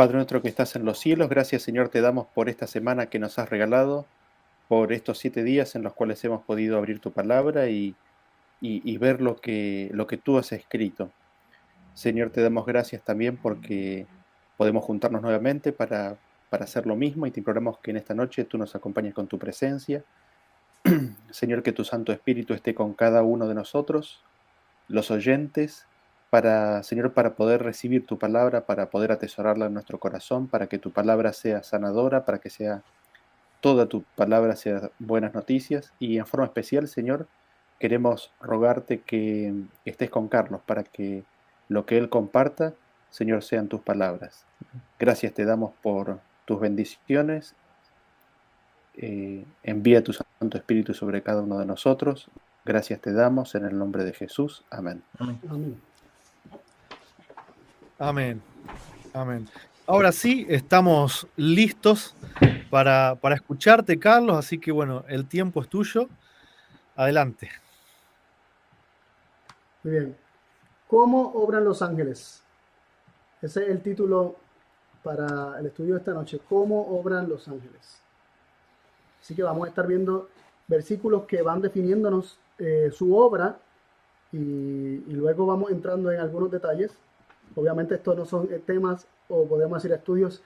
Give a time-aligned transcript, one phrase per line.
[0.00, 3.18] Padre nuestro que estás en los cielos, gracias Señor te damos por esta semana que
[3.18, 4.06] nos has regalado,
[4.66, 7.94] por estos siete días en los cuales hemos podido abrir tu palabra y,
[8.62, 11.10] y, ver lo que, lo que tú has escrito.
[11.92, 14.06] Señor, te damos gracias también porque
[14.56, 16.16] podemos juntarnos nuevamente para,
[16.48, 19.26] para hacer lo mismo y te imploramos que en esta noche tú nos acompañes con
[19.26, 20.02] tu presencia.
[21.30, 24.24] Señor, que tu Santo Espíritu esté con cada uno de nosotros,
[24.88, 25.86] los oyentes,
[26.30, 30.78] para, Señor, para poder recibir tu palabra, para poder atesorarla en nuestro corazón, para que
[30.78, 32.82] tu palabra sea sanadora, para que sea
[33.60, 37.26] toda tu palabra sea buenas noticias y en forma especial, Señor,
[37.78, 39.54] queremos rogarte que
[39.84, 41.24] estés con Carlos para que
[41.68, 42.74] lo que él comparta,
[43.10, 44.44] Señor, sean tus palabras.
[44.98, 47.54] Gracias te damos por tus bendiciones.
[48.96, 52.28] Eh, envía tu Santo Espíritu sobre cada uno de nosotros.
[52.64, 54.64] Gracias te damos en el nombre de Jesús.
[54.70, 55.02] Amén.
[55.18, 55.40] Amén.
[55.48, 55.89] Amén.
[58.00, 58.40] Amén.
[59.86, 62.14] Ahora sí, estamos listos
[62.70, 66.08] para, escucharte, Carlos, así que bueno, el tiempo es tuyo.
[66.96, 67.50] Adelante.
[69.82, 70.16] Muy bien.
[70.88, 72.42] ¿Cómo obran los ángeles?
[73.42, 74.36] Ese es el título
[75.02, 76.40] para el estudio de esta noche.
[76.48, 78.00] ¿Cómo obran los ángeles?
[79.20, 80.30] Así que vamos a estar viendo
[80.68, 83.58] versículos que van definiéndonos eh, su obra
[84.32, 86.96] y luego vamos entrando en algunos detalles
[87.54, 90.42] Obviamente estos no son temas o podemos decir estudios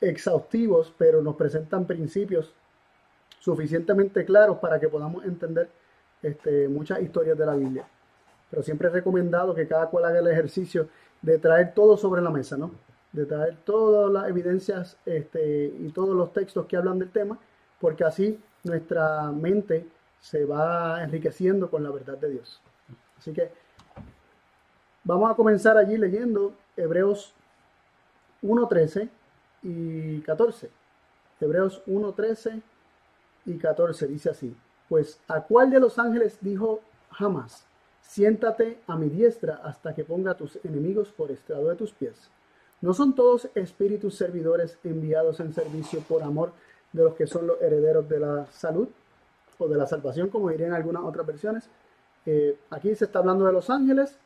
[0.00, 2.54] exhaustivos, pero nos presentan principios
[3.40, 5.68] suficientemente claros para que podamos entender
[6.22, 7.86] este, muchas historias de la Biblia.
[8.50, 10.88] Pero siempre he recomendado que cada cual haga el ejercicio
[11.22, 12.72] de traer todo sobre la mesa, ¿no?
[13.12, 17.38] De traer todas las evidencias este, y todos los textos que hablan del tema,
[17.80, 19.86] porque así nuestra mente
[20.20, 22.60] se va enriqueciendo con la verdad de Dios.
[23.18, 23.50] Así que
[25.08, 27.32] Vamos a comenzar allí leyendo Hebreos
[28.42, 29.08] 1.13
[29.62, 30.68] y 14.
[31.40, 32.60] Hebreos 1.13
[33.46, 34.54] y 14 dice así.
[34.86, 36.80] Pues a cuál de los ángeles dijo
[37.10, 37.64] jamás,
[38.02, 42.28] siéntate a mi diestra hasta que ponga a tus enemigos por estrado de tus pies.
[42.82, 46.52] ¿No son todos espíritus servidores enviados en servicio por amor
[46.92, 48.88] de los que son los herederos de la salud
[49.56, 51.70] o de la salvación, como dirían algunas otras versiones?
[52.26, 54.18] Eh, aquí se está hablando de los ángeles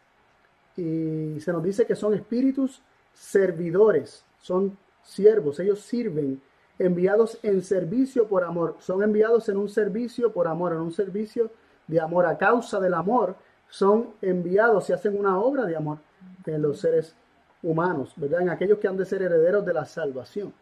[0.77, 6.41] y se nos dice que son espíritus servidores, son siervos, ellos sirven,
[6.79, 11.51] enviados en servicio por amor, son enviados en un servicio por amor, en un servicio
[11.87, 13.37] de amor, a causa del amor,
[13.69, 15.99] son enviados y hacen una obra de amor
[16.47, 17.15] en los seres
[17.63, 18.43] humanos, ¿verdad?
[18.43, 20.53] En aquellos que han de ser herederos de la salvación.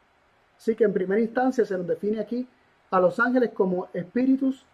[0.57, 2.47] Así que en primera instancia se nos define aquí
[2.91, 4.65] a los ángeles como espíritus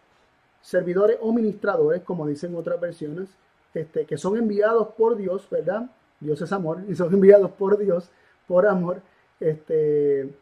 [0.60, 3.28] servidores o ministradores, como dicen otras versiones,
[3.76, 5.90] este, que son enviados por Dios, ¿verdad?
[6.18, 8.10] Dios es amor, y son enviados por Dios,
[8.48, 9.02] por amor,
[9.38, 10.34] este,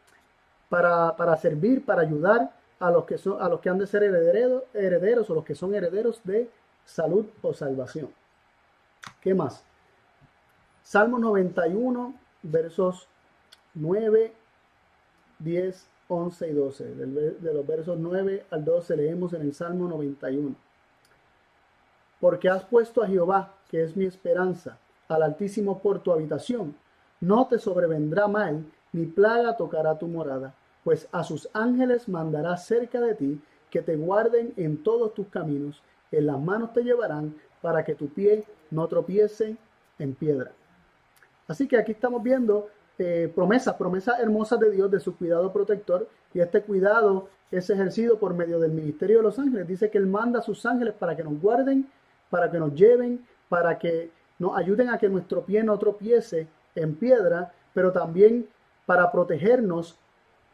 [0.69, 4.63] para, servir, para ayudar a los que, son, a los que han de ser herederos,
[4.73, 6.49] herederos o los que son herederos de
[6.85, 8.09] salud o salvación.
[9.19, 9.63] ¿Qué más?
[10.81, 12.13] Salmo 91,
[12.43, 13.07] versos
[13.73, 14.33] 9,
[15.39, 16.95] 10, 11 y 12.
[16.95, 20.55] De los versos 9 al 12 leemos en el Salmo 91
[22.19, 24.77] porque has puesto a Jehová, que es mi esperanza,
[25.07, 26.75] al Altísimo por tu habitación.
[27.19, 33.01] No te sobrevendrá mal, ni plaga tocará tu morada, pues a sus ángeles mandará cerca
[33.01, 35.81] de ti, que te guarden en todos tus caminos,
[36.11, 39.57] en las manos te llevarán, para que tu pie no tropiece
[39.99, 40.51] en piedra.
[41.47, 46.07] Así que aquí estamos viendo eh, promesas, promesas hermosas de Dios de su cuidado protector,
[46.33, 49.67] y este cuidado es ejercido por medio del ministerio de los ángeles.
[49.67, 51.89] Dice que Él manda a sus ángeles para que nos guarden
[52.35, 56.93] para que nos lleven, para que nos ayuden a que nuestro pie no tropiece en
[56.95, 58.45] piedra, pero también
[58.85, 59.97] para protegernos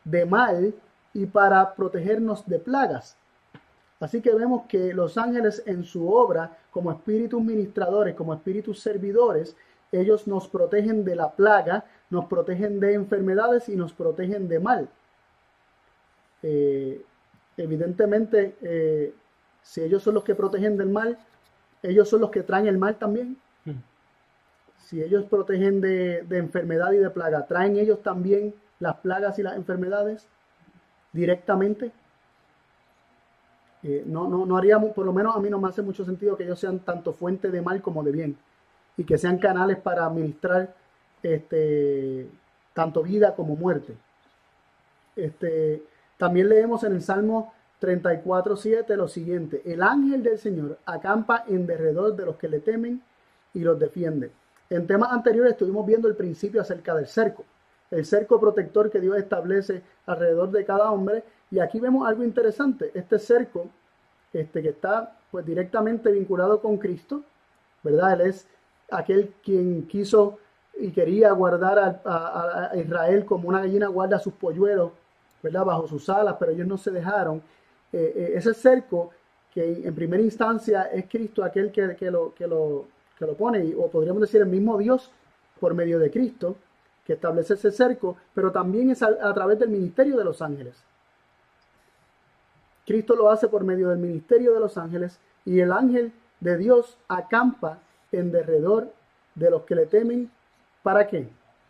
[0.03, 0.75] de mal
[1.11, 3.17] y para protegernos de plagas.
[3.99, 9.55] Así que vemos que los ángeles en su obra, como espíritus ministradores, como espíritus servidores,
[9.91, 14.87] ellos nos protegen de la plaga, nos protegen de enfermedades y nos protegen de mal.
[16.43, 17.03] Eh,
[17.57, 19.15] evidentemente, eh,
[19.63, 21.17] si ellos son los que protegen del mal,
[21.83, 23.37] ellos son los que traen el mal también.
[23.65, 23.81] Hmm.
[24.77, 29.55] Si ellos protegen de, enfermedad y de plaga, ¿traen ellos también las plagas y las
[29.55, 30.27] enfermedades
[31.13, 31.91] directamente?
[33.83, 36.37] Eh, no, no, no haríamos, por lo menos a mí no me hace mucho sentido
[36.37, 38.37] que ellos sean tanto fuente de mal como de bien
[38.95, 40.75] y que sean canales para administrar
[41.23, 42.29] este,
[42.73, 43.95] tanto vida como muerte.
[45.15, 45.83] Este,
[46.17, 52.15] también leemos en el Salmo 34.7 lo siguiente, el ángel del Señor acampa en derredor
[52.15, 53.01] de los que le temen
[53.53, 54.31] y los defiende.
[54.69, 57.43] En temas anteriores estuvimos viendo el principio acerca del cerco.
[57.89, 61.25] el cerco protector que Dios establece alrededor de cada hombre.
[61.49, 63.67] Y aquí vemos algo interesante, este cerco
[64.31, 67.23] este, que está pues directamente vinculado con Cristo,
[67.83, 68.13] ¿verdad?
[68.13, 68.47] Él es
[68.89, 70.37] aquel quien quiso
[70.79, 74.91] y quería guardar a, Israel como una gallina guarda sus polluelos,
[75.43, 75.65] ¿verdad?
[75.65, 77.41] Bajo sus alas, pero ellos no se dejaron.
[77.93, 79.11] Eh, eh, ese cerco
[79.53, 82.85] que en primera instancia es Cristo aquel que, lo, que, lo,
[83.17, 85.11] que lo pone, o podríamos decir el mismo Dios
[85.59, 86.55] por medio de Cristo,
[87.05, 90.75] que establece ese cerco, pero también es a, través del ministerio de los ángeles.
[92.85, 96.97] Cristo lo hace por medio del ministerio de los ángeles y el ángel de Dios
[97.07, 97.79] acampa
[98.11, 98.91] en derredor
[99.35, 100.31] de los que le temen.
[100.83, 101.27] ¿Para qué?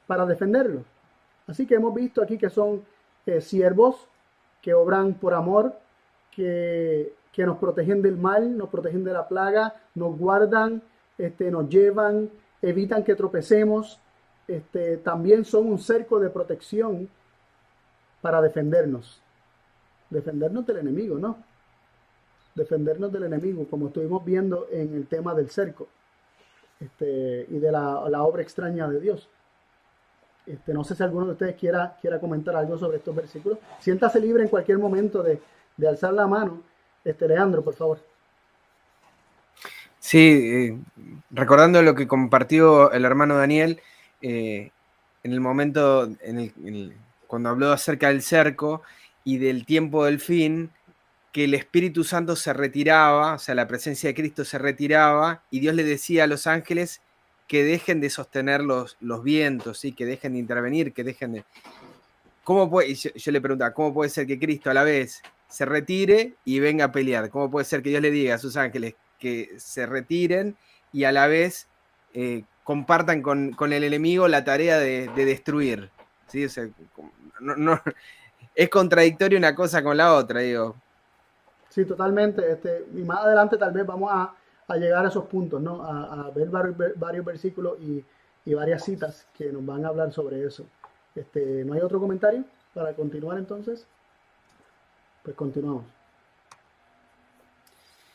[0.07, 0.83] Para defenderlo.
[1.47, 2.83] Así que hemos visto aquí que son
[3.25, 4.07] eh, siervos
[4.61, 5.75] que obran por amor,
[6.31, 10.81] que, nos protegen del mal, nos protegen de la plaga, nos guardan,
[11.17, 12.29] este, nos llevan,
[12.61, 13.99] evitan que tropecemos,
[14.47, 17.09] este, también son un cerco de protección
[18.21, 19.21] para defendernos.
[20.09, 21.37] Defendernos del enemigo, ¿no?
[22.53, 25.87] Defendernos del enemigo, como estuvimos viendo en el tema del cerco
[26.79, 29.29] este, y de la, obra extraña de Dios.
[30.45, 33.59] Este, no sé si alguno de ustedes quiera, quiera comentar algo sobre estos versículos.
[33.79, 35.39] Siéntase libre en cualquier momento de,
[35.77, 36.61] de alzar la mano.
[37.03, 37.99] Este, Leandro, por favor.
[39.99, 40.77] Sí, eh,
[41.29, 43.79] recordando lo que compartió el hermano Daniel,
[44.21, 44.71] eh,
[45.23, 46.97] en el momento, en el,
[47.27, 48.81] cuando habló acerca del cerco
[49.23, 50.71] y del tiempo del fin,
[51.31, 55.59] que el Espíritu Santo se retiraba, o sea, la presencia de Cristo se retiraba, y
[55.59, 57.01] Dios le decía a los ángeles
[57.47, 59.91] que dejen de sostener los, los vientos, ¿sí?
[59.91, 61.45] que dejen de intervenir, que dejen de...
[62.43, 65.21] ¿Cómo puede, yo, yo, le preguntaba, ¿cómo puede ser que Cristo a la vez
[65.51, 67.29] se retire y venga a pelear?
[67.29, 70.55] ¿Cómo puede ser que Dios le diga a sus ángeles que se retiren
[70.91, 71.67] y a la vez
[72.13, 75.89] eh, compartan con, el enemigo la tarea de, destruir.
[76.27, 76.45] ¿sí?
[78.55, 80.75] es contradictorio una cosa con la otra, digo.
[81.69, 82.51] Sí, totalmente.
[82.51, 84.33] Este, y más adelante tal vez vamos a,
[84.77, 85.83] llegar a esos puntos, ¿no?
[85.83, 88.05] A, ver varios, versículos y,
[88.53, 90.65] varias citas que nos van a hablar sobre eso.
[91.13, 93.85] Este, ¿No hay otro comentario para continuar entonces?
[95.23, 95.85] Pues continuamos.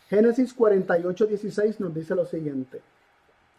[0.08, 2.80] Génesis 48, 16 nos dice lo siguiente.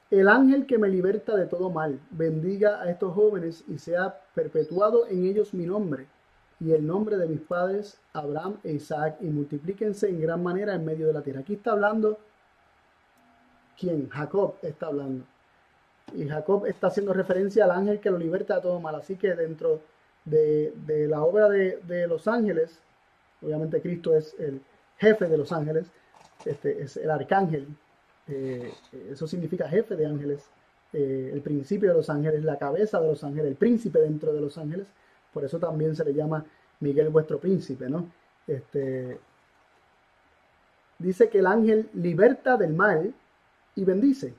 [0.10, 5.06] El ángel que me liberta de todo mal, bendiga a estos jóvenes y sea perpetuado
[5.08, 6.08] en ellos mi nombre
[6.60, 10.86] y el nombre de mis padres Abraham e Isaac y multiplíquense en gran manera en
[10.86, 11.42] medio de la tierra.
[11.42, 12.18] Aquí está hablando,
[13.78, 14.10] ¿quién?
[14.10, 15.26] Jacob está hablando.
[16.16, 18.96] Y Jacob está haciendo referencia al ángel que lo liberta de todo mal.
[18.96, 19.82] Así que dentro
[20.24, 20.74] de,
[21.10, 22.80] la obra de, de los ángeles,
[23.42, 24.62] obviamente Cristo es el
[24.98, 25.88] jefe de los ángeles,
[26.46, 27.68] este, es el arcángel
[28.28, 28.74] eh,
[29.10, 30.44] eso significa jefe de ángeles,
[30.94, 34.42] eh, el principio de los ángeles, la cabeza de los ángeles, el príncipe dentro de
[34.42, 34.88] los ángeles.
[35.34, 36.46] Por eso también se le llama
[36.80, 38.12] Miguel vuestro príncipe, ¿no?
[38.46, 39.20] Este,
[41.00, 43.14] dice que el ángel liberta del mal
[43.76, 44.34] y bendice.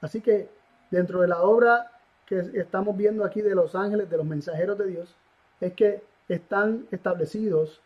[0.00, 0.48] Así que
[0.90, 1.90] dentro de la obra
[2.26, 5.14] que estamos viendo aquí de los ángeles, de los mensajeros de Dios,
[5.60, 7.80] es que están establecidos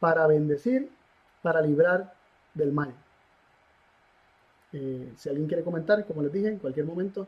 [0.00, 0.90] para bendecir,
[1.42, 2.14] para librar
[2.54, 2.94] del mal.
[4.72, 7.26] Eh, si alguien quiere comentar, como les dije, en cualquier momento,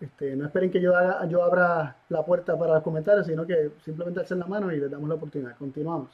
[0.00, 3.72] este, no esperen que yo, haga, yo abra la puerta para los comentarios, sino que
[3.84, 5.56] simplemente alcen la mano y les damos la oportunidad.
[5.56, 6.10] Continuamos.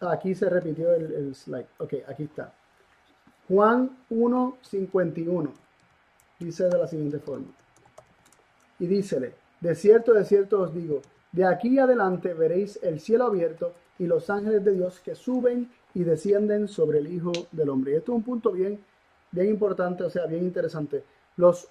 [0.00, 1.66] Aquí se repitió el, slide.
[1.78, 2.52] Ok, aquí está.
[3.48, 5.50] Juan 1.51
[6.38, 7.46] dice de la siguiente forma.
[8.78, 11.00] Y dícele, de cierto, de cierto os digo,
[11.36, 16.02] de aquí adelante veréis el cielo abierto y los ángeles de Dios que suben y
[16.02, 17.92] descienden sobre el Hijo del Hombre.
[17.92, 18.82] Y esto es un punto bien,
[19.32, 21.04] bien importante, o sea, bien interesante.
[21.36, 21.68] Los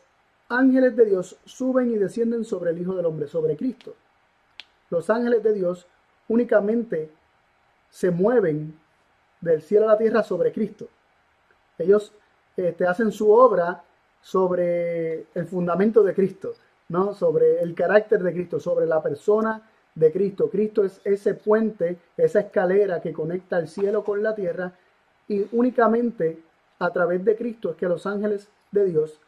[0.49, 3.95] ángeles de Dios suben y descienden sobre el Hijo del Hombre, sobre Cristo.
[4.91, 5.87] Los ángeles de Dios
[6.27, 7.09] únicamente
[7.89, 8.79] se mueven
[9.41, 10.89] del cielo a la tierra sobre Cristo.
[11.79, 12.13] Ellos
[12.55, 13.83] este, hacen su obra
[14.21, 16.53] sobre el fundamento de Cristo,
[16.89, 17.13] ¿no?
[17.13, 20.49] sobre el carácter de Cristo, sobre la persona de Cristo.
[20.49, 24.73] Cristo es ese puente, esa escalera que conecta el cielo con la tierra
[25.27, 26.39] y únicamente
[26.79, 29.19] a través de Cristo es que los ángeles de Dios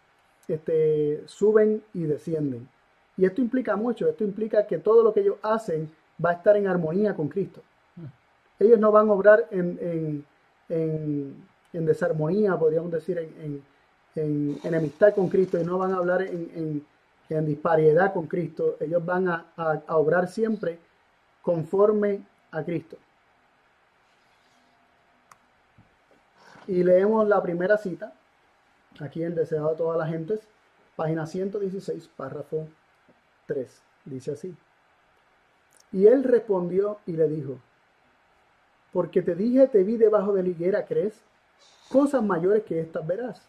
[0.48, 2.68] este, suben y descienden.
[3.18, 5.90] Y esto implica mucho, esto implica que todo lo que ellos hacen
[6.24, 7.62] va a estar en armonía con Cristo.
[8.60, 10.26] Ellos no van a obrar en,
[11.74, 13.64] desarmonía, podríamos decir, en,
[14.16, 16.84] en, enemistad con Cristo y no van a hablar en,
[17.36, 19.46] en disparidad con Cristo, ellos van a,
[19.90, 20.80] obrar siempre
[21.42, 22.98] conforme a Cristo.
[26.68, 28.14] Y leemos la primera cita,
[29.00, 30.48] aquí en Deseado de todas las gentes,
[30.96, 32.68] página 116, párrafo
[33.46, 33.82] 3.
[34.06, 34.56] Dice así.
[35.92, 37.60] Y él respondió y le dijo,
[38.92, 41.22] porque te dije, te vi debajo de la higuera, ¿crees?
[41.90, 43.48] Cosas mayores que estas verás.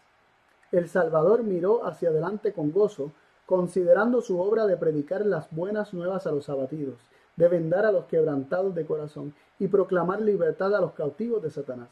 [0.71, 3.11] El Salvador miró hacia adelante con gozo,
[3.49, 6.99] considerando su obra de predicar las buenas nuevas a los abatidos,
[7.35, 11.89] de vendar a los quebrantados de corazón y proclamar libertad a los cautivos de Satanás.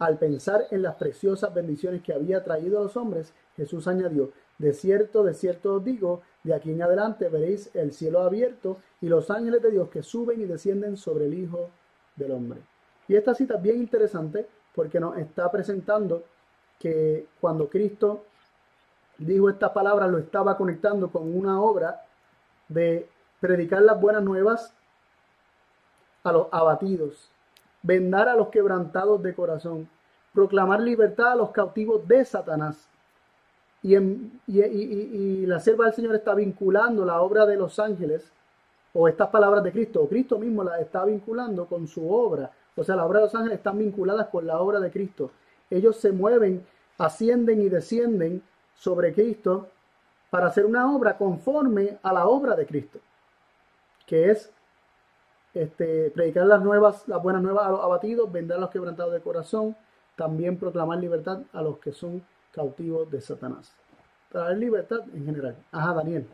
[0.00, 4.72] Al pensar en las preciosas bendiciones que había traído a los hombres, Jesús añadió, de
[4.72, 9.30] cierto, de cierto os digo, de aquí en adelante veréis el cielo abierto y los
[9.30, 11.70] ángeles de Dios que suben y descienden sobre el Hijo
[12.16, 12.62] del Hombre.
[13.06, 14.44] Y esta cita es bien interesante
[14.74, 16.24] porque nos está presentando
[16.80, 18.24] que cuando Cristo
[19.24, 22.02] dijo estas palabras lo estaba conectando con una obra
[22.68, 23.08] de
[23.40, 24.74] predicar las buenas nuevas
[26.22, 27.30] a los abatidos,
[27.82, 29.88] vendar a los quebrantados de corazón,
[30.32, 32.88] proclamar libertad a los cautivos de Satanás.
[33.82, 38.30] Y, la sierva del Señor está vinculando la obra de los ángeles,
[38.92, 42.50] o estas palabras de Cristo, o Cristo mismo la está vinculando con su obra.
[42.76, 45.30] O sea, la obra de los ángeles están vinculadas con la obra de Cristo.
[45.70, 46.66] Ellos se mueven,
[46.98, 48.42] ascienden y descienden
[48.80, 49.68] sobre Cristo
[50.30, 52.98] para hacer una obra conforme a la obra de Cristo,
[54.06, 54.50] que es
[55.52, 59.20] este, predicar las nuevas, las buenas nuevas a los abatidos, vender a los quebrantados de
[59.20, 59.76] corazón,
[60.16, 62.22] también proclamar libertad a los que son
[62.52, 63.74] cautivos de Satanás.
[64.30, 65.56] Traer libertad en general.
[65.72, 66.26] Ajá, Daniel.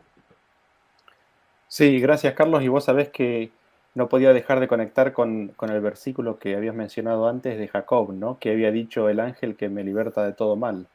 [1.67, 2.63] Sí, gracias Carlos.
[2.63, 3.51] Y vos sabés que
[3.93, 8.37] no podía dejar de conectar con, el versículo que habías mencionado antes de Jacob, ¿no?
[8.39, 10.87] Que había dicho el ángel que me liberta de todo mal.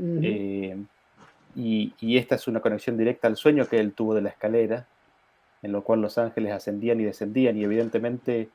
[0.00, 0.76] Eh,
[1.58, 4.86] y, esta es una conexión directa al sueño que él tuvo de la escalera,
[5.62, 8.48] en lo cual los ángeles ascendían y descendían, y evidentemente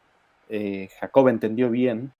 [0.47, 2.13] eh, Jacob entendió bien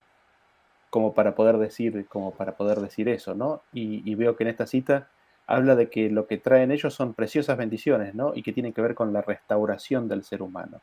[0.90, 3.62] como para poder decir, como para poder decir eso, ¿no?
[3.72, 5.08] Y, veo que en esta cita
[5.46, 8.32] habla de que lo que traen ellos son preciosas bendiciones, ¿no?
[8.34, 10.80] Y que tienen que ver con la restauración del ser humano.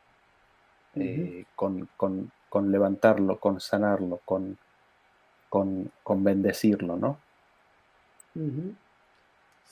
[0.96, 1.88] Eh, con,
[2.70, 4.58] levantarlo, con sanarlo, con,
[5.48, 7.18] con, bendecirlo, ¿no?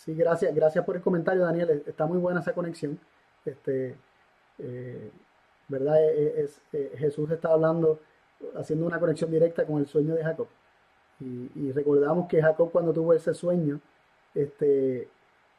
[0.04, 1.83] Sí, gracias, gracias por el comentario, Daniel.
[1.87, 2.99] Está muy buena esa conexión.
[3.45, 3.95] Este,
[4.59, 5.11] eh,
[5.69, 6.02] ¿Verdad?
[6.02, 6.62] E, e, es,
[6.99, 8.00] Jesús está hablando,
[8.57, 10.49] haciendo una conexión directa con el sueño de Jacob.
[11.21, 13.78] Y, recordamos que Jacob cuando tuvo ese sueño,
[14.35, 15.07] este,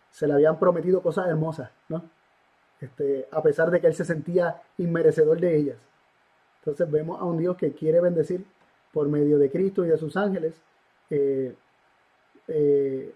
[0.09, 2.09] se le habían prometido cosas hermosas, ¿no?
[2.79, 5.77] Este, a pesar de que él se sentía inmerecedor de ellas.
[6.61, 8.43] Entonces vemos a un Dios que quiere bendecir
[8.91, 10.59] por medio de Cristo y de sus ángeles,
[11.11, 11.55] eh,
[12.47, 13.13] eh,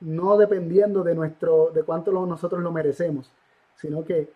[0.00, 3.30] no dependiendo de nuestro, de cuánto nosotros lo merecemos,
[3.76, 4.34] sino que,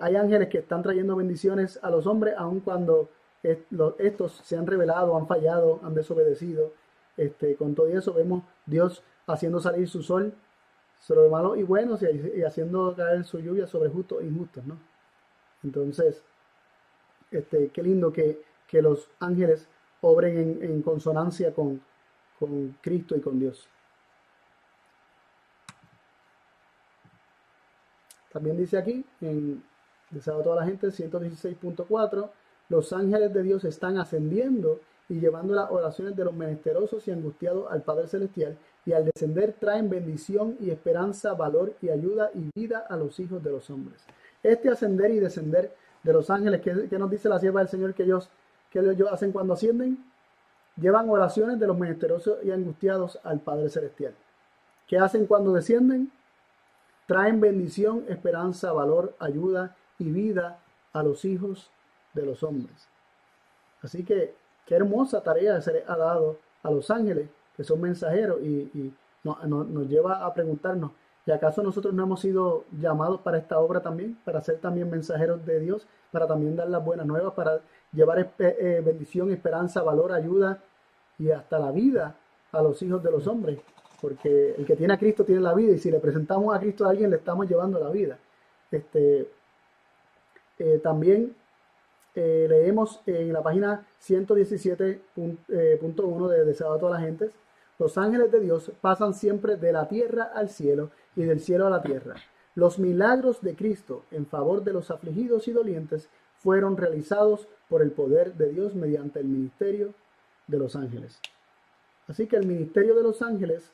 [0.00, 3.08] hay ángeles que están trayendo bendiciones a los hombres, aun cuando
[3.42, 6.72] estos se han revelado, han fallado, han desobedecido.
[7.16, 10.34] Este, con todo eso vemos Dios haciendo salir su sol
[11.00, 14.78] sobre malos y buenos y, haciendo caer su lluvia sobre justos e injustos, ¿no?
[15.62, 16.22] Entonces,
[17.30, 19.66] este, qué lindo que, los ángeles
[20.02, 21.80] obren en, consonancia con,
[22.82, 23.66] Cristo y con Dios.
[28.36, 29.62] También dice aquí, en
[30.10, 32.28] Deseado a toda la gente, 116.4,
[32.68, 34.78] los ángeles de Dios están ascendiendo
[35.08, 39.54] y llevando las oraciones de los menesterosos y angustiados al Padre Celestial y al descender
[39.58, 44.04] traen bendición y esperanza, valor y ayuda y vida a los hijos de los hombres.
[44.42, 48.02] Este ascender y descender de los ángeles, que, nos dice la sierva del Señor que
[48.02, 48.28] ellos,
[48.70, 50.04] que ellos hacen cuando ascienden?
[50.76, 54.12] Llevan oraciones de los menesterosos y angustiados al Padre Celestial.
[54.86, 56.12] ¿Qué hacen cuando descienden?
[57.06, 60.58] Traen bendición, esperanza, valor, ayuda y vida
[60.92, 61.70] a los hijos
[62.14, 62.88] de los hombres.
[63.82, 64.34] Así que
[64.66, 68.92] qué hermosa tarea se le ha dado a los ángeles que son mensajeros y,
[69.24, 70.92] nos lleva a preguntarnos,
[71.24, 74.16] ¿y acaso nosotros no hemos sido llamados para esta obra también?
[74.24, 77.60] Para ser también mensajeros de Dios, para también dar las buenas nuevas, para
[77.92, 80.62] llevar eh, bendición, esperanza, valor, ayuda
[81.18, 82.14] y hasta la vida
[82.52, 83.58] a los hijos de los hombres.
[84.00, 86.84] Porque el que tiene a Cristo tiene la vida y si le presentamos a Cristo
[86.84, 88.18] a alguien le estamos llevando la vida.
[88.70, 89.30] Este,
[90.58, 91.34] eh, también
[92.14, 97.32] eh, leemos en la página 117.1 de Deseado a todas las gentes
[97.78, 101.70] los ángeles de Dios pasan siempre de la tierra al cielo y del cielo a
[101.70, 102.14] la tierra.
[102.54, 107.90] Los milagros de Cristo en favor de los afligidos y dolientes fueron realizados por el
[107.90, 109.92] poder de Dios mediante el ministerio
[110.46, 111.20] de los ángeles.
[112.08, 113.70] Así que el ministerio de los ángeles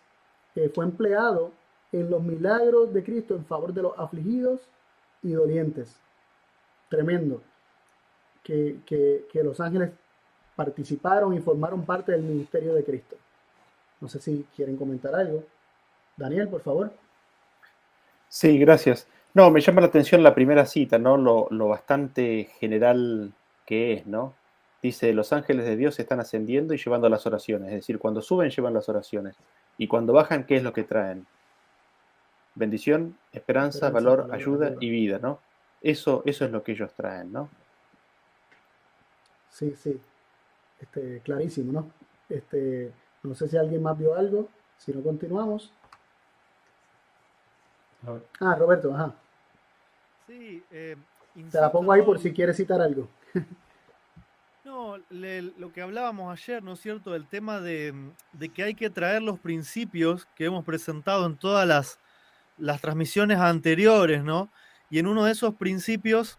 [0.75, 1.53] fue empleado
[1.93, 4.61] en los milagros de Cristo en favor de los afligidos
[5.23, 5.97] y dolientes.
[6.89, 7.43] Tremendo.
[8.43, 9.93] Que, que los ángeles
[10.57, 13.17] participaron y formaron parte del ministerio de Cristo.
[14.01, 15.45] No sé si quieren comentar algo.
[16.17, 16.93] Daniel, por favor.
[18.29, 19.07] Sí, gracias.
[19.35, 21.17] No, me llama la atención la primera cita, ¿no?
[21.17, 23.33] Lo, lo bastante general
[23.65, 24.35] que es, ¿no?
[24.83, 27.69] Dice, los ángeles de Dios están ascendiendo y llevando las oraciones.
[27.69, 29.37] Es decir, cuando suben llevan las oraciones.
[29.83, 31.27] Y cuando bajan, ¿qué es lo que traen?
[32.55, 35.41] Bendición, esperanza, Esperanza, valor, valor, ayuda y vida, ¿no?
[35.81, 37.49] Eso, eso es lo que ellos traen, ¿no?
[39.51, 40.01] Sí, sí.
[40.79, 41.91] Este, clarísimo, ¿no?
[42.29, 42.93] Este,
[43.25, 44.49] no sé si alguien más vio algo.
[44.79, 45.73] Si no, continuamos.
[48.39, 49.17] Ah, Roberto, ajá.
[50.29, 50.97] Sí, eh,
[51.51, 53.09] Te la pongo ahí por si quieres citar algo.
[55.11, 57.14] Lo que hablábamos ayer, ¿no es cierto?
[57.14, 57.95] El tema de,
[58.33, 61.99] de que hay que traer los principios que hemos presentado en todas las,
[62.59, 64.50] las transmisiones anteriores, ¿no?
[64.91, 66.38] Y en uno de esos principios,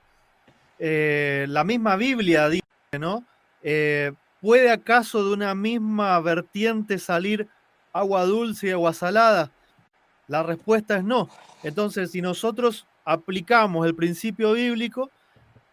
[0.80, 2.64] eh, la misma Biblia dice,
[3.00, 3.26] ¿no?
[3.62, 4.12] Eh,
[4.42, 7.48] ¿Puede acaso de una misma vertiente salir
[7.94, 9.52] agua dulce y agua salada?
[10.28, 11.30] La respuesta es no.
[11.64, 15.10] Entonces, si nosotros aplicamos el principio bíblico,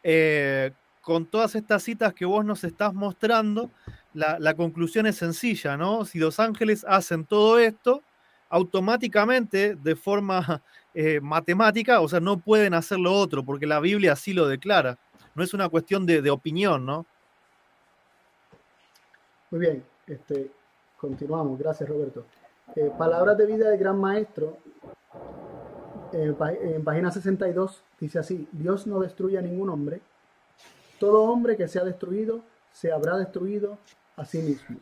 [0.02, 3.71] eh, con todas estas citas que vos nos estás mostrando,
[4.12, 6.04] la, conclusión es sencilla, ¿no?
[6.04, 8.02] Si los ángeles hacen todo esto,
[8.49, 10.62] automáticamente, de forma
[10.95, 14.99] eh, matemática, o sea, no pueden hacer lo otro, porque la Biblia así lo declara.
[15.35, 17.07] No es una cuestión de, opinión, ¿no?
[19.50, 20.50] Muy bien, este,
[20.97, 21.59] continuamos.
[21.59, 22.26] Gracias, Roberto.
[22.75, 24.59] Eh, palabras de vida del gran maestro,
[26.37, 30.00] pá- en página 62, dice así, Dios no destruye a ningún hombre,
[31.00, 33.78] todo hombre que sea destruido se habrá destruido
[34.16, 34.78] a sí mismo.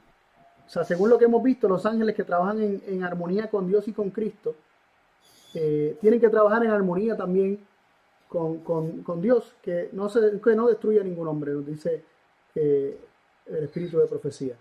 [0.66, 3.88] O sea, según lo que hemos visto, los ángeles que trabajan en, armonía con Dios
[3.88, 4.54] y con Cristo,
[5.54, 7.64] eh, tienen que trabajar en armonía también
[8.28, 12.04] con, Dios, que no, se, que no destruye a ningún hombre, nos dice
[12.54, 13.00] eh,
[13.46, 14.56] el espíritu de profecía.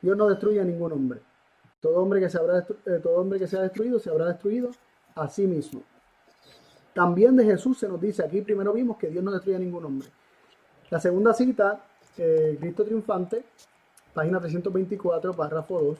[0.00, 1.20] Dios no destruye a ningún hombre.
[1.80, 4.70] Todo hombre que se habrá eh, todo hombre que sea destruido se habrá destruido
[5.16, 5.82] a sí mismo.
[6.94, 9.84] También de Jesús se nos dice, aquí primero vimos que Dios no destruye a ningún
[9.84, 10.08] hombre.
[10.92, 11.80] La segunda cita,
[12.18, 13.46] eh, Cristo triunfante,
[14.12, 15.98] página 324, párrafo 2,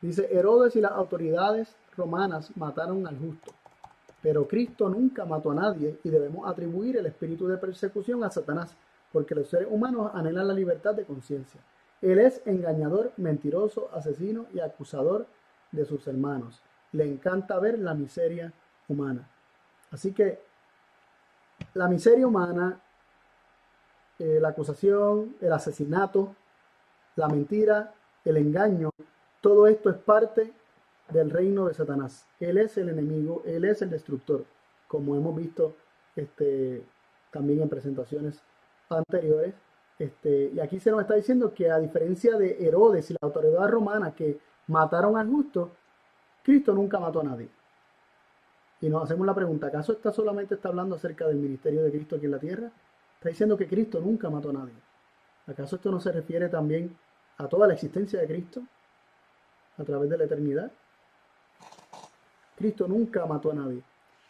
[0.00, 3.52] dice, Herodes y las autoridades romanas mataron al justo,
[4.20, 8.74] pero Cristo nunca mató a nadie y debemos atribuir el espíritu de persecución a Satanás,
[9.12, 11.60] porque los seres humanos anhelan la libertad de conciencia.
[12.00, 15.24] Él es engañador, mentiroso, asesino y acusador
[15.70, 16.60] de sus hermanos.
[16.90, 18.52] Le encanta ver la miseria
[18.88, 19.24] humana.
[19.92, 20.40] Así que
[21.74, 22.80] la miseria humana,
[24.22, 26.36] eh, la acusación, el asesinato,
[27.16, 27.92] la mentira,
[28.24, 28.90] el engaño,
[29.40, 30.52] todo esto es parte
[31.08, 32.24] del reino de Satanás.
[32.38, 34.44] Él es el enemigo, él es el destructor,
[34.86, 35.74] como hemos visto
[36.14, 36.84] este,
[37.32, 38.40] también en presentaciones
[38.88, 39.54] anteriores.
[39.98, 43.68] Este, y aquí se nos está diciendo que a diferencia de Herodes y la autoridad
[43.68, 45.72] romana que mataron al justo,
[46.44, 47.48] Cristo nunca mató a nadie.
[48.80, 52.14] Y nos hacemos la pregunta, ¿acaso está solamente está hablando acerca del ministerio de Cristo
[52.14, 52.70] aquí en la tierra?
[53.22, 54.74] Está diciendo que Cristo nunca mató a nadie.
[55.46, 56.98] ¿Acaso esto no se refiere también
[57.38, 58.62] a toda la existencia de Cristo
[59.78, 60.72] a través de la eternidad?
[62.56, 63.80] Cristo nunca mató a nadie.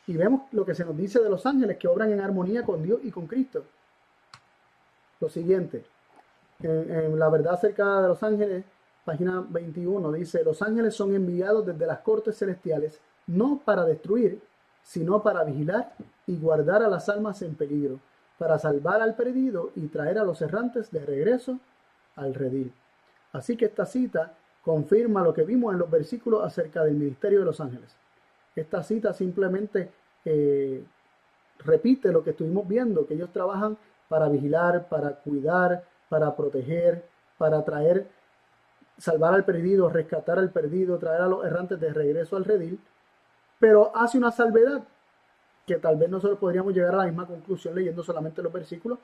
[0.07, 2.83] Y vemos lo que se nos dice de los ángeles que obran en armonía con
[2.83, 3.65] Dios y con Cristo.
[5.21, 5.87] Lo siguiente,
[6.61, 8.63] en, la verdad acerca de los ángeles,
[9.07, 14.43] página 21, dice, los ángeles son enviados desde las cortes celestiales, no para destruir,
[14.83, 15.95] sino para vigilar
[16.27, 17.99] y guardar a las almas en peligro,
[18.43, 21.61] para salvar al perdido y traer a los errantes de regreso
[22.17, 22.73] al redil.
[23.33, 24.33] Así que esta cita
[24.65, 27.95] confirma lo que vimos en los versículos acerca del ministerio de los ángeles.
[28.57, 29.93] Esta cita simplemente
[30.25, 30.85] eh,
[31.61, 33.79] repite lo que estuvimos viendo, que ellos trabajan
[34.09, 37.05] para vigilar, para cuidar, para proteger,
[37.39, 38.09] para traer,
[38.99, 42.81] salvar al perdido, rescatar al perdido, traer a los errantes de regreso al redil,
[43.61, 44.83] pero hace una salvedad
[45.67, 48.99] que tal vez nosotros podríamos llegar a la misma conclusión leyendo solamente los versículos,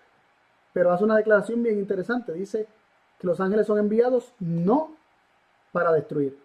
[0.73, 2.33] pero hace una declaración bien interesante.
[2.33, 2.67] Dice
[3.19, 4.93] que los ángeles son enviados no
[5.73, 6.39] para destruir.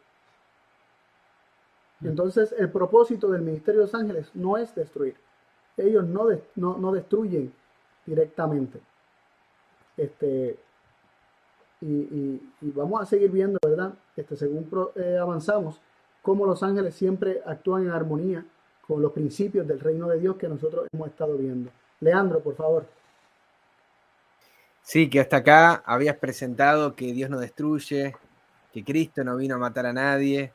[2.03, 5.15] Entonces, el propósito del ministerio de los ángeles no es destruir.
[5.77, 7.53] Ellos no, de- no, no destruyen
[8.05, 8.79] directamente.
[9.95, 10.59] Este,
[11.81, 13.93] y, y- y vamos a seguir viendo, ¿verdad?
[14.15, 15.79] Este, según pro- eh, avanzamos,
[16.21, 18.45] cómo los ángeles siempre actúan en armonía
[18.87, 21.71] con los principios del reino de Dios que nosotros hemos estado viendo.
[22.01, 22.85] Leandro, por favor.
[24.81, 28.13] Sí, que hasta acá habías presentado que Dios no destruye,
[28.73, 30.51] que Cristo no vino a matar a nadie,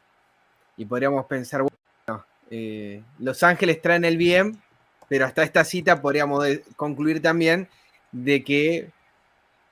[0.77, 4.61] y podríamos pensar, bueno, eh, los ángeles traen el bien,
[5.09, 7.69] pero hasta esta cita podríamos concluir también
[8.13, 8.91] de que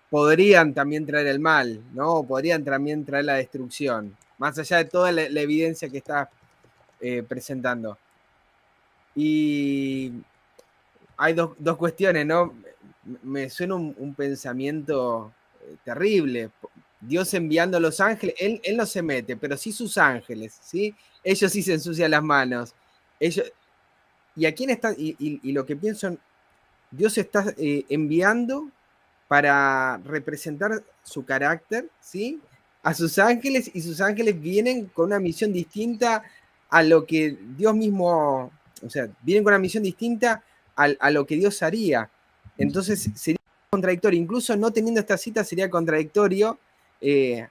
[0.09, 2.23] podrían también traer el mal, ¿no?
[2.23, 6.29] Podrían también traer la destrucción, más allá de toda la, la evidencia que estás
[7.01, 7.99] eh, presentando.
[9.17, 10.13] Y
[11.17, 12.55] hay dos, cuestiones, ¿no?
[13.23, 16.51] Me suena un, pensamiento eh, terrible.
[17.01, 20.95] Dios enviando a los ángeles, él, él, no se mete, pero sí sus ángeles, ¿sí?
[21.25, 22.75] Ellos sí se ensucian las manos.
[23.19, 23.53] Ellos,
[24.37, 24.93] ¿Y a quién está?
[24.97, 26.17] Y, lo que pienso,
[26.91, 28.71] Dios está eh, enviando
[29.29, 32.41] para representar su carácter, ¿sí?
[32.83, 36.23] A sus ángeles y sus ángeles vienen con una misión distinta
[36.69, 40.43] a lo que Dios mismo, o sea, vienen con una misión distinta
[40.77, 42.11] a, lo que Dios haría.
[42.59, 46.59] Entonces sería contradictorio, incluso no teniendo esta cita sería contradictorio
[47.01, 47.47] eh,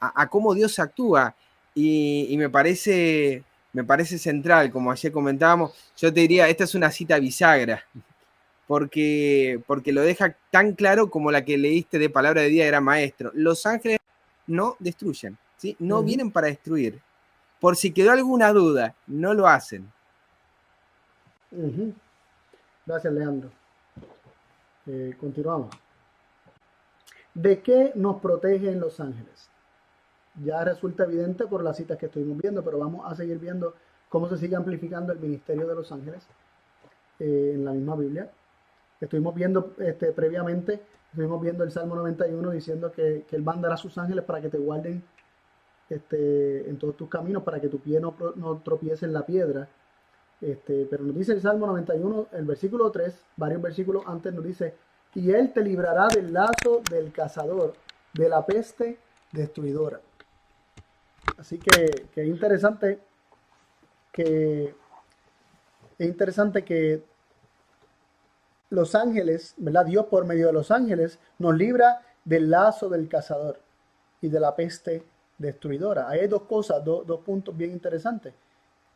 [0.00, 1.34] a, cómo Dios actúa.
[1.74, 6.90] Y, me, parece, me parece central, como ayer comentábamos, yo te diría, esta es una
[6.90, 7.84] cita bisagra,
[8.66, 12.80] porque, porque lo deja tan claro como la que leíste de palabra de día era
[12.80, 13.30] maestro.
[13.34, 13.98] Los ángeles
[14.46, 15.76] no destruyen, ¿sí?
[15.78, 17.00] no vienen para destruir.
[17.60, 19.90] Por si quedó alguna duda, no lo hacen.
[22.86, 23.50] Gracias, Leandro.
[24.86, 25.70] Eh, continuamos.
[27.34, 29.50] ¿De qué nos protegen los ángeles?
[30.42, 33.74] Ya resulta evidente por las citas que estuvimos viendo, pero vamos a seguir viendo
[34.08, 36.26] cómo se sigue amplificando el ministerio de los ángeles
[37.18, 38.30] eh, en la misma Biblia.
[39.00, 43.78] Estuvimos viendo este, previamente, estuvimos viendo el Salmo 91 diciendo que, que Él mandará a
[43.78, 45.02] sus ángeles para que te guarden
[45.88, 49.68] este, en todos tus caminos, para que tu pie no tropiece en la piedra.
[50.40, 54.74] Este, pero nos dice el Salmo 91, el versículo 3, varios versículos antes nos dice,
[55.14, 57.74] y Él te librará del lazo del cazador,
[58.14, 58.98] de la peste
[59.32, 60.00] destruidora.
[61.36, 63.00] Así que, es interesante
[64.12, 64.74] que
[65.98, 67.04] es interesante que
[68.70, 69.84] los ángeles, ¿verdad?
[69.84, 73.60] Dios por medio de los ángeles nos libra del lazo del cazador
[74.22, 75.04] y de la peste
[75.38, 76.08] destruidora.
[76.08, 78.34] hay dos cosas, dos puntos bien interesantes.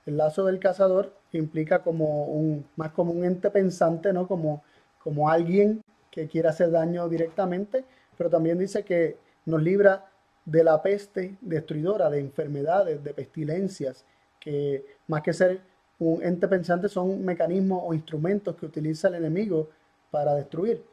[0.06, 4.26] El lazo del cazador implica como un, más como un ente pensante, ¿no?
[4.26, 4.62] Como,
[5.02, 7.84] como alguien que quiere hacer daño directamente,
[8.16, 10.06] pero también dice que nos libra
[10.44, 14.04] de la peste destruidora, de enfermedades, de pestilencias,
[14.38, 15.60] que más que ser
[15.98, 19.70] un ente pensante son mecanismos o instrumentos que utiliza el enemigo
[20.10, 20.84] para destruir.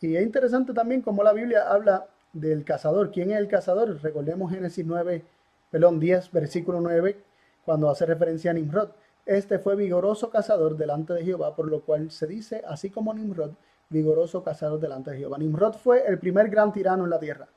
[0.00, 3.10] Y es interesante también cómo la Biblia habla del cazador.
[3.10, 4.00] ¿Quién es el cazador?
[4.02, 5.22] Recordemos Génesis 9,
[5.70, 7.16] perdón, 10, versículo 9,
[7.64, 8.90] cuando hace referencia a Nimrod.
[9.26, 13.52] Este fue vigoroso cazador delante de Jehová, por lo cual se dice, así como Nimrod,
[13.88, 15.38] vigoroso cazador delante de Jehová.
[15.38, 17.48] Nimrod fue el primer gran tirano en la tierra,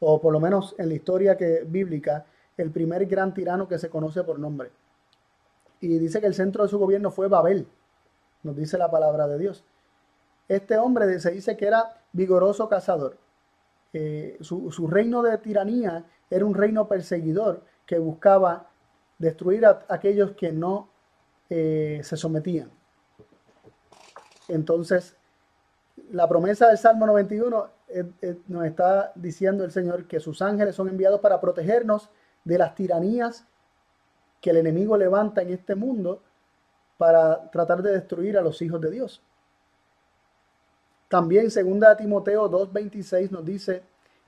[0.00, 3.88] o por lo menos en la historia que, bíblica, el primer gran tirano que se
[3.88, 4.70] conoce por nombre
[5.80, 7.66] y dice que el centro de su gobierno fue Babel,
[8.42, 9.64] nos dice la palabra de Dios.
[10.48, 13.18] Este hombre se dice que era vigoroso cazador.
[13.92, 18.65] Eh, su, reino de tiranía era un reino perseguidor que buscaba
[19.18, 20.88] destruir a aquellos que no
[21.48, 22.70] eh, se sometían.
[24.48, 25.16] Entonces,
[26.10, 30.88] la promesa del Salmo 91 eh, nos está diciendo el Señor que sus ángeles son
[30.88, 32.10] enviados para protegernos
[32.44, 33.44] de las tiranías
[34.40, 36.22] que el enemigo levanta en este mundo
[36.98, 39.22] para tratar de destruir a los hijos de Dios.
[41.08, 43.82] También 2 Timoteo 2.26 nos dice,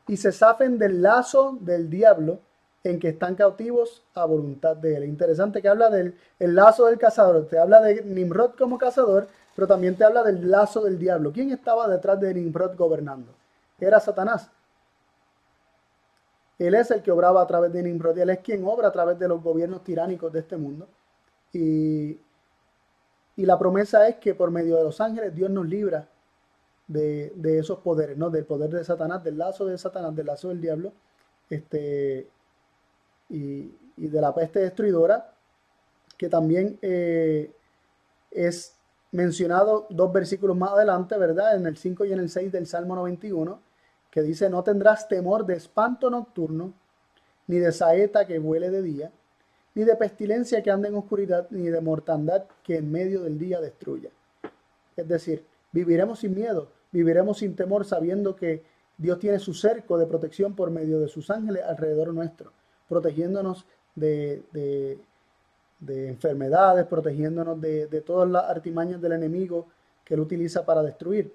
[0.06, 2.40] y se zafen del lazo del diablo
[2.84, 5.04] en que están cautivos a voluntad de él.
[5.04, 9.66] Interesante que habla del el lazo del cazador, te habla de Nimrod como cazador, pero
[9.66, 11.32] también te habla del lazo del diablo.
[11.32, 13.34] ¿Quién estaba detrás de Nimrod gobernando?
[13.80, 14.50] Era Satanás.
[16.58, 19.18] Él es el que obraba a través de Nimrod, él es quien obra a través
[19.18, 20.88] de los gobiernos tiránicos de este mundo.
[21.52, 22.20] Y,
[23.36, 26.08] la promesa es que por medio de los ángeles Dios nos libra
[26.88, 28.30] de, esos poderes, ¿no?
[28.30, 30.92] Del poder de Satanás, del lazo de Satanás, del lazo del diablo,
[31.48, 32.28] este,
[33.28, 35.32] y, de la peste destruidora,
[36.16, 37.50] que también eh,
[38.30, 38.74] es
[39.10, 41.56] mencionado dos versículos más adelante, ¿verdad?
[41.56, 43.60] En el 5 y en el 6 del Salmo 91
[44.10, 46.72] que dice, no tendrás temor de espanto nocturno,
[47.46, 49.12] ni de saeta que vuele de día,
[49.74, 53.60] ni de pestilencia que ande en oscuridad, ni de mortandad que en medio del día
[53.60, 54.10] destruya.
[54.96, 58.64] Es decir, viviremos sin miedo, viviremos sin temor sabiendo que
[58.96, 62.52] Dios tiene su cerco de protección por medio de sus ángeles alrededor nuestro,
[62.88, 64.42] protegiéndonos de,
[65.80, 69.66] de, enfermedades, protegiéndonos de, de todas las artimañas del enemigo
[70.04, 71.32] que él utiliza para destruir.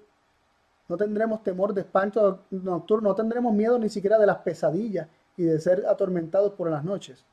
[0.88, 5.44] No tendremos temor de espanto nocturno, no tendremos miedo ni siquiera de las pesadillas y
[5.44, 7.24] de ser atormentados por las noches.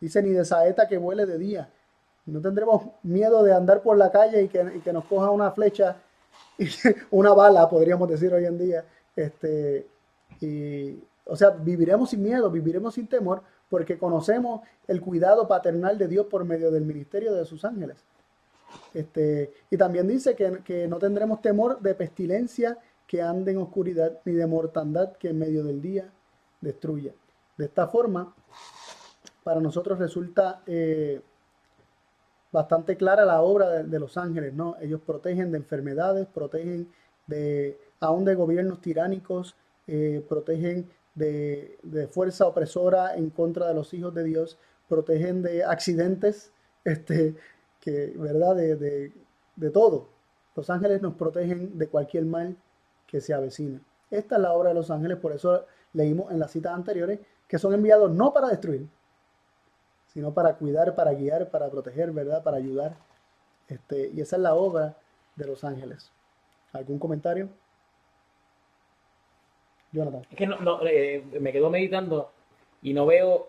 [0.00, 1.70] Dice, ni de saeta que vuele de día.
[2.26, 5.96] No tendremos miedo de andar por la calle y que, nos coja una flecha,
[6.58, 6.66] y
[7.10, 8.84] una bala, podríamos decir hoy en día.
[9.16, 9.86] Este,
[10.40, 16.06] y, o sea, viviremos sin miedo, viviremos sin temor, porque conocemos el cuidado paternal de
[16.06, 17.96] Dios por medio del ministerio de sus ángeles.
[18.92, 24.20] Este, y también dice que, que no tendremos temor de pestilencia que ande en oscuridad,
[24.26, 26.12] ni de mortandad que en medio del día
[26.60, 27.14] destruya.
[27.56, 28.34] De esta forma,
[29.42, 31.22] para nosotros resulta eh,
[32.52, 34.76] bastante clara la obra de, los ángeles, ¿no?
[34.82, 36.92] Ellos protegen de enfermedades, protegen
[37.26, 39.56] de aún de gobiernos tiránicos,
[39.86, 46.52] eh, protegen de, fuerza opresora en contra de los hijos de Dios, protegen de accidentes,
[46.84, 47.34] este,
[47.80, 48.56] que, ¿verdad?
[48.56, 49.12] De,
[49.56, 50.08] de todo.
[50.54, 52.56] Los ángeles nos protegen de cualquier mal
[53.06, 53.80] que se avecina.
[54.10, 57.58] Esta es la obra de los ángeles, por eso leímos en las citas anteriores que
[57.58, 58.88] son enviados no para destruir,
[60.06, 62.42] sino para cuidar, para guiar, para proteger, ¿verdad?
[62.42, 62.96] Para ayudar.
[63.68, 64.96] Este, y esa es la obra
[65.36, 66.10] de los ángeles.
[66.72, 67.48] ¿Algún comentario?
[69.92, 70.22] Jonathan.
[70.30, 72.32] Es que no, eh, me quedo meditando
[72.82, 73.48] y no veo,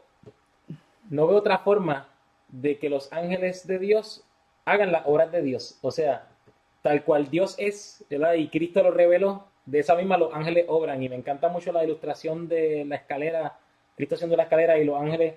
[1.09, 2.07] no veo otra forma
[2.49, 4.23] de que los ángeles de Dios
[4.65, 5.79] hagan las obras de Dios.
[5.81, 6.27] O sea,
[6.81, 8.33] tal cual Dios es, ¿verdad?
[8.33, 11.01] Y Cristo lo reveló, de esa misma los ángeles obran.
[11.01, 13.57] Y me encanta mucho la ilustración de la escalera,
[13.95, 15.35] Cristo haciendo la escalera y los ángeles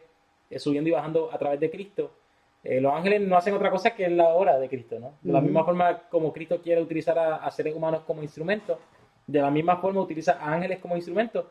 [0.51, 2.11] eh, subiendo y bajando a través de Cristo.
[2.63, 5.15] Eh, los ángeles no hacen otra cosa que la obra de Cristo, ¿no?
[5.23, 8.79] De la misma forma como Cristo quiere utilizar a, seres humanos como instrumentos,
[9.27, 11.47] de la misma forma utiliza a ángeles como instrumentos.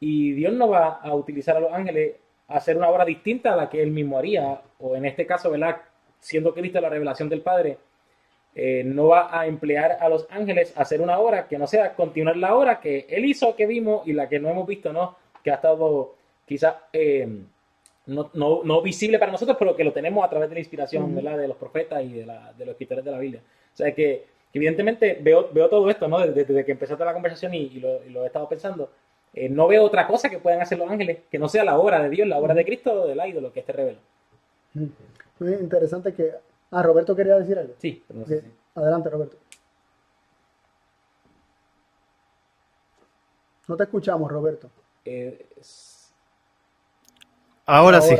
[0.00, 3.56] Y Dios no va a utilizar a los ángeles a hacer una obra distinta a
[3.56, 5.76] la que él mismo haría, o en este caso, ¿verdad?
[6.20, 7.78] Siendo Cristo la revelación del Padre,
[8.54, 11.94] eh, no va a emplear a los ángeles a hacer una obra que no sea
[11.94, 15.16] continuar la obra que él hizo, que vimos y la que no hemos visto, ¿no?
[15.44, 16.14] Que ha estado
[16.46, 17.28] quizás eh,
[18.06, 21.48] no, no, visible para nosotros, pero que lo tenemos a través de la inspiración de
[21.48, 23.42] los profetas y de, la, de, los escritores de la Biblia.
[23.74, 24.24] O sea que,
[24.58, 26.18] evidentemente veo, veo todo esto, ¿no?
[26.20, 28.90] Desde, que empezaste la conversación y, lo, he estado pensando.
[29.32, 32.02] Eh, no veo otra cosa que puedan hacer los ángeles que no sea la obra
[32.02, 33.98] de Dios, la obra de Cristo o del ídolo que este revela.
[34.74, 36.32] Muy interesante que
[36.70, 37.74] Ah, Roberto quería decir algo.
[37.78, 38.04] Sí,
[38.74, 39.36] Adelante, Roberto.
[43.66, 44.70] No te escuchamos, Roberto.
[45.04, 45.46] Eh,
[47.66, 48.16] ahora, sí.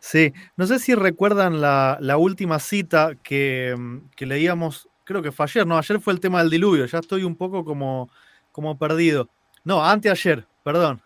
[0.00, 3.74] Sí, no sé si recuerdan la, última cita que,
[4.18, 7.34] leíamos, creo que fue ayer, no, ayer fue el tema del diluvio, ya estoy un
[7.34, 8.08] poco como,
[8.52, 9.28] como perdido.
[9.64, 11.02] No, anteayer, perdón.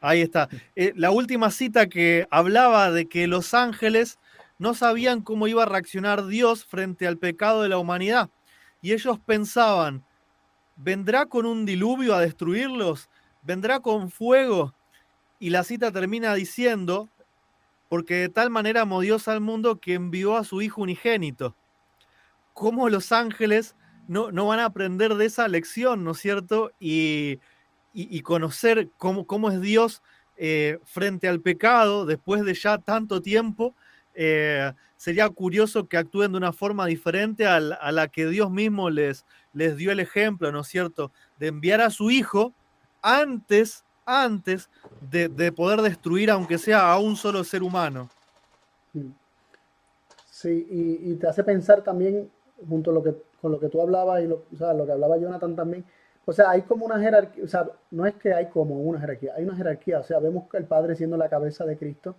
[0.00, 0.48] Ahí está.
[0.74, 4.18] Eh, la última cita que hablaba de que los ángeles
[4.58, 8.30] no sabían cómo iba a reaccionar Dios frente al pecado de la humanidad.
[8.80, 10.02] Y ellos pensaban,
[10.76, 13.10] ¿vendrá con un diluvio a destruirlos?
[13.42, 14.72] ¿Vendrá con fuego?
[15.38, 17.10] Y la cita termina diciendo,
[17.90, 21.54] porque de tal manera amó Dios al mundo que envió a su Hijo unigénito.
[22.58, 23.76] ¿Cómo los ángeles
[24.08, 26.72] no, no van a aprender de esa lección, ¿no es cierto?
[26.80, 27.38] Y,
[28.24, 30.02] conocer cómo, cómo, es Dios
[30.36, 33.76] eh, frente al pecado después de ya tanto tiempo
[34.20, 39.24] eh, sería curioso que actúen de una forma diferente a la, que Dios mismo les,
[39.52, 42.52] les dio el ejemplo, ¿no es cierto?, de enviar a su hijo
[43.02, 44.68] antes, antes
[45.12, 48.10] de, poder destruir, aunque sea a un solo ser humano.
[50.28, 52.28] Sí, y, te hace pensar también,
[52.66, 55.54] junto a lo que, con lo que tú hablabas y lo, lo que hablaba Jonathan
[55.54, 55.84] también,
[56.24, 59.34] o sea, hay como una jerarquía, o sea, no es que hay como una jerarquía,
[59.36, 62.16] hay una jerarquía, o sea, vemos el Padre siendo la cabeza de Cristo,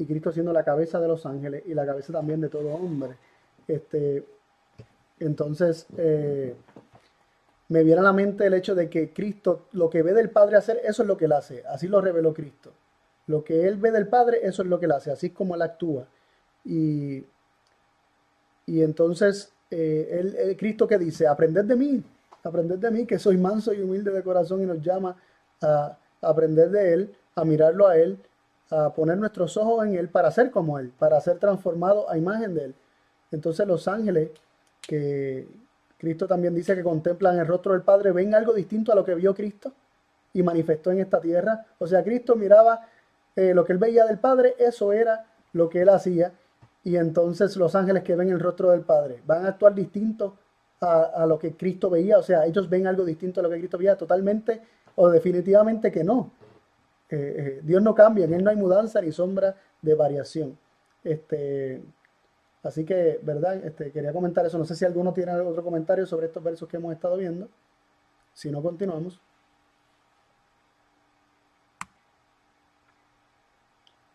[0.00, 3.16] y Cristo siendo la cabeza de los ángeles y la cabeza también de todo hombre.
[3.68, 4.24] Este,
[5.18, 6.54] entonces, eh,
[7.68, 10.56] me viene a la mente el hecho de que Cristo, lo que ve del Padre
[10.56, 11.62] hacer, eso es lo que él hace.
[11.68, 12.72] Así lo reveló Cristo.
[13.26, 15.12] Lo que él ve del Padre, eso es lo que él hace.
[15.12, 16.06] Así es como él actúa.
[16.64, 17.26] Y,
[18.66, 22.02] y entonces, eh, el, Cristo que dice, aprended de mí,
[22.42, 25.16] aprended de mí, que soy manso y humilde de corazón y nos llama
[25.62, 28.18] a aprender de él, a mirarlo a él
[28.70, 32.54] a poner nuestros ojos en Él para ser como Él, para ser transformado a imagen
[32.54, 32.74] de Él.
[33.32, 34.30] Entonces los ángeles,
[34.80, 35.46] que
[35.98, 39.14] Cristo también dice que contemplan el rostro del Padre, ven algo distinto a lo que
[39.14, 39.72] vio Cristo
[40.32, 41.66] y manifestó en esta tierra.
[41.78, 42.86] O sea, Cristo miraba
[43.36, 46.32] eh, lo que Él veía del Padre, eso era lo que Él hacía.
[46.82, 50.36] Y entonces los ángeles que ven el rostro del Padre van a actuar distinto
[50.80, 52.18] a, a lo que Cristo veía.
[52.18, 54.62] O sea, ellos ven algo distinto a lo que Cristo veía, totalmente
[54.96, 56.30] o definitivamente que no.
[57.08, 60.58] Eh, Dios no cambia, en Él no hay mudanza ni sombra de variación.
[61.02, 61.82] Este,
[62.62, 63.64] así que, ¿verdad?
[63.64, 64.58] Este, quería comentar eso.
[64.58, 67.48] No sé si alguno tiene otro comentario sobre estos versos que hemos estado viendo.
[68.32, 69.20] Si no, continuamos.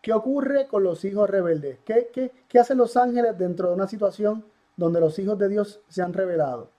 [0.06, 1.80] ¿Qué ocurre con los hijos rebeldes?
[1.84, 2.12] ¿Qué,
[2.48, 4.44] qué, hacen los ángeles dentro de una situación
[4.76, 6.70] donde los hijos de Dios se han revelado?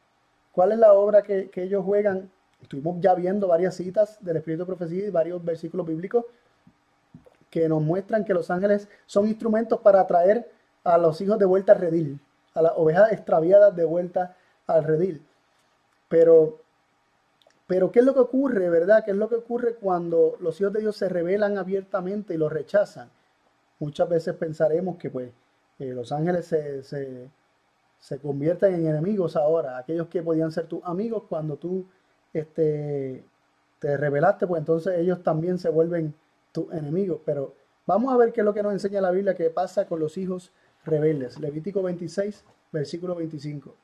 [0.54, 4.62] ¿Cuál es la obra que, que ellos juegan Estuvimos ya viendo varias citas del Espíritu
[4.62, 6.24] de Profecía y varios versículos bíblicos
[7.50, 10.50] que nos muestran que los ángeles son instrumentos para atraer
[10.86, 12.22] a los hijos de vuelta a redil,
[12.54, 14.38] a las ovejas extraviadas de vuelta
[14.68, 15.22] al redil.
[16.08, 16.62] Pero,
[17.68, 19.04] pero ¿qué es lo que ocurre, verdad?
[19.04, 22.54] ¿Qué es lo que ocurre cuando los hijos de Dios se rebelan abiertamente y los
[22.54, 23.10] rechazan?
[23.80, 25.32] Muchas veces pensaremos que pues
[25.80, 27.30] eh, los ángeles se, se,
[28.00, 29.78] se, convierten en enemigos ahora.
[29.78, 31.86] Aquellos que podían ser tus amigos cuando tú
[32.34, 33.24] este,
[33.80, 36.14] te rebelaste, pues entonces ellos también se vuelven
[36.52, 37.22] tus enemigos.
[37.26, 37.54] Pero
[37.86, 40.18] vamos a ver qué es lo que nos enseña la Biblia que pasa con los
[40.18, 40.52] hijos
[40.84, 41.40] rebeldes.
[41.40, 43.76] Levítico 26, versículo 25.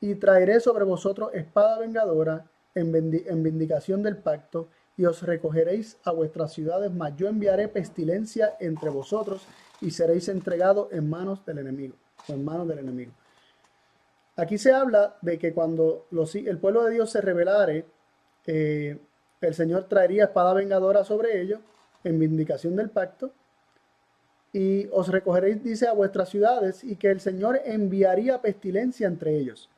[0.00, 4.68] Y traeré sobre vosotros espada vengadora en, en vindicación del pacto,
[4.98, 9.46] y os recogeréis a vuestras ciudades, mas yo enviaré pestilencia entre vosotros
[9.80, 11.94] y seréis entregados en manos del enemigo,
[12.26, 13.12] en manos del enemigo.
[14.36, 17.86] Aquí se habla de que cuando los, el pueblo de Dios se rebelare,
[18.46, 18.98] eh,
[19.40, 21.60] el Señor traería espada vengadora sobre ellos
[22.02, 23.30] en vindicación del pacto
[24.52, 29.70] y os recogeréis, dice, a vuestras ciudades y que el Señor enviaría pestilencia entre ellos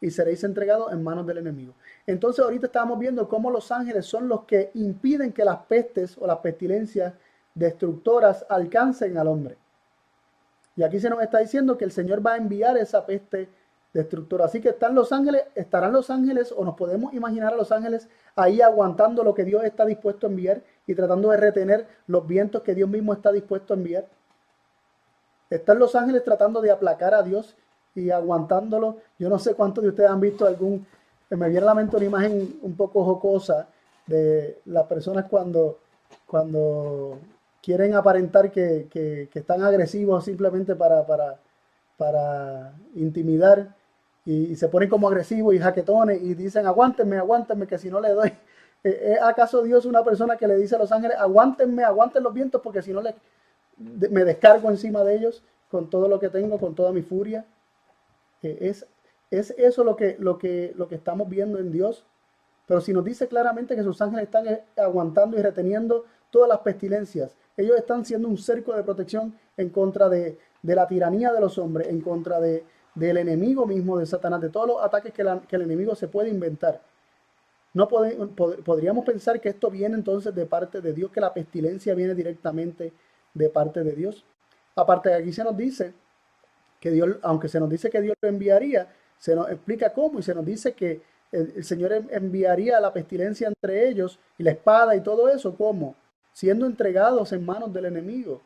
[0.00, 1.74] y seréis entregados en manos del enemigo.
[2.06, 6.26] Entonces ahorita estamos viendo cómo los ángeles son los que impiden que las pestes o
[6.26, 7.14] las pestilencias
[7.54, 9.56] destructoras alcancen al hombre.
[10.76, 13.48] Y aquí se nos está diciendo que el Señor va a enviar esa peste
[13.94, 14.44] destructora.
[14.44, 18.08] Así que están los ángeles, estarán los ángeles o nos podemos imaginar a los ángeles
[18.34, 22.62] ahí aguantando lo que Dios está dispuesto a enviar y tratando de retener los vientos
[22.62, 24.06] que Dios mismo está dispuesto a enviar.
[25.48, 27.56] Están los ángeles tratando de aplacar a Dios
[27.96, 28.98] y aguantándolo.
[29.18, 30.86] Yo no sé cuántos de ustedes han visto algún,
[31.30, 33.66] me viene a la mente una imagen un poco jocosa
[34.06, 35.78] de las personas cuando,
[36.26, 37.18] cuando
[37.62, 41.40] quieren aparentar que, que, están agresivos simplemente para, para,
[41.96, 43.74] para intimidar
[44.24, 48.10] y, se ponen como agresivos y jaquetones y dicen aguántenme, aguántenme, que si no le
[48.10, 48.32] doy.
[48.82, 52.60] ¿Es acaso Dios una persona que le dice a los ángeles, aguántenme, aguanten los vientos,
[52.60, 53.14] porque si no le,
[53.76, 57.44] me descargo encima de ellos con todo lo que tengo, con toda mi furia?
[58.42, 58.86] Es,
[59.30, 62.04] es eso lo que, lo, que, lo que estamos viendo en Dios.
[62.66, 66.58] Pero si nos dice claramente que sus ángeles están eh, aguantando y reteniendo todas las
[66.58, 71.58] pestilencias, ellos están siendo un cerco de protección en contra de, la tiranía de los
[71.58, 75.62] hombres, en contra de, del enemigo mismo de Satanás, de todos los ataques que, el
[75.62, 76.82] enemigo se puede inventar.
[77.72, 82.14] No podríamos pensar que esto viene entonces de parte de Dios, que la pestilencia viene
[82.14, 82.92] directamente
[83.34, 84.24] de parte de Dios.
[84.74, 85.92] Aparte de aquí se nos dice
[86.80, 90.22] que Dios, aunque se nos dice que Dios lo enviaría, se nos explica cómo y
[90.22, 95.00] se nos dice que el, Señor enviaría la pestilencia entre ellos y la espada y
[95.00, 95.96] todo eso, ¿cómo?
[96.32, 98.42] Siendo entregados en manos del enemigo.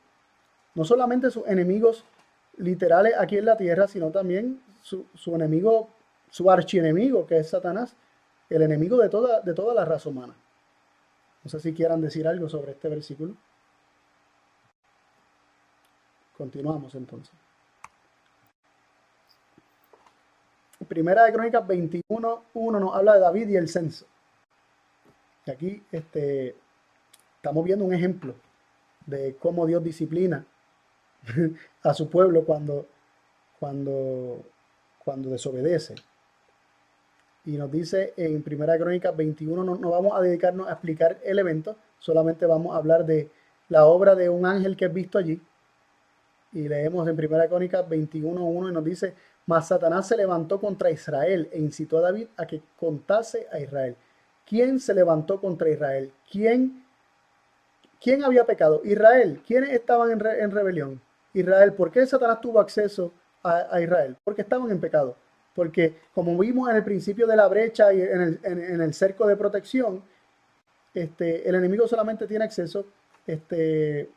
[0.75, 2.05] No solamente sus enemigos
[2.57, 5.89] literales aquí en la tierra, sino también su, enemigo,
[6.31, 7.97] su archienemigo, que es Satanás,
[8.49, 10.35] el enemigo de toda, de toda la raza humana.
[11.43, 13.35] No sé si quieran decir algo sobre este versículo.
[16.37, 17.35] Continuamos entonces.
[20.91, 24.07] Primera de Crónicas 21, 1 nos habla de David y el censo.
[25.47, 26.57] Y aquí este,
[27.37, 28.35] estamos viendo un ejemplo
[29.07, 30.45] de cómo Dios disciplina
[31.85, 32.89] a su pueblo cuando,
[33.61, 34.43] cuando,
[35.05, 35.95] cuando desobedece.
[37.45, 41.39] Y nos dice en Primera Crónica 21, no, no, vamos a dedicarnos a explicar el
[41.39, 43.31] evento, solamente vamos a hablar de
[43.69, 45.41] la obra de un ángel que es visto allí.
[46.53, 49.15] Y leemos en Primera Crónica 21.1 y nos dice,
[49.51, 53.97] mas Satanás se levantó contra Israel e incitó a David a que contase a Israel.
[54.47, 56.13] ¿Quién se levantó contra Israel?
[56.31, 56.85] ¿Quién,
[58.01, 58.81] quién había pecado?
[58.85, 59.43] Israel.
[59.45, 61.01] ¿Quiénes estaban en, rebelión?
[61.35, 61.73] Israel.
[61.73, 64.17] ¿Por qué Satanás tuvo acceso a, Israel?
[64.23, 65.17] Porque estaban en pecado.
[65.53, 69.27] Porque como vimos en el principio de la brecha y en el, en el cerco
[69.27, 70.01] de protección,
[70.95, 72.87] este, el enemigo solamente tiene acceso
[73.27, 74.11] este,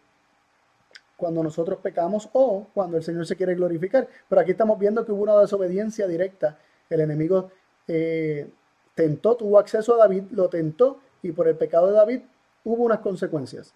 [1.15, 4.07] cuando nosotros pecamos o cuando el Señor se quiere glorificar.
[4.27, 6.57] Pero aquí estamos viendo que hubo una desobediencia directa.
[6.89, 7.51] El enemigo
[7.87, 8.49] eh,
[8.95, 12.21] tentó, tuvo acceso a David, lo tentó y por el pecado de David
[12.63, 13.73] hubo unas consecuencias.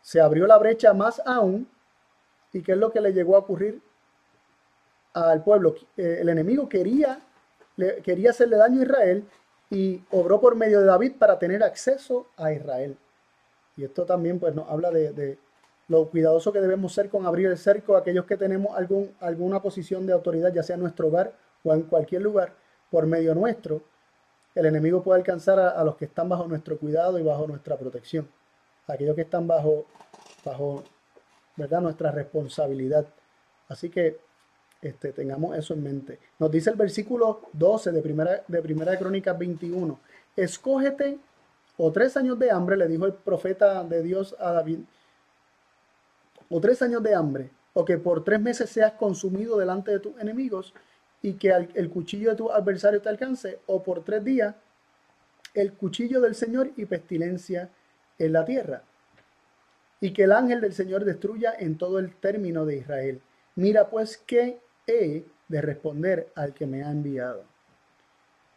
[0.00, 1.68] Se abrió la brecha más aún
[2.52, 3.80] y qué es lo que le llegó a ocurrir
[5.14, 5.74] al pueblo.
[5.96, 7.20] Eh, el enemigo quería,
[8.02, 9.24] quería hacerle daño a Israel
[9.70, 12.96] y obró por medio de David para tener acceso a Israel.
[13.76, 15.38] Y esto también pues nos habla de
[15.92, 19.60] lo cuidadoso que debemos ser con abrir el cerco a aquellos que tenemos algún, alguna
[19.60, 22.54] posición de autoridad, ya sea en nuestro hogar o en cualquier lugar,
[22.90, 23.82] por medio nuestro,
[24.54, 28.26] el enemigo puede alcanzar a, los que están bajo nuestro cuidado y bajo nuestra protección,
[28.86, 29.86] aquellos que están bajo,
[30.44, 30.82] bajo
[31.56, 33.06] nuestra responsabilidad.
[33.68, 34.18] Así que
[34.80, 36.18] este, tengamos eso en mente.
[36.38, 40.00] Nos dice el versículo 12 de Primera de, primera Crónicas 21,
[40.36, 41.18] escógete
[41.76, 44.80] o tres años de hambre, le dijo el profeta de Dios a David,
[46.52, 50.20] o tres años de hambre, o que por tres meses seas consumido delante de tus
[50.20, 50.74] enemigos
[51.22, 54.54] y que el cuchillo de tu adversario te alcance, o por tres días
[55.54, 57.70] el cuchillo del Señor y pestilencia
[58.18, 58.82] en la tierra.
[60.00, 63.22] Y que el ángel del Señor destruya en todo el término de Israel.
[63.54, 67.44] Mira pues qué he de responder al que me ha enviado.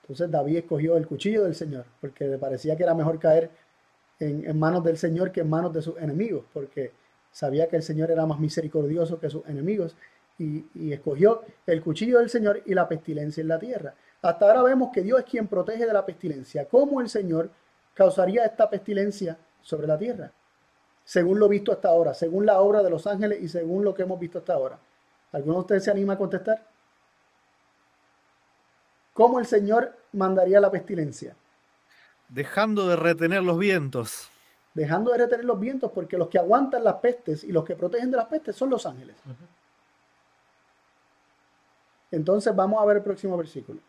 [0.02, 3.52] Entonces David escogió el cuchillo del Señor, porque le parecía que era mejor caer
[4.20, 6.92] en, manos del Señor que en manos de sus enemigos, porque
[7.36, 9.94] sabía que el Señor era más misericordioso que sus enemigos,
[10.38, 13.94] y, escogió el cuchillo del Señor y la pestilencia en la tierra.
[14.22, 16.66] Hasta ahora vemos que Dios es quien protege de la pestilencia.
[16.70, 17.50] ¿Cómo el Señor
[17.94, 20.32] causaría esta pestilencia sobre la tierra?
[21.04, 24.04] Según lo visto hasta ahora, según la obra de los ángeles y según lo que
[24.04, 24.80] hemos visto hasta ahora.
[25.34, 26.66] ¿Alguno de ustedes se anima a contestar?
[29.14, 31.36] ¿Cómo el Señor mandaría la pestilencia?
[32.30, 34.30] Dejando de retener los vientos.
[34.76, 38.12] Dejando de retener los vientos, porque los que aguantan las pestes y los que protegen
[38.12, 39.16] de las pestes son los ángeles.
[42.12, 43.80] Entonces vamos a ver el próximo versículo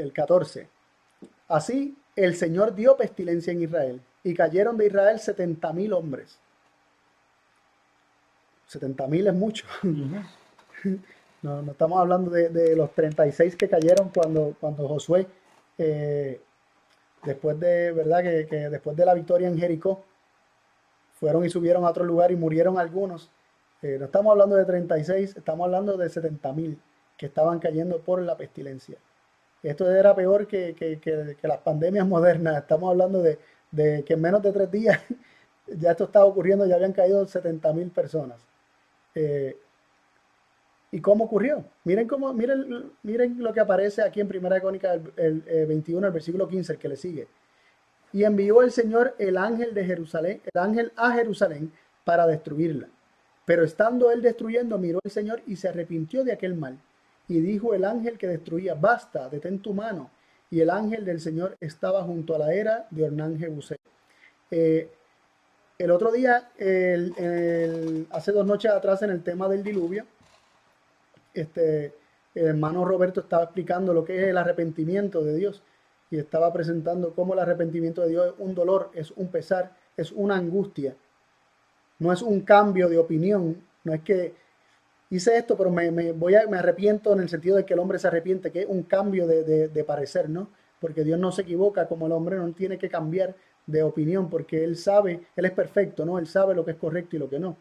[0.00, 0.68] el 14.
[1.48, 6.38] Así el Señor dio pestilencia en Israel y cayeron de Israel 70 mil hombres.
[8.66, 9.66] 70 mil es mucho.
[11.42, 15.26] no, no, estamos hablando de, los 36 que cayeron cuando, cuando Josué,
[15.78, 16.40] eh,
[17.28, 18.22] después de, ¿verdad?
[18.22, 20.04] Que, después de la victoria en Jericó,
[21.12, 23.30] fueron y subieron a otro lugar y murieron algunos.
[23.82, 26.80] Eh, no estamos hablando de 36, estamos hablando de 70 mil
[27.16, 28.98] que estaban cayendo por la pestilencia.
[29.62, 32.56] Esto era peor que, las pandemias modernas.
[32.58, 33.38] Estamos hablando de,
[34.04, 35.00] que en menos de tres días
[35.66, 38.40] ya esto estaba ocurriendo, ya habían caído 70 mil personas.
[39.14, 39.56] Eh,
[40.90, 41.64] ¿Y cómo ocurrió?
[41.84, 46.48] Miren, cómo, miren, miren lo que aparece aquí en Primera Crónica el, 21, el versículo
[46.48, 47.28] 15, el que le sigue.
[48.12, 51.70] Y envió el Señor el ángel de Jerusalén, el ángel a Jerusalén
[52.04, 52.88] para destruirla.
[53.44, 56.78] Pero estando él destruyendo, miró el Señor y se arrepintió de aquel mal
[57.28, 60.10] y dijo el ángel que destruía, basta, detén tu mano.
[60.50, 63.78] Y el ángel del Señor estaba junto a la era de Hernán Jebusé.
[64.50, 64.90] Eh,
[65.78, 66.50] el otro día,
[68.10, 70.06] hace dos noches atrás, en el tema del diluvio,
[71.40, 71.94] este,
[72.34, 75.62] hermano Roberto estaba explicando lo que es el arrepentimiento de Dios
[76.10, 80.12] y estaba presentando cómo el arrepentimiento de Dios es un dolor, es un pesar, es
[80.12, 80.96] una angustia.
[81.98, 84.34] No es un cambio de opinión, no es que
[85.10, 87.98] hice esto, pero me, voy a, me arrepiento en el sentido de que el hombre
[87.98, 90.48] se arrepiente, que es un cambio de, parecer, ¿no?
[90.80, 93.34] Porque Dios no se equivoca como el hombre, no tiene que cambiar
[93.66, 96.18] de opinión, porque Él sabe, Él es perfecto, ¿no?
[96.18, 97.56] Él sabe lo que es correcto y lo que no.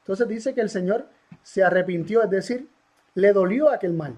[0.00, 1.06] Entonces dice que el Señor
[1.42, 2.68] se arrepintió, es decir,
[3.14, 4.14] le dolió aquel mal,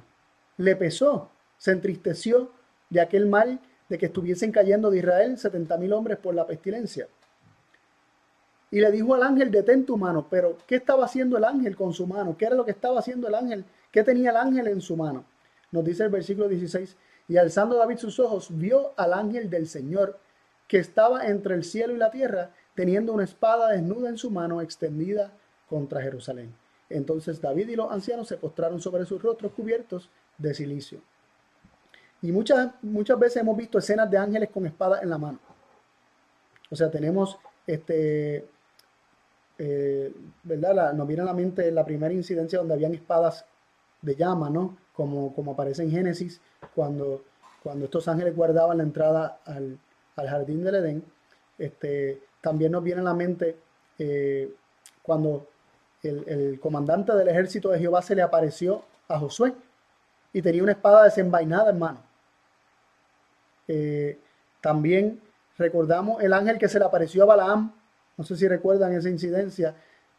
[0.57, 2.51] le pesó, se entristeció
[2.91, 7.09] de aquel mal de que estuviesen cayendo de Israel 70 mil hombres por la pestilencia
[8.73, 10.27] y le dijo al ángel, detén tu mano.
[10.31, 12.37] Pero, ¿qué estaba haciendo el ángel con su mano?
[12.39, 13.67] ¿Qué era lo que estaba haciendo el ángel?
[13.93, 15.27] ¿Qué tenía el ángel en su mano?
[15.71, 16.97] Nos dice el versículo 16.
[17.29, 20.19] Y alzando David sus ojos, vio al ángel del Señor
[20.67, 24.63] que estaba entre el cielo y la tierra, teniendo una espada desnuda en su mano
[24.63, 25.33] extendida
[25.69, 26.55] contra Jerusalén.
[26.93, 31.01] Entonces David y los ancianos se postraron sobre sus rostros cubiertos de silicio.
[32.21, 35.41] Y muchas, muchas veces hemos visto escenas de ángeles con espada en la mano.
[36.71, 38.47] O sea, tenemos este,
[39.59, 40.13] eh,
[40.43, 40.93] ¿verdad?
[40.93, 43.45] nos viene a la mente la primera incidencia donde habían espadas
[44.01, 44.77] de llama, ¿no?
[44.93, 46.41] Como, como aparece en Génesis,
[46.75, 47.25] cuando,
[47.63, 49.79] cuando estos ángeles guardaban la entrada al,
[50.17, 51.05] jardín del Edén.
[51.59, 53.57] Este, también nos viene a la mente
[53.99, 54.53] eh,
[55.03, 55.49] cuando
[56.03, 59.55] el, comandante del ejército de Jehová se le apareció a Josué
[60.33, 62.01] y tenía una espada desenvainada en mano.
[63.69, 64.19] Eh,
[64.61, 65.21] también
[65.59, 67.73] recordamos el ángel que se le apareció a Balaam
[68.17, 69.75] no sé si recuerdan esa incidencia,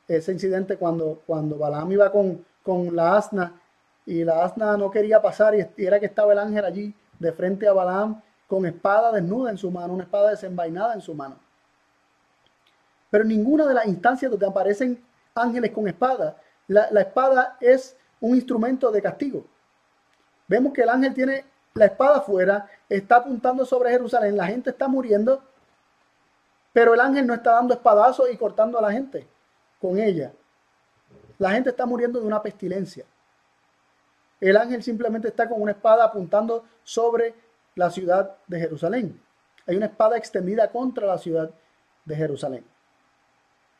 [0.08, 3.62] ese incidente cuando, cuando Balaam iba con, con la asna
[4.06, 7.68] y la asna no quería pasar y era que estaba el ángel allí de frente
[7.68, 11.38] a Balaam con espada desnuda en su mano, una espada desenvainada en su mano.
[13.10, 15.02] Pero ninguna de las instancias donde aparecen
[15.36, 19.46] ángeles con espada, la, espada es un instrumento de castigo.
[20.48, 24.88] Vemos que el ángel tiene la espada afuera, está apuntando sobre Jerusalén, la gente está
[24.88, 25.42] muriendo
[26.74, 29.28] pero el ángel no está dando espadazos y cortando a la gente
[29.80, 30.34] con ella.
[31.38, 33.06] La gente está muriendo de una pestilencia.
[34.42, 37.36] El ángel simplemente está con una espada apuntando sobre
[37.76, 39.22] la ciudad de Jerusalén.
[39.68, 41.52] Hay una espada extendida contra la ciudad
[42.06, 42.66] de Jerusalén.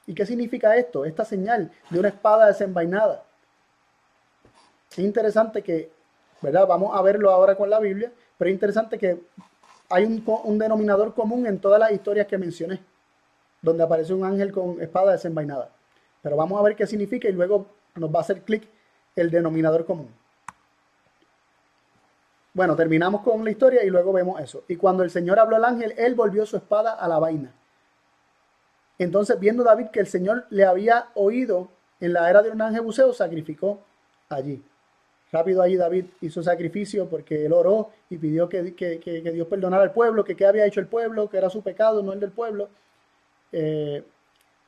[0.06, 1.06] ¿Y qué significa esto?
[1.06, 3.24] Esta señal de una espada desenvainada.
[4.92, 5.92] Es interesante que,
[6.42, 6.68] ¿verdad?
[6.68, 9.22] Vamos a verlo ahora con la Biblia, pero es interesante que
[9.90, 12.82] hay un, denominador común en todas las historias que mencioné,
[13.62, 15.70] donde aparece un ángel con espada desenvainada.
[16.22, 18.68] Pero vamos a ver qué significa y luego nos va a hacer clic
[19.16, 20.10] el denominador común.
[22.54, 24.64] Bueno, terminamos con la historia y luego vemos eso.
[24.68, 27.52] Y cuando el Señor habló al ángel, él volvió su espada a la vaina.
[29.00, 31.70] Entonces, viendo David que el Señor le había oído
[32.00, 33.82] en la era de un ángel buceo, sacrificó
[34.30, 34.64] allí.
[35.32, 40.24] Rápido allí David hizo sacrificio porque él oró y pidió que, Dios perdonara al pueblo,
[40.24, 42.70] que qué había hecho el pueblo, que era su pecado, no el del pueblo.
[43.52, 44.04] Eh,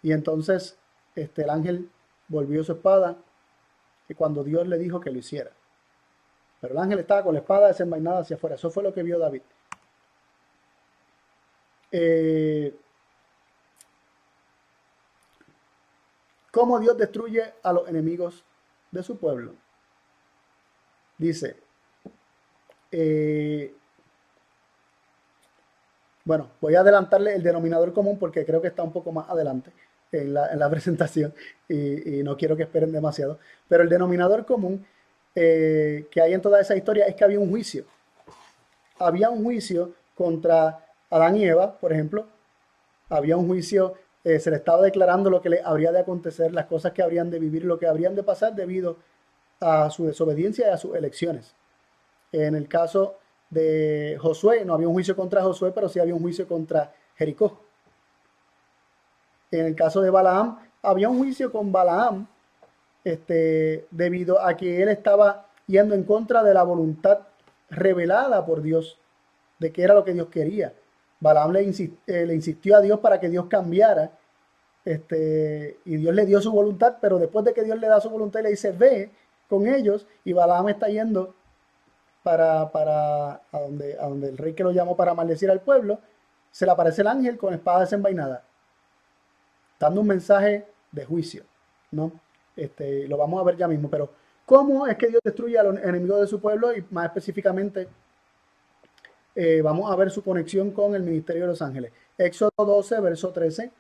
[0.02, 0.78] y entonces
[1.16, 1.90] este, el ángel
[2.28, 3.18] volvió su espada
[4.16, 5.52] cuando Dios le dijo que lo hiciera.
[6.62, 8.56] Pero el ángel estaba con la espada desenvainada hacia afuera.
[8.56, 9.42] Eso fue lo que vio David.
[11.92, 12.74] Eh,
[16.56, 18.46] ¿Cómo Dios destruye a los enemigos
[18.90, 19.56] de su pueblo?
[21.18, 21.58] Dice,
[22.94, 23.74] eh,
[26.24, 29.70] bueno, voy a adelantarle el denominador común porque creo que está un poco más adelante
[30.14, 31.34] en la, presentación
[31.68, 33.38] y, no quiero que esperen demasiado.
[33.68, 34.86] Pero el denominador común
[35.36, 37.84] eh, que hay en toda esa historia es que había un juicio.
[38.98, 42.28] Había un juicio contra Adán y Eva, por ejemplo.
[43.10, 43.96] Había un juicio,
[44.26, 47.30] eh, se le estaba declarando lo que le habría de acontecer, las cosas que habrían
[47.30, 48.98] de vivir, lo que habrían de pasar debido
[49.60, 51.54] a su desobediencia y a sus elecciones.
[52.32, 53.20] En el caso
[53.52, 57.62] de Josué, no había un juicio contra Josué, pero sí había un juicio contra Jericó.
[59.52, 62.28] En el caso de Balaam, había un juicio con Balaam
[63.04, 67.20] este, debido a que él estaba yendo en contra de la voluntad
[67.70, 68.98] revelada por Dios,
[69.60, 70.74] de que era lo que Dios quería.
[71.26, 74.12] Balaam le, eh, le insistió a Dios para que Dios cambiara,
[74.86, 78.10] este, y Dios le dio su voluntad, pero después de que Dios le da su
[78.10, 79.12] voluntad, le dice, ve
[79.50, 81.34] con ellos, y Balaam está yendo
[82.24, 86.00] para, para a, donde, a donde el rey que lo llamó para maldecir al pueblo,
[86.52, 88.44] se le aparece el ángel con espada desenvainada
[89.80, 91.44] dando un mensaje de juicio,
[91.92, 92.12] ¿no?
[92.56, 94.10] Este, lo vamos a ver ya mismo, pero
[94.46, 96.76] ¿cómo es que Dios destruye a los enemigos de su pueblo?
[96.76, 97.88] Y más específicamente,
[99.36, 101.92] eh, vamos a ver su conexión con el ministerio de los ángeles.
[102.18, 103.72] Éxodo 12, verso 13,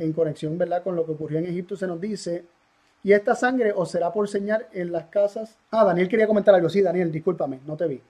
[0.00, 0.82] en conexión, ¿verdad?
[0.82, 2.44] Con lo que ocurrió en Egipto, se nos dice,
[3.02, 5.56] y esta sangre os será por señal en las casas.
[5.70, 6.68] Ah, Daniel quería comentar algo.
[6.68, 8.02] Sí, Daniel, discúlpame, no te vi.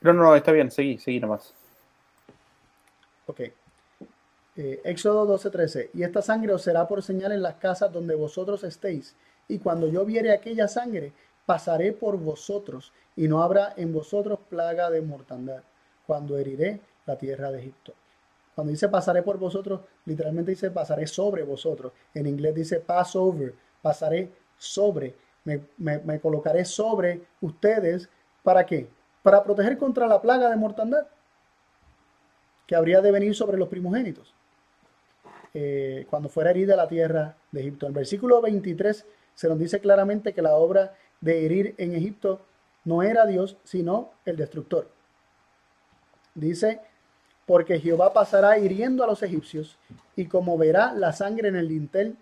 [0.00, 1.52] No, no, está bien, seguí, seguí nomás.
[3.26, 3.40] Ok.
[4.56, 8.64] Eh, Éxodo 12:13, y esta sangre os será por señal en las casas donde vosotros
[8.64, 9.14] estéis,
[9.48, 11.12] y cuando yo viere aquella sangre,
[11.46, 15.62] pasaré por vosotros, y no habrá en vosotros plaga de mortandad,
[16.06, 17.94] cuando heriré la tierra de Egipto.
[18.54, 21.92] Cuando dice pasaré por vosotros, literalmente dice pasaré sobre vosotros.
[22.14, 28.08] En inglés dice pass over, pasaré sobre, me, me colocaré sobre ustedes.
[28.42, 28.88] ¿Para qué?
[29.22, 31.06] Para proteger contra la plaga de mortandad
[32.66, 34.34] que habría de venir sobre los primogénitos.
[35.54, 37.86] Eh, cuando fuera herida la tierra de Egipto.
[37.86, 40.94] En versículo 23 se nos dice claramente que la obra
[41.26, 42.40] de herir en Egipto
[42.84, 44.88] no era Dios, sino el destructor.
[46.34, 46.80] Dice,
[47.46, 49.76] porque Jehová pasará hiriendo a los egipcios,
[50.14, 52.16] y como verá la sangre en el dintel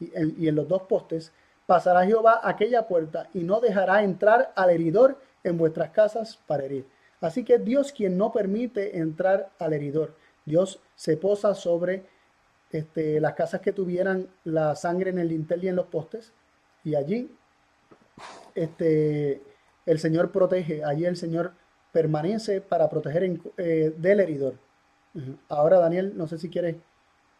[0.00, 1.32] y en, los dos postes,
[1.66, 6.86] pasará Jehová aquella puerta y no dejará entrar al heridor en vuestras casas para herir.
[7.20, 10.14] Así que Dios quien no permite entrar al heridor.
[10.46, 12.04] Dios se posa sobre
[12.70, 16.32] este, las casas que tuvieran la sangre en el dintel y en los postes,
[16.84, 17.30] y allí
[18.54, 19.42] este,
[19.86, 21.52] el Señor protege, allí el Señor
[21.92, 24.54] permanece para proteger eh, del heridor.
[25.48, 26.76] Ahora, Daniel, no sé si quieres,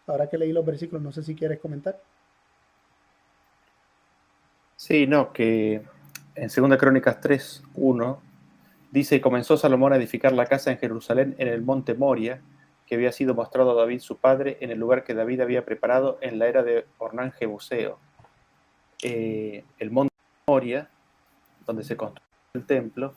[0.07, 2.01] ahora que leí los versículos, no sé si quieres comentar.
[4.75, 5.83] Sí, no, que
[6.35, 8.23] en 2 Crónicas 3, 1
[8.91, 12.41] dice, comenzó Salomón a edificar la casa en Jerusalén en el monte Moria,
[12.87, 16.19] que había sido mostrado a David su padre en el lugar que David había preparado
[16.23, 17.99] en la era de Ornán Jebuseo.
[19.03, 20.15] Eh, el monte
[20.49, 20.89] Moria,
[21.67, 23.15] donde se construyó el templo,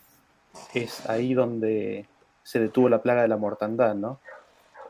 [0.74, 2.06] es ahí donde
[2.44, 4.20] se detuvo la plaga de la mortandad, ¿no?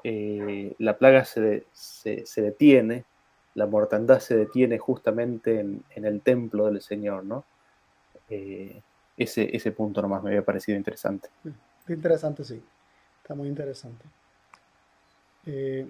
[0.03, 3.05] Eh, la plaga se, se, detiene,
[3.53, 7.45] la mortandad se detiene justamente en, el templo del Señor, ¿no?
[8.27, 8.81] Eh,
[9.17, 11.29] ese, ese punto nomás me había parecido interesante.
[11.87, 12.59] Interesante, sí.
[13.21, 14.03] Está muy interesante.
[15.45, 15.87] Eh,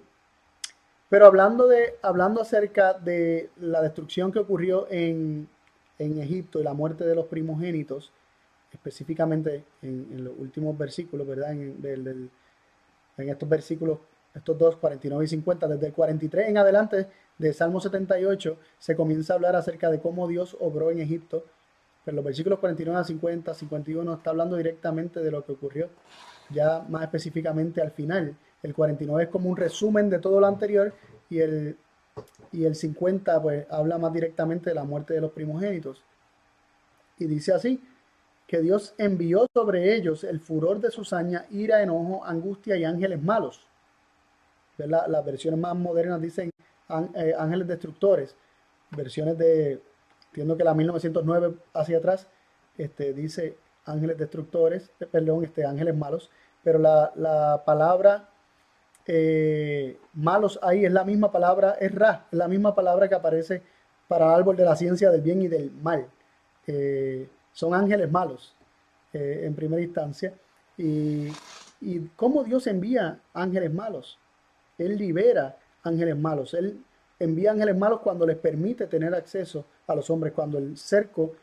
[1.08, 5.48] pero hablando, de, hablando acerca de la destrucción que ocurrió en,
[6.18, 8.12] Egipto y la muerte de los primogénitos,
[8.72, 11.52] específicamente en, los últimos versículos, ¿verdad?
[11.52, 12.30] En,
[13.16, 13.98] estos versículos,
[14.34, 17.06] estos dos, 49 y 50, desde el 43 en adelante
[17.38, 21.44] de Salmo 78, se comienza a hablar acerca de cómo Dios obró en Egipto.
[22.04, 25.88] Pero los versículos 49 a 50, 51 está hablando directamente de lo que ocurrió,
[26.50, 30.94] ya más específicamente al final el 49 es como un resumen de todo lo anterior
[31.30, 31.76] y el,
[32.52, 36.02] y el 50 pues habla más directamente de la muerte de los primogénitos.
[37.18, 37.82] Y dice así,
[38.46, 43.22] que Dios envió sobre ellos el furor de su saña, ira, enojo, angustia y ángeles
[43.22, 43.66] malos.
[44.76, 46.50] Las versiones más modernas dicen
[47.14, 48.36] eh, ángeles destructores.
[48.90, 49.80] Versiones de,
[50.26, 52.26] entiendo que la 1909 hacia atrás,
[52.76, 53.56] este, dice
[53.86, 56.30] ángeles destructores, eh, perdón, este, ángeles malos.
[56.62, 58.31] Pero la, la palabra
[59.06, 63.62] eh, malos ahí es la misma palabra, es ra, es la misma palabra que aparece
[64.08, 66.06] para árbol de la ciencia del bien y del mal.
[67.52, 68.54] son ángeles malos
[69.12, 70.34] en primera instancia.
[70.76, 71.28] Y,
[71.80, 74.18] y cómo Dios envía ángeles malos.
[74.78, 76.54] Él libera ángeles malos.
[76.54, 76.82] Él
[77.18, 81.34] envía ángeles malos cuando les permite tener acceso a los hombres, cuando el cerco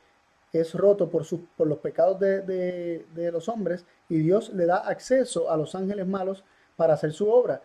[0.52, 5.58] es roto por, por los pecados de, los hombres y Dios le da acceso a
[5.58, 6.44] los ángeles malos
[6.80, 7.62] para hacer su obra.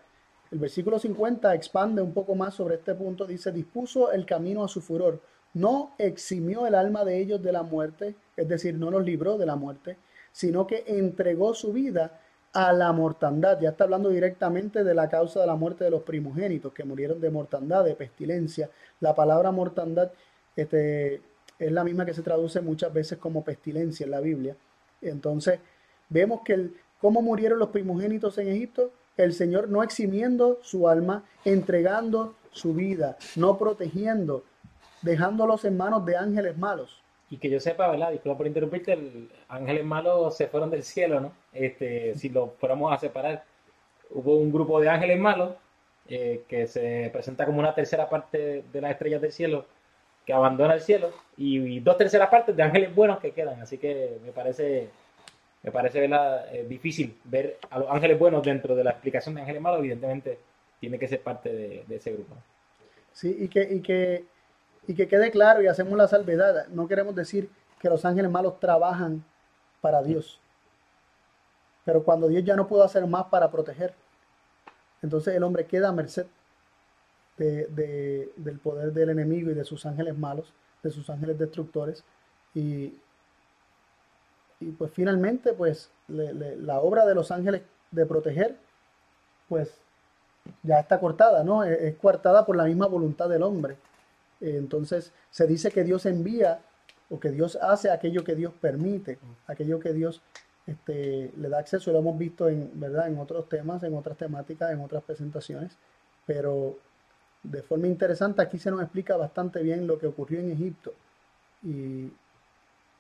[0.50, 4.68] El versículo 50 expande un poco más sobre este punto, dice, dispuso el camino a
[4.68, 5.20] su furor,
[5.54, 9.46] no eximió el alma de ellos de la muerte, es decir, no los libró de
[9.46, 9.98] la muerte,
[10.32, 12.18] sino que entregó su vida
[12.52, 13.60] a la mortandad.
[13.60, 17.20] Ya está hablando directamente de la causa de la muerte de los primogénitos que murieron
[17.20, 18.68] de mortandad, de pestilencia.
[18.98, 20.10] La palabra mortandad
[20.56, 21.22] este,
[21.56, 24.56] es la misma que se traduce muchas veces como pestilencia en la Biblia.
[25.00, 25.60] Entonces,
[26.08, 32.34] vemos que cómo murieron los primogénitos en Egipto, el Señor no eximiendo su alma, entregando
[32.50, 34.44] su vida, no protegiendo,
[35.02, 37.02] dejándolos en manos de ángeles malos.
[37.30, 38.12] Y que yo sepa, ¿verdad?
[38.12, 41.32] Disculpa por interrumpirte, el ángeles malos se fueron del cielo, ¿no?
[41.52, 43.44] Este, si lo fuéramos a separar,
[44.10, 45.54] hubo un grupo de ángeles malos
[46.08, 49.66] eh, que se presenta como una tercera parte de las estrellas del cielo
[50.26, 53.60] que abandona el cielo y, dos terceras partes de ángeles buenos que quedan.
[53.60, 54.90] Así que me parece,
[55.64, 59.60] me parece eh, difícil ver a los ángeles buenos dentro de la explicación de ángeles
[59.60, 59.80] malos.
[59.80, 60.38] Evidentemente,
[60.78, 62.36] tiene que ser parte de, ese grupo.
[63.12, 64.24] Sí, y que, y que
[64.86, 67.48] y que quede claro y hacemos la salvedad, no queremos decir
[67.80, 69.24] que los ángeles malos trabajan
[69.80, 70.40] para Dios.
[71.84, 73.94] Pero cuando Dios ya no puede hacer más para proteger,
[75.02, 76.26] entonces el hombre queda a merced
[77.36, 80.52] del poder del enemigo y de sus ángeles malos,
[80.82, 82.04] de sus ángeles destructores.
[82.54, 82.98] Y,
[84.64, 88.56] y pues finalmente, pues la obra de los ángeles de proteger,
[89.48, 89.74] pues
[90.62, 91.64] ya está cortada, ¿no?
[91.64, 93.76] Es, es coartada por la misma voluntad del hombre.
[94.40, 96.60] Entonces se dice que Dios envía
[97.10, 100.22] o que Dios hace aquello que Dios permite, aquello que Dios
[100.66, 101.92] este, le da acceso.
[101.92, 103.08] Lo hemos visto en, ¿verdad?
[103.08, 105.76] en otros temas, en otras temáticas, en otras presentaciones,
[106.26, 106.76] pero
[107.42, 110.92] de forma interesante aquí se nos explica bastante bien lo que ocurrió en Egipto.
[111.62, 112.10] Y,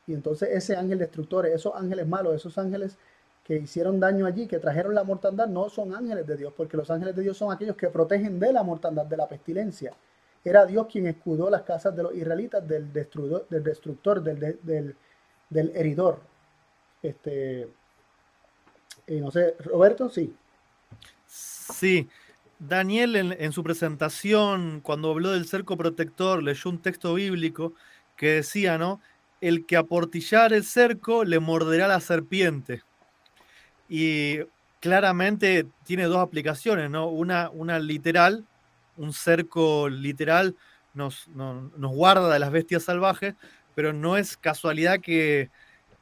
[0.06, 2.98] y entonces ese ángel destructor, esos ángeles malos, esos ángeles
[3.44, 6.90] que hicieron daño allí, que trajeron la mortandad, no son ángeles de Dios, porque los
[6.90, 9.92] ángeles de Dios son aquellos que protegen de la mortandad, de la pestilencia.
[10.42, 14.96] Era Dios quien escudó las casas de los israelitas del destructor, del,
[15.74, 16.20] heridor.
[17.02, 17.68] Este,
[19.06, 20.34] y no sé, Roberto, sí.
[21.26, 22.08] Sí,
[22.58, 27.74] Daniel en, su presentación, cuando habló del cerco protector, leyó un texto bíblico
[28.16, 29.00] que decía, ¿no?
[29.44, 32.82] El que aportillar el cerco le morderá la serpiente.
[33.90, 34.38] Y
[34.80, 37.08] claramente tiene dos aplicaciones, ¿no?
[37.08, 38.46] Una, una literal,
[38.96, 40.56] un cerco literal
[40.94, 43.34] nos, nos guarda de las bestias salvajes,
[43.74, 45.50] pero no es casualidad que,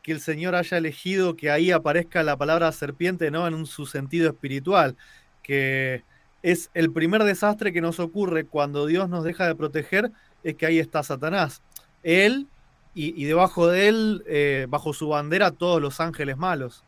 [0.04, 3.48] el Señor haya elegido que ahí aparezca la palabra serpiente, ¿no?
[3.48, 4.96] En su sentido espiritual,
[5.42, 6.04] que
[6.44, 10.12] es el primer desastre que nos ocurre cuando Dios nos deja de proteger,
[10.44, 11.60] es que ahí está Satanás.
[12.04, 12.46] Él
[12.94, 16.84] y, debajo de él, eh, bajo su bandera, todos los ángeles malos.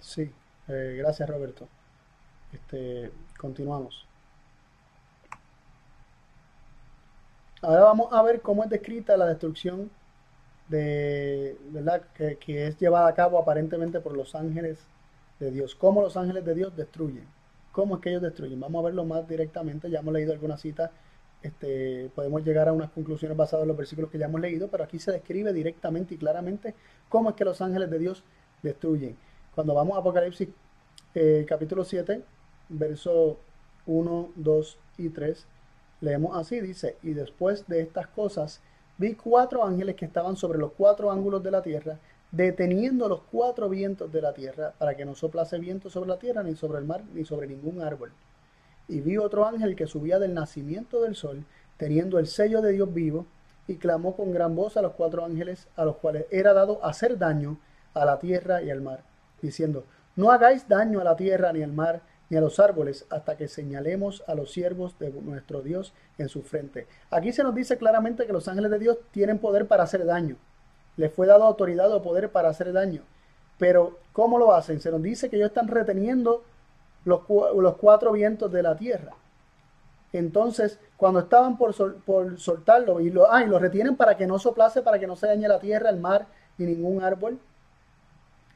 [0.00, 0.32] Sí,
[0.68, 1.68] eh, gracias Roberto.
[2.52, 4.04] Este, Continuamos.
[7.62, 9.90] Ahora vamos a ver cómo es descrita la destrucción
[10.68, 12.02] de, ¿verdad?
[12.14, 14.78] Que, es llevada a cabo aparentemente por los ángeles
[15.38, 15.76] de Dios.
[15.76, 17.26] Cómo los ángeles de Dios destruyen.
[17.70, 18.58] Cómo es que ellos destruyen.
[18.58, 19.88] Vamos a verlo más directamente.
[19.88, 20.90] Ya hemos leído algunas citas.
[21.42, 24.84] Este, podemos llegar a unas conclusiones basadas en los versículos que ya hemos leído, pero
[24.84, 26.74] aquí se describe directamente y claramente
[27.08, 28.24] cómo es que los ángeles de Dios
[28.62, 29.16] destruyen.
[29.54, 30.48] Cuando vamos a Apocalipsis
[31.14, 32.22] eh, capítulo 7,
[32.68, 33.38] verso
[33.86, 35.46] 1, 2 y 3,
[36.00, 38.60] leemos así, dice, y después de estas cosas,
[38.98, 41.98] vi cuatro ángeles que estaban sobre los cuatro ángulos de la tierra,
[42.30, 46.42] deteniendo los cuatro vientos de la tierra, para que no soplase viento sobre la tierra,
[46.42, 48.12] ni sobre el mar, ni sobre ningún árbol.
[48.88, 51.44] Y vi otro ángel que subía del nacimiento del sol,
[51.76, 53.26] teniendo el sello de Dios vivo,
[53.66, 57.18] y clamó con gran voz a los cuatro ángeles, a los cuales era dado hacer
[57.18, 57.58] daño
[57.94, 59.02] a la tierra y al mar,
[59.42, 59.84] diciendo,
[60.16, 63.48] no hagáis daño a la tierra ni al mar, ni a los árboles hasta que
[63.48, 66.86] señalemos a los siervos de nuestro Dios en su frente.
[67.10, 70.36] Aquí se nos dice claramente que los ángeles de Dios tienen poder para hacer daño.
[70.96, 73.02] Les fue dado autoridad o poder para hacer daño.
[73.58, 74.80] Pero, ¿cómo lo hacen?
[74.80, 76.42] Se nos dice que ellos están reteniendo
[77.08, 79.12] los, los cuatro vientos de la tierra.
[80.12, 84.38] Entonces, cuando estaban por, por soltarlo y lo, ah, y lo retienen para que no
[84.38, 87.38] soplase, para que no se dañe la tierra, el mar ni ningún árbol.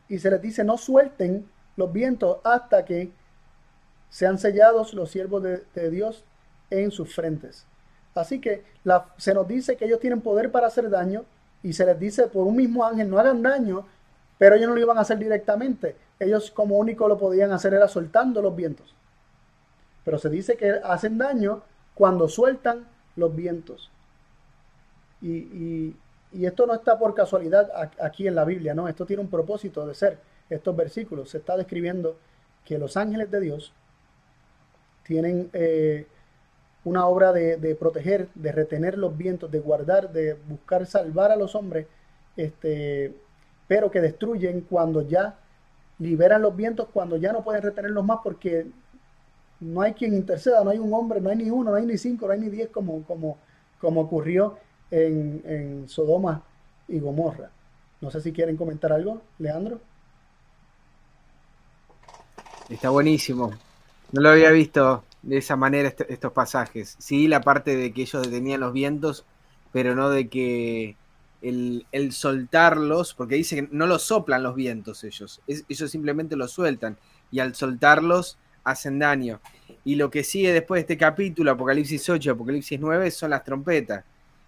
[0.09, 3.11] Y se les dice, no suelten los vientos hasta que
[4.11, 6.25] sean sellados los siervos de, Dios
[6.71, 7.67] en sus frentes.
[8.15, 8.65] Así que
[9.17, 11.25] se nos dice que ellos tienen poder para hacer daño
[11.63, 13.87] y se les dice por un mismo ángel no hagan daño,
[14.37, 15.97] pero ellos no lo iban a hacer directamente.
[16.25, 18.95] Ellos como único lo podían hacer era soltando los vientos.
[20.05, 21.63] Pero se dice que hacen daño
[21.95, 23.91] cuando sueltan los vientos.
[25.21, 25.95] Y,
[26.33, 27.71] esto no está por casualidad
[28.01, 28.89] aquí en la Biblia, ¿no?
[28.89, 30.19] Esto tiene un propósito de ser.
[30.49, 32.17] Estos versículos se está describiendo
[32.65, 33.73] que los ángeles de Dios
[35.05, 36.07] tienen eh,
[36.85, 41.55] una obra de, proteger, de retener los vientos, de guardar, de buscar salvar a los
[41.55, 41.87] hombres,
[42.37, 43.15] este,
[43.69, 45.37] pero que destruyen cuando ya
[46.03, 48.67] liberan los vientos, cuando ya no pueden retenerlos más porque
[49.61, 51.97] no hay quien interceda, no hay un hombre, no hay ni uno, no hay ni
[51.97, 53.39] cinco, no hay ni diez como, como,
[53.81, 54.59] como ocurrió
[54.91, 56.43] en, Sodoma
[56.89, 57.51] y Gomorra.
[58.01, 59.81] No sé si quieren comentar algo, Leandro.
[62.69, 63.53] Está buenísimo.
[64.11, 66.97] No lo había visto de esa manera estos pasajes.
[66.99, 69.25] Sí, la parte de que ellos detenían los vientos,
[69.73, 70.97] pero no de que
[71.43, 76.97] el, soltarlos, porque dice que no los soplan los vientos ellos, ellos simplemente los sueltan
[77.31, 79.41] y al soltarlos hacen daño.
[79.85, 84.05] Y lo que sigue después de este capítulo, Apocalipsis 8, Apocalipsis 9, son las trompetas.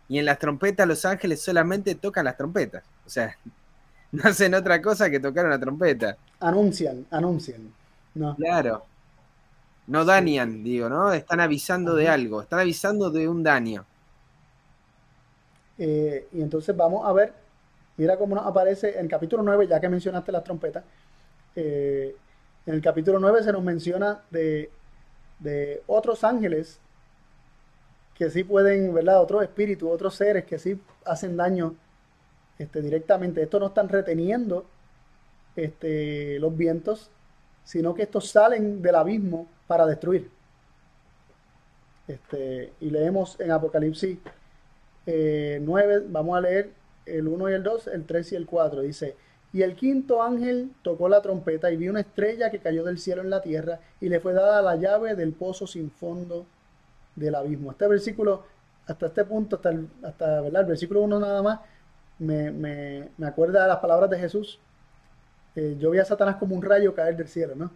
[0.09, 2.85] Y en las trompetas los ángeles solamente tocan las trompetas.
[3.05, 3.37] O sea,
[4.13, 6.17] no hacen otra cosa que tocar una trompeta.
[6.41, 7.73] Anuncian, anuncian.
[8.15, 8.37] No.
[8.37, 8.85] Claro.
[9.87, 11.13] No dañan, digo, ¿no?
[11.13, 13.85] Están avisando de algo, están avisando de un daño.
[15.79, 17.33] Eh, y entonces vamos a ver,
[17.97, 20.85] mira cómo nos aparece en el capítulo 9, ya que mencionaste las trompetas.
[21.57, 22.15] Eh,
[22.67, 24.71] en el capítulo 9 se nos menciona de,
[25.87, 26.81] otros ángeles
[28.15, 29.21] que sí pueden, ¿verdad?
[29.21, 31.75] Otros espíritus, otros seres que sí hacen daño
[32.59, 33.43] este, directamente.
[33.43, 34.65] Estos no están reteniendo
[35.57, 37.11] este, los vientos,
[37.65, 40.31] sino que estos salen del abismo para destruir.
[42.07, 44.19] Este, y leemos en Apocalipsis
[45.07, 46.73] 9, eh, vamos a leer
[47.07, 48.83] el 1 y el 2, el 3 y el 4.
[48.83, 49.17] Dice,
[49.53, 53.23] y el quinto ángel tocó la trompeta y vio una estrella que cayó del cielo
[53.23, 56.47] en la tierra y le fue dada la llave del pozo sin fondo
[57.15, 57.71] del abismo.
[57.71, 58.45] Este versículo,
[58.87, 60.63] hasta este punto, hasta el, hasta, ¿verdad?
[60.63, 61.61] el versículo 1 nada más,
[62.19, 64.59] me, me, me, acuerda de las palabras de Jesús.
[65.55, 67.71] Eh, yo vi a Satanás como un rayo caer del cielo, ¿no?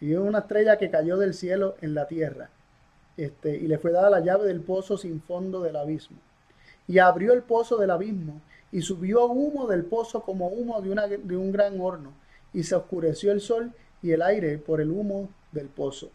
[0.00, 2.50] Y una estrella que cayó del cielo en la tierra.
[3.16, 6.18] Este, y le fue dada la llave del pozo sin fondo del abismo.
[6.86, 8.40] Y abrió el pozo del abismo
[8.74, 12.12] y subió humo del pozo como humo de, una, de un gran horno,
[12.52, 13.72] y se oscureció el sol
[14.02, 16.10] y el aire por el humo del pozo.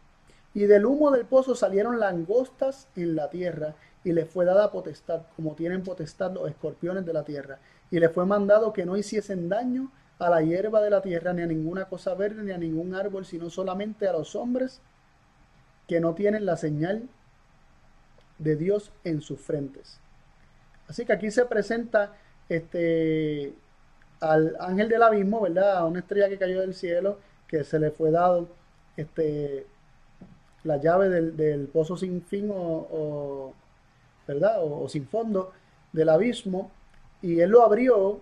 [0.53, 5.21] Y del humo del pozo salieron langostas en la tierra, y le fue dada potestad,
[5.37, 7.59] como tienen potestad los escorpiones de la tierra,
[7.91, 9.89] y le fue mandado que no hiciesen daño
[10.19, 13.25] a la hierba de la tierra, ni a ninguna cosa verde, ni a ningún árbol,
[13.25, 14.81] sino solamente a los hombres
[15.87, 17.07] que no tienen la señal
[18.37, 20.01] de Dios en sus frentes.
[20.89, 22.13] Así que aquí se presenta
[22.49, 23.53] este,
[24.19, 25.77] al ángel del abismo, ¿verdad?
[25.77, 28.47] A una estrella que cayó del cielo, que se le fue dado
[28.97, 29.67] este,
[30.63, 33.53] la llave del, pozo sin fin o,
[34.27, 34.57] ¿verdad?
[34.63, 35.51] O, sin fondo
[35.93, 36.71] del abismo,
[37.21, 38.21] y él lo abrió,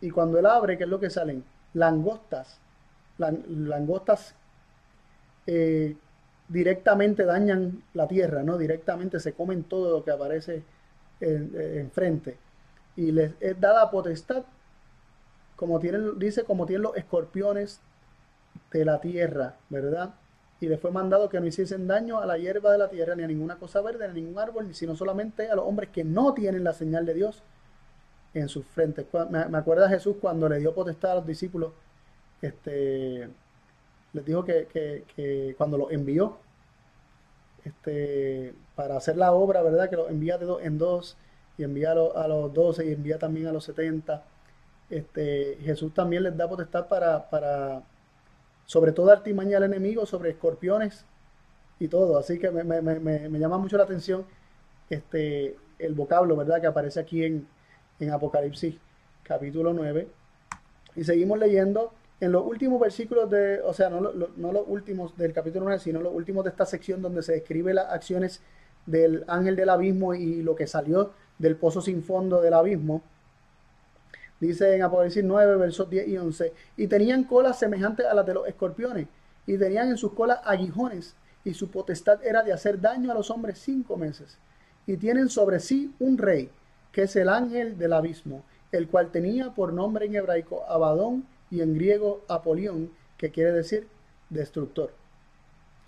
[0.00, 1.44] y cuando él abre, ¿qué es lo que salen?
[1.74, 2.58] Langostas.
[3.18, 4.34] langostas
[5.46, 5.94] eh,
[6.48, 8.56] directamente dañan la tierra, ¿no?
[8.56, 10.62] Directamente se comen todo lo que aparece
[11.20, 12.36] enfrente
[12.96, 14.44] y les es dada potestad,
[15.56, 17.80] como tienen, dice, como tienen los escorpiones
[18.72, 20.14] de la tierra, ¿verdad?
[20.60, 23.22] Y les fue mandado que no hiciesen daño a la hierba de la tierra, ni
[23.22, 26.34] a ninguna cosa verde, ni a ningún árbol, sino solamente a los hombres que no
[26.34, 27.42] tienen la señal de Dios
[28.34, 29.06] en sus frentes.
[29.30, 31.72] Me, me acuerda Jesús cuando le dio potestad a los discípulos,
[32.42, 33.28] este,
[34.12, 34.66] les dijo que,
[35.14, 36.38] que, cuando los envió
[37.64, 39.90] este, para hacer la obra, ¿verdad?
[39.90, 41.16] Que los envía de dos en dos
[41.58, 44.22] y envía a, los 12 y envía también a los 70.
[44.88, 47.82] Este, Jesús también les da potestad para, para
[48.66, 51.04] sobre todo artimaña al enemigo, sobre escorpiones
[51.80, 52.18] y todo.
[52.18, 54.24] Así que me, llama mucho la atención
[54.88, 56.60] este, el vocablo, ¿verdad?
[56.60, 57.48] Que aparece aquí en,
[57.98, 58.76] en Apocalipsis
[59.24, 60.06] capítulo 9.
[60.94, 65.32] Y seguimos leyendo en los últimos versículos de, o sea, no, no los últimos del
[65.32, 68.40] capítulo 9, sino los últimos de esta sección donde se describe las acciones
[68.90, 73.02] del ángel del abismo y lo que salió del pozo sin fondo del abismo.
[74.40, 78.34] Dice en Apocalipsis 9, versos 10 y 11, y tenían colas semejantes a las de
[78.34, 79.08] los escorpiones,
[79.46, 81.14] y tenían en sus colas aguijones,
[81.44, 84.38] y su potestad era de hacer daño a los hombres cinco meses.
[84.86, 86.50] Y tienen sobre sí un rey,
[86.92, 91.60] que es el ángel del abismo, el cual tenía por nombre en hebraico Abadón y
[91.60, 93.88] en griego Apolión, que quiere decir
[94.30, 94.92] destructor.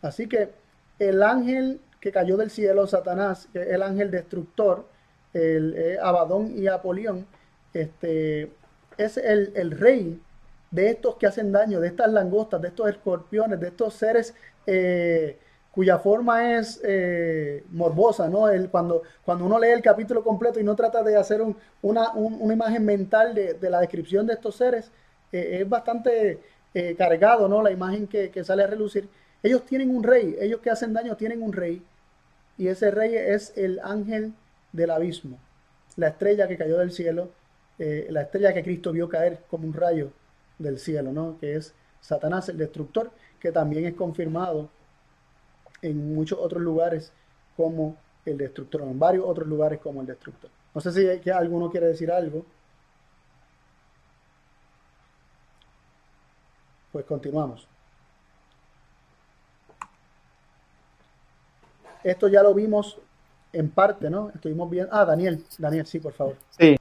[0.03, 0.51] Así que
[0.99, 4.87] el ángel que cayó del cielo, Satanás, el ángel destructor,
[5.35, 7.27] el eh, Abadón y Apolión,
[7.75, 8.51] este,
[8.97, 10.21] es el, rey
[10.71, 14.35] de estos que hacen daño, de estas langostas, de estos escorpiones, de estos seres
[14.67, 15.39] eh,
[15.73, 18.49] cuya forma es eh, morbosa, ¿no?
[18.49, 21.43] El, cuando, cuando uno lee el capítulo completo y no trata de hacer
[21.83, 22.13] una,
[22.53, 24.91] imagen mental de, la descripción de estos seres,
[25.31, 26.41] es bastante
[26.99, 27.63] cargado, ¿no?
[27.63, 29.09] La imagen que, que sale a relucir.
[29.43, 31.83] Ellos tienen un rey, ellos que hacen daño tienen un rey,
[32.61, 34.35] y ese rey es el ángel
[34.73, 35.39] del abismo,
[35.97, 37.31] la estrella que cayó del cielo,
[37.79, 40.13] eh, la estrella que Cristo vio caer como un rayo
[40.59, 41.39] del cielo, ¿no?
[41.41, 44.69] que es Satanás el destructor, que también es confirmado
[45.81, 47.15] en muchos otros lugares
[47.57, 47.97] como
[48.27, 50.51] el destructor, en varios otros lugares como el destructor.
[50.75, 52.45] No sé si que alguno quiere decir algo.
[56.93, 57.67] Pues continuamos.
[62.05, 62.99] Esto ya lo vimos
[63.53, 64.31] en parte, ¿no?
[64.35, 64.95] Estuvimos viendo.
[64.95, 66.37] Ah, Daniel, Daniel, sí, por favor.
[66.59, 66.77] Sí,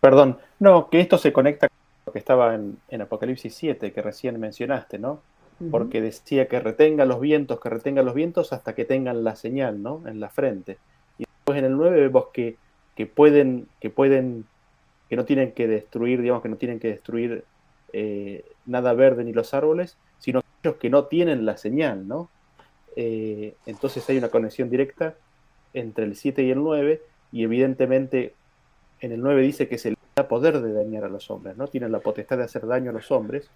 [0.00, 0.38] perdón.
[0.58, 4.98] No, que esto se conecta con lo que estaba en, Apocalipsis 7, que recién mencionaste,
[4.98, 5.20] ¿no?
[5.70, 9.82] Porque decía que retenga los vientos, que retenga los vientos hasta que tengan la señal,
[9.82, 10.02] ¿no?
[10.06, 10.78] En la frente.
[11.16, 12.56] Y después en el 9 vemos que,
[12.96, 14.46] que pueden, que pueden,
[15.08, 17.44] que no tienen que destruir, digamos que no tienen que destruir
[17.92, 22.28] eh, nada verde ni los árboles, sino aquellos que no tienen la señal, ¿no?
[22.96, 25.14] Eh, entonces hay una conexión directa
[25.72, 28.34] entre el 7 y el 9, y evidentemente
[29.00, 31.66] en el 9 dice que se le da poder de dañar a los hombres, ¿no?
[31.66, 33.50] Tienen la potestad de hacer daño a los hombres.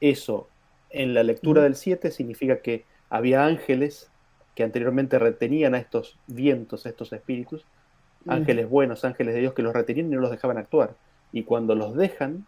[0.00, 0.48] Eso
[0.90, 4.10] en la lectura del 7 significa que había ángeles
[4.54, 7.64] que anteriormente retenían a estos vientos, a estos espíritus,
[8.26, 10.94] ángeles buenos, ángeles de Dios que los retenían y no los dejaban actuar.
[11.32, 12.44] Y cuando los dejan,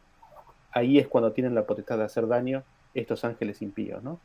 [0.72, 2.64] ahí es cuando tienen la potestad de hacer daño
[2.94, 4.20] estos ángeles impíos, ¿no?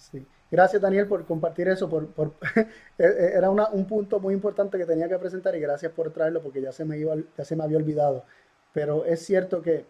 [0.00, 0.26] Sí.
[0.50, 1.88] Gracias, Daniel, por compartir eso.
[1.88, 2.08] Por,
[2.56, 6.42] e, e, era un punto muy importante que tenía que presentar y gracias por traerlo
[6.42, 8.24] porque ya se, me iba, ya se me había olvidado.
[8.72, 9.84] Pero es cierto que,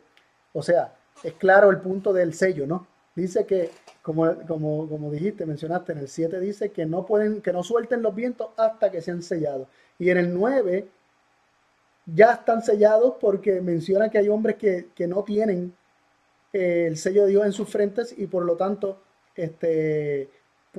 [0.52, 2.86] o sea, es claro el punto del sello, ¿no?
[3.14, 3.70] Dice que,
[4.02, 8.02] como, como, como dijiste, mencionaste, en el 7 dice que no pueden, que no suelten
[8.02, 9.68] los vientos hasta que sean sellados.
[9.98, 10.88] Y en el 9
[12.06, 15.74] ya están sellados porque menciona que hay hombres que, que no tienen
[16.52, 19.00] eh, el sello de Dios en sus frentes y por lo tanto
[19.34, 20.28] este,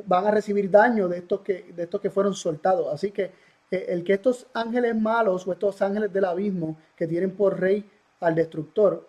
[0.05, 2.93] van a recibir daño de estos que, de estos que fueron soltados.
[2.93, 3.31] Así que
[3.71, 7.89] eh, el que estos ángeles malos o estos ángeles del abismo que tienen por rey
[8.19, 9.07] al destructor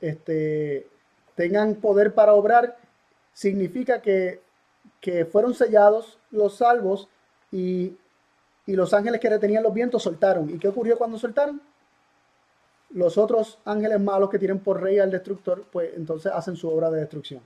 [0.00, 0.88] este,
[1.34, 2.76] tengan poder para obrar,
[3.32, 4.42] significa que,
[5.00, 7.08] que fueron sellados los salvos
[7.50, 7.96] y,
[8.66, 10.50] y los ángeles que retenían los vientos soltaron.
[10.50, 11.60] ¿Y qué ocurrió cuando soltaron?
[12.90, 16.90] Los otros ángeles malos que tienen por rey al destructor, pues entonces hacen su obra
[16.90, 17.42] de destrucción.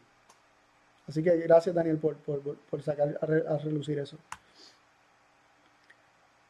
[1.06, 4.16] Así que gracias Daniel por, sacar a, relucir eso.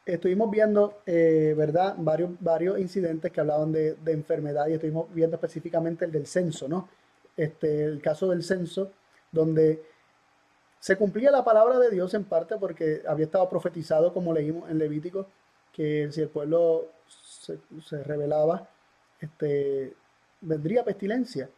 [0.05, 1.95] Estuvimos viendo, eh, ¿verdad?
[1.97, 6.87] Varios, varios incidentes que hablaban de, enfermedad y estuvimos viendo específicamente el del censo, ¿no?
[7.35, 8.91] Este, el caso del censo,
[9.31, 9.83] donde
[10.79, 14.77] se cumplía la palabra de Dios en parte porque había estado profetizado, como leímos en
[14.77, 15.27] Levítico,
[15.73, 18.69] que si el pueblo se, se rebelaba,
[19.19, 19.95] este,
[20.41, 21.49] vendría pestilencia.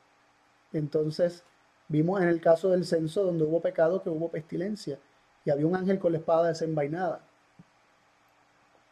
[0.73, 1.43] Entonces,
[1.89, 4.99] Vimos en el caso del censo donde hubo pecado que hubo pestilencia
[5.45, 7.21] y había un ángel con la espada desenvainada.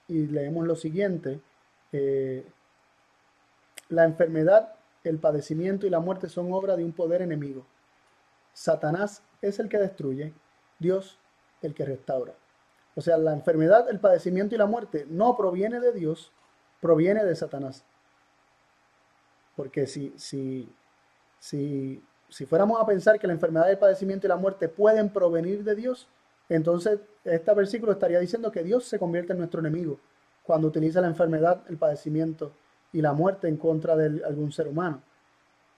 [0.07, 1.41] Y leemos lo siguiente,
[1.91, 2.45] eh,
[3.89, 7.65] la enfermedad, el padecimiento y la muerte son obra de un poder enemigo.
[8.53, 10.33] Satanás es el que destruye,
[10.79, 11.19] Dios
[11.61, 12.33] el que restaura.
[12.95, 16.31] O sea, la enfermedad, el padecimiento y la muerte no proviene de Dios,
[16.79, 17.83] proviene de Satanás.
[19.55, 20.73] Porque si, si,
[21.39, 22.01] si
[22.35, 25.73] si fuéramos a pensar que la enfermedad, el padecimiento y la muerte pueden provenir de
[25.73, 26.09] Dios,
[26.49, 30.01] entonces este versículo estaría diciendo que Dios se convierte en nuestro enemigo
[30.43, 32.51] cuando utiliza la enfermedad, el padecimiento
[32.91, 35.01] y la muerte en contra de algún ser humano.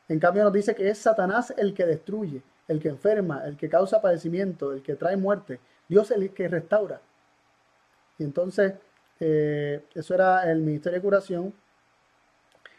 [0.09, 3.69] En cambio nos dice que es Satanás el que destruye, el que enferma, el que
[3.69, 5.59] causa padecimiento, el que trae muerte.
[5.87, 6.99] Dios el que restaura.
[8.17, 8.73] Y entonces,
[9.19, 11.53] eh, eso era el Ministerio de Curación.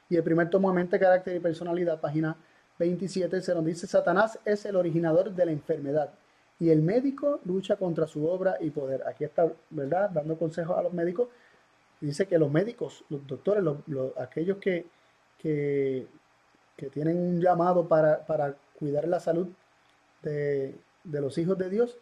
[0.08, 2.36] Y el primer tomo de mente, carácter y personalidad, página
[2.78, 6.10] 27 se nos dice, Satanás es el originador de la enfermedad
[6.60, 9.06] y el médico lucha contra su obra y poder.
[9.06, 10.10] Aquí está, ¿verdad?
[10.10, 11.28] Dando consejos a los médicos.
[12.00, 13.64] Dice que los médicos, los doctores,
[14.16, 14.86] aquellos que,
[15.38, 16.06] que,
[16.92, 19.48] tienen un llamado para, cuidar la salud
[20.22, 21.98] de, los hijos de Dios,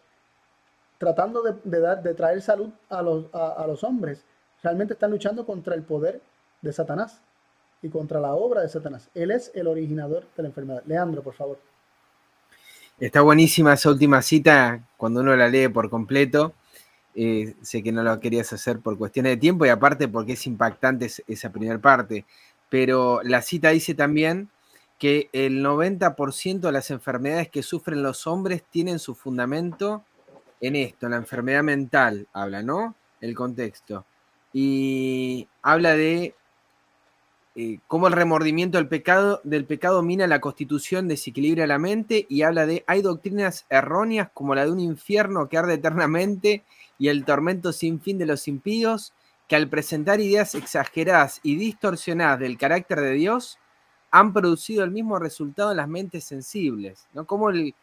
[0.99, 4.25] tratando de, dar, de traer salud a los, a los hombres,
[4.63, 6.21] realmente están luchando contra el poder
[6.61, 7.23] de Satanás
[7.83, 9.09] y contra la obra de Satanás.
[9.15, 10.83] Él es el originador de la enfermedad.
[10.87, 11.59] Leandro, por favor.
[12.99, 16.55] Está buenísima esa última cita cuando uno la lee por completo.
[17.15, 20.47] Eh, sé que no lo querías hacer por cuestiones de tiempo y aparte porque es
[20.47, 22.25] impactante esa primera parte.
[22.69, 24.51] Pero la cita dice también
[24.99, 30.05] que el 90% de las enfermedades que sufren los hombres tienen su fundamento
[30.61, 32.95] en esto, en la enfermedad mental, habla, ¿no?
[33.21, 34.07] El contexto.
[34.53, 36.35] Y habla de
[37.59, 42.85] eh, cómo el remordimiento del pecado, mina la constitución, desequilibra la mente y habla de
[42.87, 46.65] hay doctrinas erróneas como la de un infierno que arde eternamente
[46.99, 49.15] y el tormento sin fin de los impíos,
[49.49, 53.59] que al presentar ideas exageradas y distorsionadas del carácter de Dios,
[54.11, 57.27] han producido el mismo resultado en las mentes sensibles, ¿no?
[57.27, 57.75] Como el,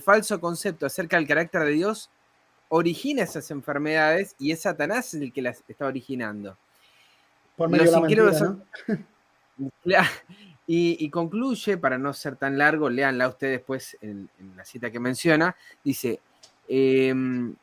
[0.00, 2.10] falso concepto acerca del carácter de Dios
[2.68, 6.56] origina esas enfermedades y es Satanás el que las está originando.
[7.62, 8.58] Por medio de la mentira,
[10.66, 15.54] Y, concluye, para no ser tan largo, leanla ustedes después en, la cita que menciona,
[15.84, 16.18] dice,
[16.66, 17.54] em,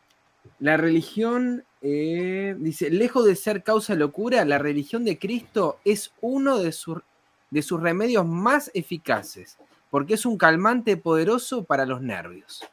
[0.60, 6.14] la religión, eh, dice, lejos de ser causa de locura, la religión de Cristo es
[6.22, 6.74] uno de,
[7.50, 9.58] de sus remedios más eficaces,
[9.89, 12.64] porque es un calmante poderoso para los nervios.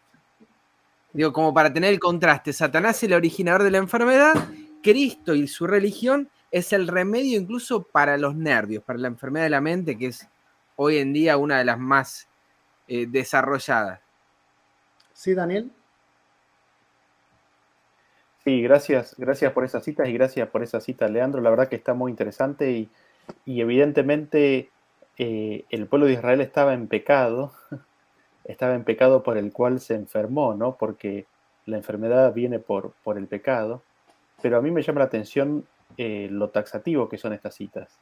[1.13, 4.49] Digo, como para tener el contraste, Satanás es el originador de la enfermedad,
[4.81, 9.51] Cristo y su religión es el remedio incluso para los nervios, para la enfermedad de
[9.51, 10.29] la mente, que es
[10.77, 12.29] hoy en día una de las más
[12.89, 14.01] eh, desarrolladas.
[15.13, 15.71] Sí, Daniel.
[18.45, 21.41] Sí, gracias, gracias por esas citas y gracias por esa cita, Leandro.
[21.41, 22.89] La verdad que está muy interesante y,
[23.45, 24.71] evidentemente
[25.19, 27.53] eh, el pueblo de Israel estaba en pecado,
[28.45, 30.77] estaba en pecado por el cual se enfermó, ¿no?
[30.77, 31.27] Porque
[31.65, 33.83] la enfermedad viene por, por el pecado.
[34.43, 35.67] Pero a mí me llama la atención
[35.97, 37.99] eh, lo taxativo que son estas citas.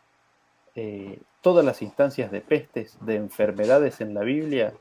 [0.75, 4.75] Eh, todas las instancias de pestes, de enfermedades en la Biblia,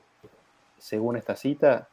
[0.77, 1.87] según esta cita,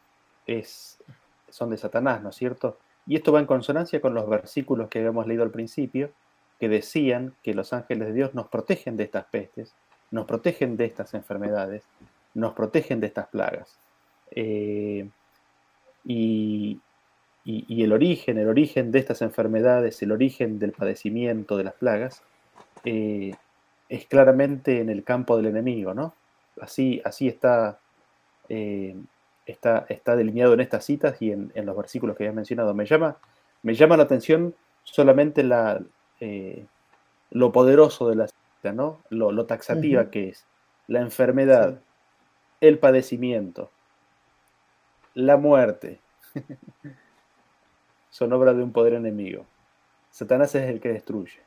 [1.49, 2.79] son de Satanás, ¿no es cierto?
[3.07, 6.11] Y esto va en consonancia con los versículos que habíamos leído al principio,
[6.59, 9.75] que decían que los ángeles de Dios nos protegen de estas pestes,
[10.11, 11.85] nos protegen de estas enfermedades,
[12.35, 13.79] nos protegen de estas plagas.
[14.31, 15.09] Eh,
[16.05, 16.81] y,
[17.45, 22.23] y, el origen, el origen de estas enfermedades, el origen del padecimiento de las plagas,
[22.85, 23.35] eh,
[23.89, 26.15] es claramente en el campo del enemigo, ¿no?
[26.61, 27.79] Así, así está,
[28.49, 28.95] eh,
[29.47, 32.75] está, está, delineado en estas citas y en, los versículos que había mencionado.
[32.75, 33.17] Me llama,
[33.63, 35.81] me llama la atención solamente la,
[36.21, 36.67] eh,
[37.31, 39.01] lo poderoso de la cita, ¿no?
[39.09, 40.45] Lo, taxativa que es.
[40.87, 41.81] La enfermedad,
[42.61, 43.71] el padecimiento,
[45.15, 45.99] la muerte.
[48.11, 49.47] son obra de un poder enemigo.
[50.11, 51.41] Satanás es el que destruye.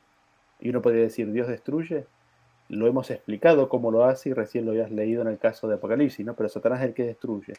[0.60, 2.06] Y uno podría decir, Dios destruye.
[2.68, 5.74] Lo hemos explicado cómo lo hace y recién lo habías leído en el caso de
[5.74, 6.34] Apocalipsis, ¿no?
[6.34, 7.54] Pero Satanás es el que destruye.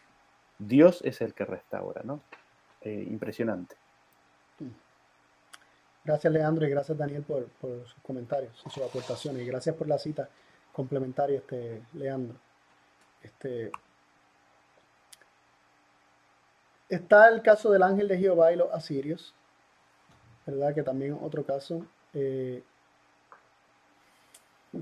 [0.58, 2.22] Dios es el que restaura, ¿no?
[2.82, 3.76] Eh, impresionante.
[6.04, 9.42] Gracias Leandro y gracias Daniel por, sus comentarios y sus aportaciones.
[9.42, 10.30] Y gracias por la cita
[10.72, 12.38] complementaria, este, Leandro.
[13.24, 13.72] Este,
[16.90, 19.34] Está el caso del ángel de Jehová y los asirios,
[20.46, 20.74] ¿verdad?
[20.76, 21.84] Que también otro caso
[22.14, 22.64] eh,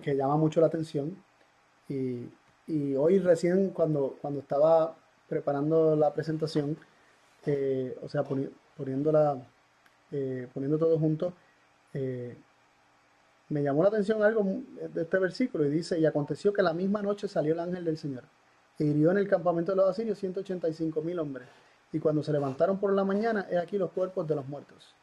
[0.01, 1.15] que llama mucho la atención.
[1.87, 2.29] Y,
[2.95, 4.95] hoy recién cuando, cuando estaba
[5.29, 6.77] preparando la presentación,
[7.45, 9.37] eh, o sea, poniéndola,
[10.11, 11.33] eh, poniendo todo junto,
[11.93, 14.43] me llamó la atención algo
[14.93, 17.97] de este versículo y dice, y aconteció que la misma noche salió el ángel del
[17.97, 18.23] Señor
[18.79, 21.47] e hirió en el campamento de los asirios 185 mil hombres
[21.93, 24.95] y cuando se levantaron por la mañana, he aquí los cuerpos de los muertos.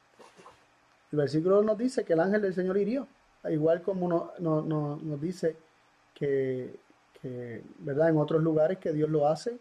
[1.12, 3.06] El versículo nos dice que el ángel del Señor hirió,
[3.48, 5.56] igual como nos dice
[6.12, 6.78] que,
[7.78, 8.10] ¿verdad?
[8.10, 9.56] En otros lugares que Dios lo hace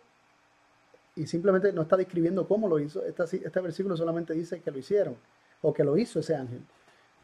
[1.15, 3.05] y simplemente no está describiendo cómo lo hizo.
[3.05, 5.15] Este, este versículo solamente dice que lo hicieron
[5.61, 6.61] o que lo hizo ese ángel.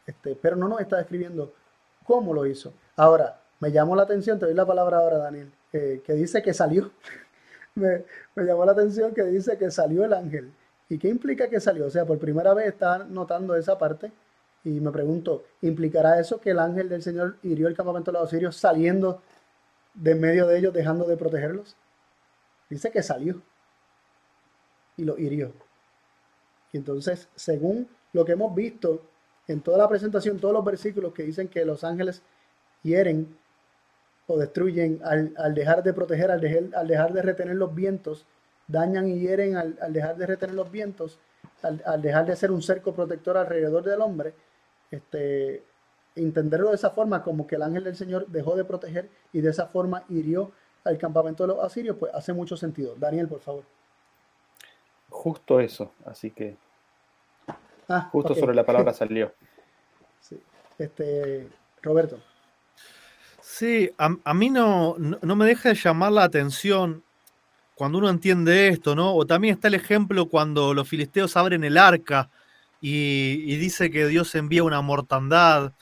[0.06, 1.52] Este, pero no nos está describiendo
[2.04, 2.72] cómo lo hizo.
[2.94, 6.92] Ahora, me llamó la atención, te doy la palabra ahora, Daniel, que dice que salió
[7.76, 8.04] me,
[8.36, 10.52] llamó la atención que dice que salió el ángel.
[10.88, 11.86] ¿Y qué implica que salió?
[11.86, 14.10] O sea, por primera vez está notando esa parte
[14.64, 18.30] y me pregunto, ¿implicará eso que el ángel del Señor hirió el campamento de los
[18.30, 19.22] sirios saliendo
[19.94, 21.76] de medio de ellos dejando de protegerlos?
[22.68, 23.42] Dice que salió
[24.96, 25.52] y lo hirió.
[26.72, 29.02] Y entonces, según lo que hemos visto
[29.46, 32.22] en toda la presentación, todos los versículos que dicen que los ángeles
[32.82, 33.36] hieren
[34.26, 38.26] o destruyen al, dejar de proteger, al dejar, al dejar, de retener los vientos,
[38.66, 41.18] dañan y hieren al, dejar de retener los vientos,
[41.62, 44.34] al, dejar de ser un cerco protector alrededor del hombre,
[44.90, 45.62] este,
[46.16, 49.50] entenderlo de esa forma como que el ángel del Señor dejó de proteger y de
[49.50, 50.50] esa forma hirió
[50.84, 52.94] al campamento de los asirios, pues hace mucho sentido.
[52.96, 53.64] Daniel, por favor.
[55.08, 56.56] Justo eso, así que
[57.88, 59.32] ah, justo sobre la palabra salió.
[60.20, 60.40] Sí.
[60.78, 61.48] Este,
[61.82, 62.18] Roberto.
[63.48, 67.04] Sí, a, mí no, no, me deja de llamar la atención
[67.76, 69.14] cuando uno entiende esto, ¿no?
[69.14, 72.28] O también está el ejemplo cuando los filisteos abren el arca
[72.80, 75.72] y, dice que Dios envía una mortandad.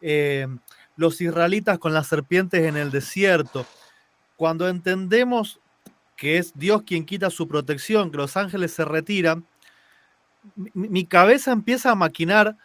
[0.00, 0.48] Eh,
[0.96, 3.66] los israelitas con las serpientes en el desierto.
[4.36, 5.60] Cuando entendemos
[6.16, 9.46] que es Dios quien quita su protección, que los ángeles se retiran,
[10.74, 12.56] mi, cabeza empieza a maquinar,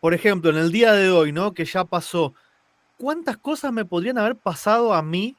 [0.00, 1.52] por ejemplo, en el día de hoy, ¿no?
[1.52, 2.34] Que ya pasó,
[3.00, 5.34] ¿cuántas cosas me podrían haber pasado a mí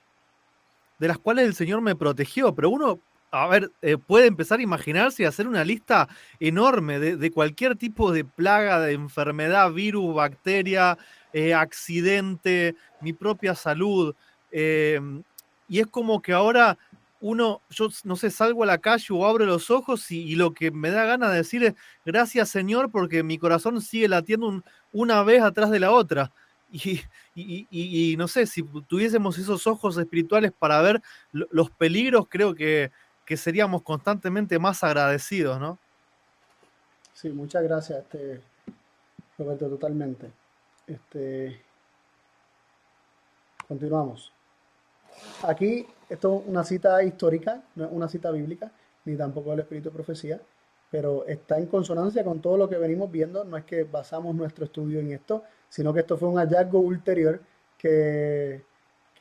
[0.97, 2.55] de las cuales el Señor me protegió?
[2.55, 2.99] Pero uno,
[3.29, 6.09] a ver, eh, puede empezar a imaginarse y hacer una lista
[6.39, 10.97] enorme de, cualquier tipo de plaga, de enfermedad, virus, bacteria,
[11.33, 14.15] eh, accidente, mi propia salud.
[14.51, 15.21] Em,
[15.69, 16.77] y es como que ahora
[17.21, 20.71] uno, yo no sé, salgo a la calle o abro los ojos y, lo que
[20.71, 25.43] me da ganas de decir es gracias Señor porque mi corazón sigue latiendo una vez
[25.43, 26.31] atrás de la otra.
[26.71, 31.01] Y, no sé, si tuviésemos esos ojos espirituales para ver
[31.31, 32.91] los peligros, creo que,
[33.35, 35.79] seríamos constantemente más agradecidos, ¿no?
[37.13, 38.41] Sí, muchas gracias, este,
[39.37, 40.29] Roberto, totalmente.
[40.85, 41.61] Este,
[43.69, 44.33] continuamos.
[45.43, 48.71] Aquí, esto es una cita histórica, no es una cita bíblica,
[49.05, 50.41] ni tampoco el Espíritu de Profecía,
[50.89, 53.45] pero está en consonancia con todo lo que venimos viendo.
[53.45, 57.39] No es que basamos nuestro estudio en esto, sino que esto fue un hallazgo ulterior
[57.77, 58.61] que,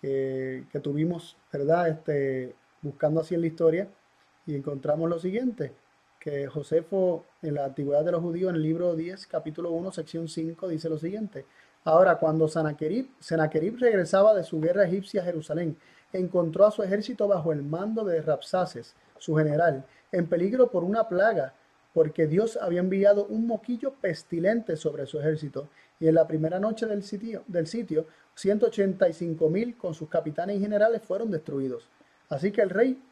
[0.01, 1.89] que, tuvimos, ¿verdad?
[1.89, 3.89] Este, buscando así en la historia
[4.47, 5.73] y encontramos lo siguiente,
[6.19, 10.27] que Josefo en la antigüedad de los judíos, en el libro 10, capítulo 1, sección
[10.27, 11.47] 5, dice lo siguiente.
[11.85, 15.79] Ahora, cuando Senaquerib regresaba de su guerra egipcia a Jerusalén,
[16.13, 21.09] encontró a su ejército bajo el mando de Rapsaces, su general, en peligro por una
[21.09, 21.55] plaga,
[21.93, 25.69] porque Dios había enviado un moquillo pestilente sobre su ejército,
[25.99, 30.61] y en la primera noche del sitio, del sitio 185 mil con sus capitanes y
[30.61, 31.89] generales fueron destruidos.
[32.29, 33.03] Así que el rey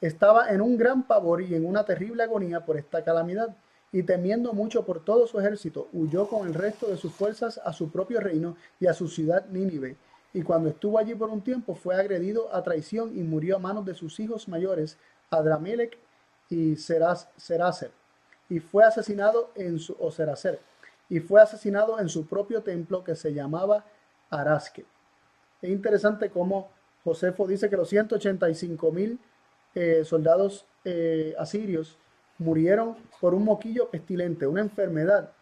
[0.00, 3.56] estaba en un gran pavor y en una terrible agonía por esta calamidad,
[3.92, 7.72] y temiendo mucho por todo su ejército, huyó con el resto de sus fuerzas a
[7.72, 9.96] su propio reino y a su ciudad Nínive,
[10.36, 13.86] y cuando estuvo allí por un tiempo fue agredido a traición y murió a manos
[13.86, 14.98] de sus hijos mayores,
[15.30, 15.96] Adramelech
[16.50, 17.90] y Seraser,
[18.48, 20.10] y fue asesinado en su, o
[21.08, 23.84] y fue asesinado en su propio templo que se llamaba
[24.30, 24.84] Arasque.
[25.62, 26.70] Es interesante cómo
[27.04, 29.18] Josefo dice que los 185 mil
[29.74, 31.98] eh, soldados eh, asirios
[32.38, 35.32] murieron por un moquillo pestilente, una enfermedad,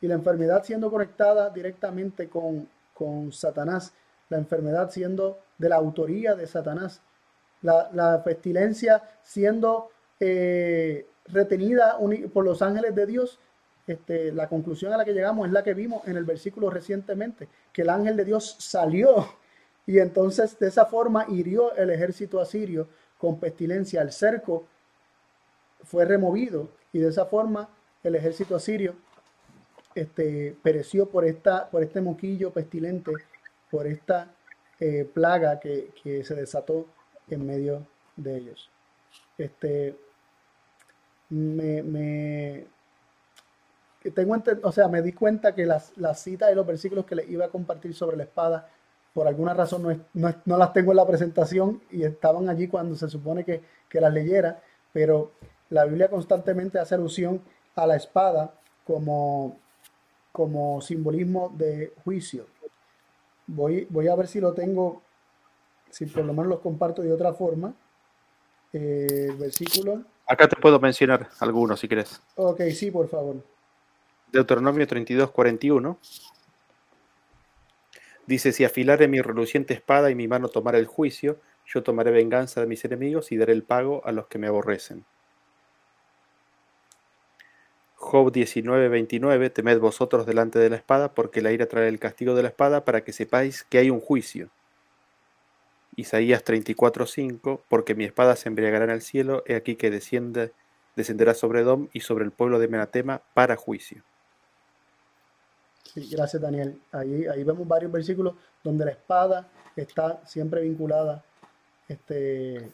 [0.00, 3.92] y la enfermedad siendo conectada directamente con, con Satanás
[4.30, 7.02] la enfermedad siendo de la autoría de Satanás,
[7.60, 11.98] la, pestilencia siendo eh, retenida
[12.32, 13.38] por los ángeles de Dios.
[13.86, 17.48] Este, la conclusión a la que llegamos es la que vimos en el versículo recientemente,
[17.72, 19.26] que el ángel de Dios salió
[19.86, 22.88] y entonces de esa forma hirió el ejército asirio
[23.18, 24.02] con pestilencia.
[24.02, 24.66] El cerco
[25.82, 27.68] fue removido y de esa forma
[28.04, 28.94] el ejército asirio
[29.94, 33.12] este, pereció por, esta, por este moquillo pestilente
[33.70, 34.32] por esta
[34.78, 35.90] eh, plaga que,
[36.24, 36.86] se desató
[37.28, 37.86] en medio
[38.16, 38.70] de ellos.
[39.38, 39.96] Este,
[41.30, 42.66] me,
[44.14, 47.28] tengo o sea, me di cuenta que las, las citas y los versículos que les
[47.30, 48.68] iba a compartir sobre la espada,
[49.14, 53.08] por alguna razón no, no, las tengo en la presentación y estaban allí cuando se
[53.08, 54.62] supone que, que las leyera,
[54.92, 55.32] pero
[55.70, 57.42] la Biblia constantemente hace alusión
[57.76, 58.54] a la espada
[58.84, 59.56] como,
[60.32, 62.46] como simbolismo de juicio,
[63.52, 65.02] Voy, voy a ver si lo tengo,
[65.90, 67.74] si por lo menos los comparto de otra forma.
[68.72, 70.04] Eh, versículo.
[70.30, 72.22] Acá te puedo mencionar algunos si quieres.
[72.36, 73.42] Ok, sí, por favor.
[74.30, 75.98] Deuteronomio 32, 41.
[78.26, 82.60] Dice, si afilare mi reluciente espada y mi mano tomara el juicio, yo tomaré venganza
[82.60, 85.04] de mis enemigos y daré el pago a los que me aborrecen.
[87.96, 92.44] Job 19:29, temed vosotros delante de la espada, porque la ira trae el castigo de
[92.44, 94.48] la espada, para que sepáis que hay un juicio.
[95.96, 100.52] Isaías 34:5, porque mi espada se embriagará en el cielo, he aquí que desciende,
[100.96, 104.02] descenderá sobre Edom y sobre el pueblo de Menatema para juicio.
[105.84, 106.80] Sí, gracias Daniel.
[106.92, 111.24] Ahí, ahí vemos varios versículos donde la espada está siempre vinculada
[111.88, 112.70] este,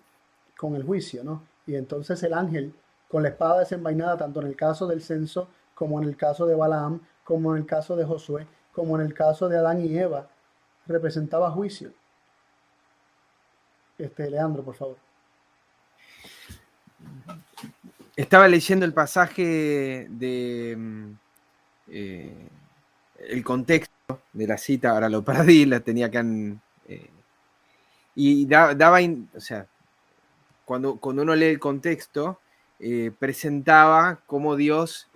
[0.56, 1.42] con el juicio, ¿no?
[1.66, 2.74] Y entonces el ángel
[3.08, 6.54] con la espada desenvainada, tanto en el caso del censo, como en el caso de
[6.54, 10.28] Balaam, como en el caso de Josué, como en el caso de Adán y Eva,
[10.86, 11.92] representaba juicio.
[13.98, 14.96] Este, Leandro, por favor.
[18.14, 21.12] Estaba leyendo el pasaje de mm,
[21.88, 22.48] eh,
[23.28, 26.56] el contexto de la cita, ahora lo perdí, la tenía que
[26.88, 27.10] eh,
[28.14, 28.98] y daba,
[29.34, 29.66] o sea,
[30.64, 32.40] cuando, cuando uno lee el contexto,
[32.80, 35.08] eh, presentaba cómo Dios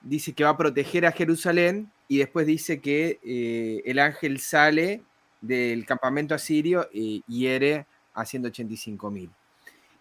[0.00, 5.02] dice que va a proteger a Jerusalén y después dice que el ángel sale
[5.40, 9.30] del campamento asirio y hiere a 185 mil.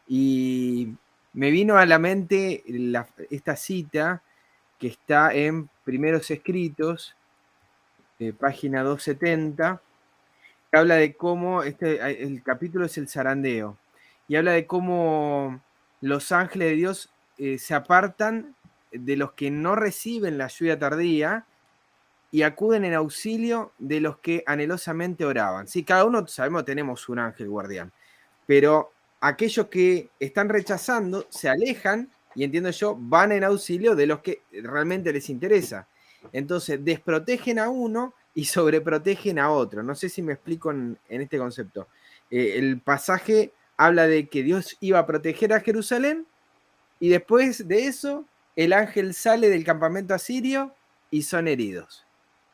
[0.07, 0.89] Y
[1.33, 2.63] me vino a la mente
[3.29, 4.23] esta cita
[4.79, 7.15] que está en Primeros Escritos,
[8.39, 9.81] página 270,
[10.71, 13.77] que habla de cómo, este, el capítulo es el zarandeo,
[14.27, 15.61] y habla de cómo
[16.01, 18.55] los ángeles de Dios eh, se apartan
[18.91, 21.45] de los que no reciben la lluvia tardía
[22.31, 25.67] y acuden en auxilio de los que anhelosamente oraban.
[25.67, 27.91] Sí, cada uno sabemos tenemos un ángel guardián,
[28.45, 28.91] pero
[29.21, 34.43] aquellos que están rechazando se alejan y entiendo yo, van en auxilio de los que
[34.51, 35.87] realmente les interesa.
[36.31, 39.83] Entonces, desprotegen a uno y sobreprotegen a otro.
[39.83, 41.87] No sé si me explico en, este concepto.
[42.29, 46.27] Eh, el pasaje habla de que Dios iba a proteger a Jerusalén
[46.99, 48.25] y después de eso
[48.55, 50.73] el ángel sale del campamento asirio
[51.09, 52.05] y son heridos.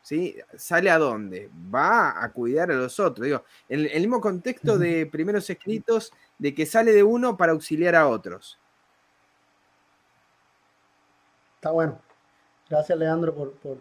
[0.06, 0.36] ¿Sí?
[0.56, 1.50] ¿Sale a dónde?
[1.74, 3.24] Va a cuidar a los otros.
[3.24, 7.96] Digo, en el mismo contexto de primeros escritos de que sale de uno para auxiliar
[7.96, 8.56] a otros.
[11.56, 12.00] Está bueno.
[12.70, 13.78] Gracias, Leandro, por,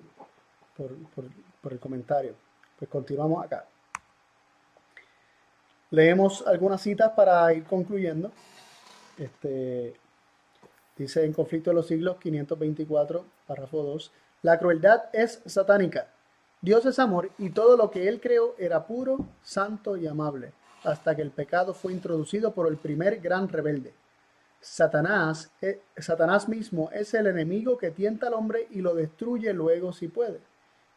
[1.61, 2.33] por el comentario.
[2.79, 3.67] Pues continuamos acá.
[5.91, 8.31] Leemos algunas citas para ir concluyendo.
[9.19, 9.93] Este,
[10.97, 14.11] dice en Conflicto de los Siglos 524, párrafo 2,
[14.41, 16.14] la crueldad es satánica.
[16.65, 20.51] Dios es amor y todo lo que él creó era puro, santo y amable,
[20.83, 23.93] hasta que el pecado fue introducido por el primer gran rebelde.
[24.59, 29.93] Satanás, eh, Satanás mismo es el enemigo que tienta al hombre y lo destruye luego
[29.93, 30.39] si puede.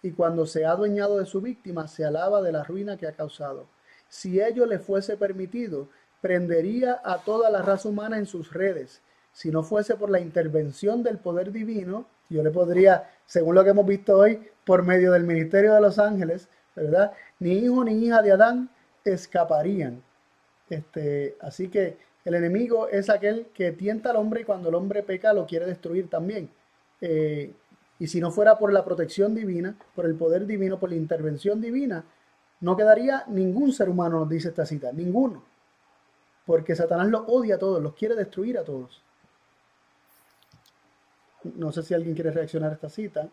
[0.03, 3.13] Y cuando se ha adueñado de su víctima, se alaba de la ruina que ha
[3.13, 3.67] causado
[4.09, 5.89] si ello le fuese permitido,
[6.21, 9.03] prendería a toda la raza humana en sus redes.
[9.33, 13.71] Si no fuese por la intervención del poder divino, yo le podría, según lo que
[13.71, 17.13] hemos visto hoy, por medio del ministerio de los ángeles, ¿verdad?
[17.39, 18.71] Ni hijo ni hija de Adán
[19.05, 20.03] escaparían.
[20.69, 25.03] Este, así que el enemigo es aquel que tienta al hombre y cuando el hombre
[25.03, 26.51] peca lo quiere destruir también.
[27.01, 27.53] Eh,
[27.99, 31.61] y si no fuera por la protección divina, por el poder divino, por la intervención
[31.61, 32.05] divina,
[32.61, 35.43] no quedaría ningún ser humano, nos dice esta cita, ninguno.
[36.45, 39.03] Porque Satanás los odia a todos, los quiere destruir a todos.
[41.45, 43.29] No sé si alguien quiere reaccionar a esta cita.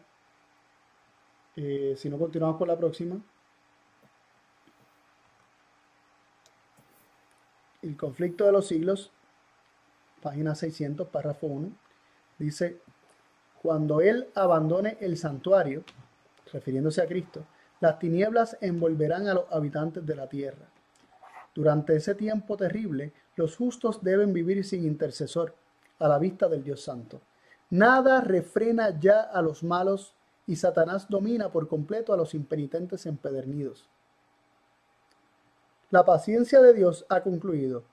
[1.56, 3.18] Eh, si no, continuamos con la próxima.
[7.82, 9.11] El conflicto de los siglos,
[10.22, 11.72] página 600, párrafo 1,
[12.40, 12.82] dice,
[13.61, 15.84] cuando él abandone el santuario,
[16.52, 17.45] refiriéndose a Cristo,
[17.80, 20.68] las tinieblas envolverán a los habitantes de la tierra.
[21.53, 25.56] Durante ese tiempo terrible, los justos deben vivir sin intercesor,
[25.99, 27.22] a la vista del Dios Santo.
[27.70, 30.16] Nada refrena ya a los malos
[30.48, 33.90] y Satanás domina por completo a los impenitentes empedernidos.
[35.90, 37.84] La paciencia de Dios ha concluido.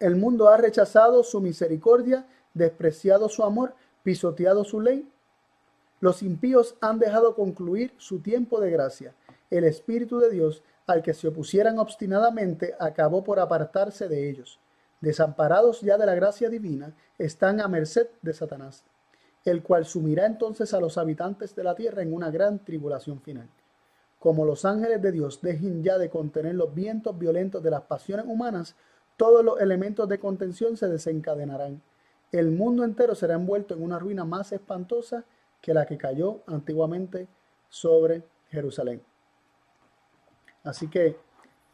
[0.00, 5.10] El mundo ha rechazado su misericordia, despreciado su amor, pisoteado su ley
[6.00, 9.14] los impíos han dejado concluir su tiempo de gracia.
[9.50, 14.60] El Espíritu de Dios, al que se opusieran obstinadamente, acabó por apartarse de ellos.
[15.00, 18.84] Desamparados ya de la gracia divina, están a merced de Satanás,
[19.44, 23.48] el cual sumirá entonces a los habitantes de la tierra en una gran tribulación final.
[24.18, 28.26] Como los ángeles de Dios dejen ya de contener los vientos violentos de las pasiones
[28.26, 28.74] humanas,
[29.16, 31.80] todos los elementos de contención se desencadenarán.
[32.32, 35.24] El mundo entero será envuelto en una ruina más espantosa
[35.60, 37.28] que la que cayó antiguamente
[37.68, 39.02] sobre Jerusalén.
[40.64, 41.16] Así que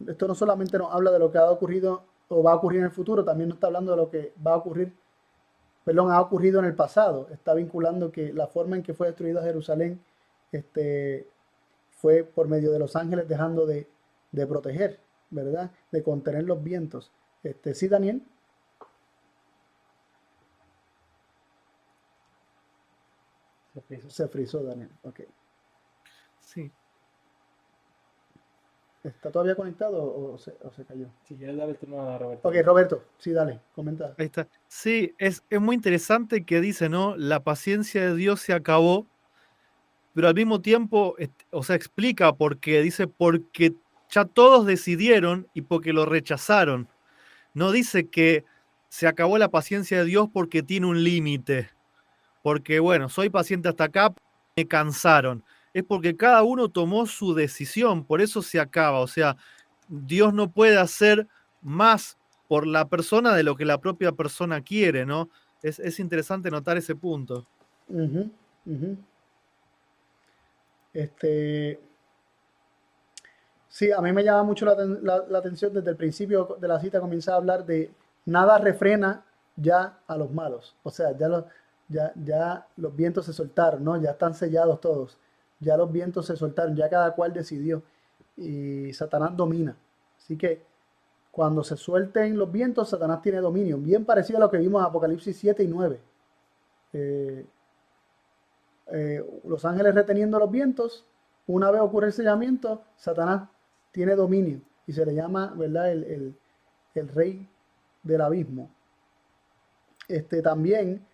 [0.07, 2.87] esto no solamente nos habla de lo que ha ocurrido o va a ocurrir en
[2.87, 4.95] el futuro, también nos está hablando de lo que va a ocurrir,
[5.85, 7.29] perdón, ha ocurrido en el pasado.
[7.31, 10.01] Está vinculando que la forma en que fue destruida Jerusalén
[10.53, 11.29] este,
[11.91, 13.89] fue por medio de los ángeles dejando de,
[14.33, 15.71] de proteger, ¿verdad?
[15.91, 17.13] De contener los vientos.
[17.43, 18.23] Este, sí, Daniel.
[23.75, 24.11] Se frizó.
[24.11, 24.91] Se frizó, Daniel.
[25.03, 25.21] Ok.
[26.41, 26.71] Sí.
[29.05, 31.09] ¿Está todavía conectado o se, o se cayó?
[31.29, 32.49] Si quieres darle el turno a Roberto.
[32.49, 34.15] Ok, Roberto, sí, dale, comenta.
[34.17, 34.49] Ahí está.
[34.67, 37.15] Sí, es, es muy interesante que dice, ¿no?
[37.17, 39.07] La paciencia de Dios se acabó,
[40.15, 41.17] pero al mismo tiempo,
[41.51, 42.81] o sea, explica por qué.
[42.81, 43.75] Dice, porque
[44.11, 46.89] ya todos decidieron y porque lo rechazaron.
[47.53, 48.45] No dice que
[48.89, 51.69] se acabó la paciencia de Dios porque tiene un límite.
[52.43, 54.15] Porque, bueno, soy paciente hasta acá,
[54.57, 55.45] me cansaron.
[55.75, 59.01] Es porque cada uno tomó su decisión, por eso se acaba.
[59.01, 59.37] O sea,
[59.89, 61.27] Dios no puede hacer
[61.61, 62.17] más
[62.49, 65.29] por la persona de lo que la propia persona quiere, ¿no?
[65.63, 67.47] Es, es interesante notar ese punto.
[70.93, 71.81] Este.
[73.69, 77.01] Sí, a mí me llama mucho la- la atención desde el principio de la cita,
[77.01, 77.93] comienza a hablar de
[78.27, 79.25] nada refrena
[79.57, 80.77] ya a los malos.
[80.85, 81.45] O sea, ya los,
[81.89, 84.01] ya, ya los vientos se soltaron, ¿no?
[84.01, 85.19] Ya están sellados todos.
[85.61, 87.83] Ya los vientos se soltaron, ya cada cual decidió.
[88.37, 89.77] Y Satanás domina.
[90.19, 90.63] Así que
[91.31, 93.79] cuando se suelten los vientos, Satanás tiene dominio.
[93.79, 96.01] Bien parecido a lo que vimos en Apocalipsis 7 y 9.
[96.93, 97.47] Eh,
[98.89, 101.05] eh, los ángeles reteniendo los vientos,
[101.47, 103.49] una vez ocurre el sellamiento, Satanás
[103.93, 106.35] tiene dominio y se le llama, ¿verdad?, el, el-
[106.95, 107.49] el rey
[108.05, 108.71] del abismo.
[110.09, 111.05] Este, también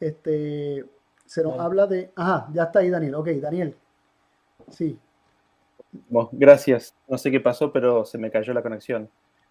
[0.00, 0.84] este,
[1.26, 2.10] se nos habla de...
[2.16, 3.14] Ajá, ya está ahí Daniel.
[3.14, 3.76] Ok, Daniel.
[4.70, 4.98] Sí.
[6.32, 6.94] Gracias.
[7.08, 9.10] No sé qué pasó, pero se me cayó la conexión.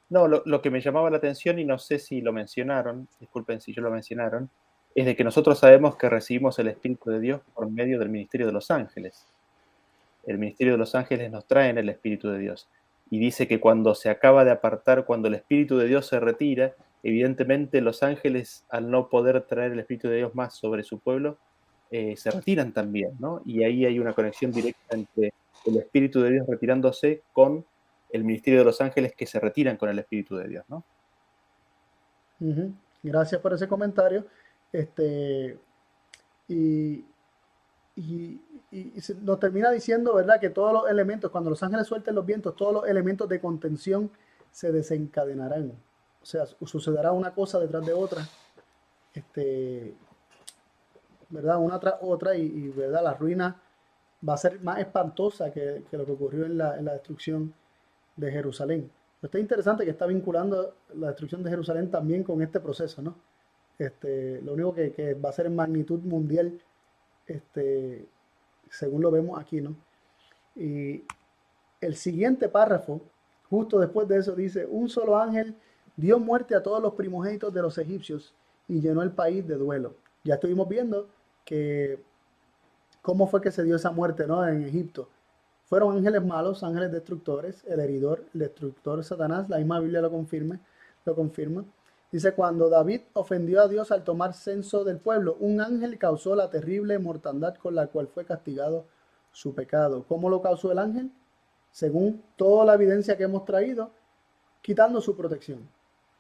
[0.10, 3.60] No, lo, lo que me llamaba la atención, y no sé si lo mencionaron, disculpen
[3.60, 4.50] si yo lo mencionaron,
[4.96, 8.48] es de que nosotros sabemos que recibimos el Espíritu de Dios por medio del ministerio
[8.48, 9.28] de los ángeles.
[10.26, 12.68] El ministerio de los ángeles nos trae el Espíritu de Dios.
[13.10, 16.74] Y dice que cuando se acaba de apartar, cuando el Espíritu de Dios se retira,
[17.04, 21.38] evidentemente los ángeles, al no poder traer el Espíritu de Dios más sobre su pueblo,
[21.92, 23.42] eh, se retiran también, ¿no?
[23.46, 25.34] Y ahí hay una conexión directa entre
[25.66, 27.66] el Espíritu de Dios retirándose con
[28.12, 30.84] el ministerio de los ángeles que se retiran con el Espíritu de Dios, ¿no?
[33.04, 34.26] Gracias por ese comentario.
[34.72, 35.58] Este,
[36.48, 37.04] y,
[37.96, 38.42] y-
[38.72, 42.26] y- y nos termina diciendo, ¿verdad?, que todos los elementos, cuando los ángeles suelten los
[42.26, 44.12] vientos, todos los elementos de contención
[44.52, 45.72] se desencadenarán.
[46.22, 48.28] O sea, su- sucederá una cosa detrás de otra,
[49.14, 49.94] este,
[51.30, 51.58] ¿verdad?
[51.60, 53.04] Una tras otra, y, ¿verdad?
[53.04, 53.62] La ruina
[54.28, 57.54] va a ser más espantosa que, que lo que ocurrió en la, en la destrucción
[58.16, 58.90] de Jerusalén.
[59.22, 63.16] Está interesante que está vinculando la destrucción de Jerusalén también con este proceso, ¿no?
[63.78, 66.60] Este, lo único que, que va a ser en magnitud mundial,
[67.28, 68.06] este,
[68.70, 69.76] según lo vemos aquí, ¿no?
[70.56, 71.04] Y
[71.82, 73.02] el siguiente párrafo,
[73.50, 75.56] justo después de eso, dice, un solo ángel
[75.96, 78.34] dio muerte a todos los primogénitos de los egipcios
[78.68, 79.94] y llenó el país de duelo.
[80.24, 81.08] Ya estuvimos viendo
[81.48, 82.04] que
[83.02, 84.46] cómo fue que se dio esa muerte, ¿no?
[84.46, 85.08] En Egipto.
[85.64, 90.60] Fueron ángeles malos, ángeles destructores, el heridor, el destructor Satanás, la misma Biblia lo confirma,
[91.06, 91.64] lo confirma.
[92.12, 96.50] Dice, cuando David ofendió a Dios al tomar censo del pueblo, un ángel causó la
[96.50, 98.86] terrible mortandad con la cual fue castigado
[99.32, 100.04] su pecado.
[100.08, 101.12] ¿Cómo lo causó el ángel?
[101.72, 103.92] Según toda la evidencia que hemos traído,
[104.62, 105.60] quitando su protección,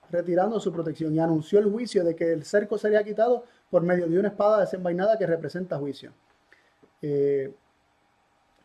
[0.09, 4.07] retirando su protección y anunció el juicio de que el cerco sería quitado por medio
[4.07, 6.11] de una espada desenvainada que representa juicio.
[7.01, 7.53] Eh,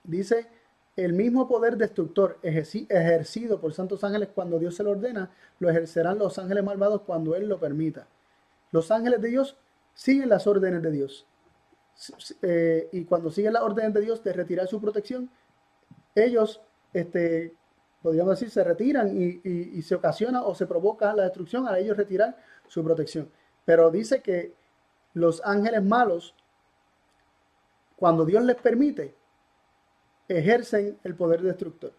[0.05, 0.47] dice,
[0.97, 5.71] el mismo poder destructor ejerci- ejercido por santos ángeles cuando Dios se lo ordena, lo
[5.71, 8.07] ejercerán los ángeles malvados cuando Él lo permita.
[8.71, 9.57] Los ángeles de Dios
[9.95, 11.27] siguen las órdenes de Dios.
[12.43, 15.31] Eh, y cuando siguen las órdenes de Dios de retirar su protección,
[16.15, 16.61] ellos,
[16.93, 17.55] este,
[18.03, 21.79] podríamos decir, se retiran y, y- y se ocasiona o se provoca la destrucción a
[21.79, 22.37] ellos retirar
[22.69, 23.31] su protección.
[23.65, 24.55] Pero dice que
[25.15, 26.35] los ángeles malos,
[27.97, 29.15] cuando Dios les permite,
[30.29, 31.93] ejercen el poder destructor,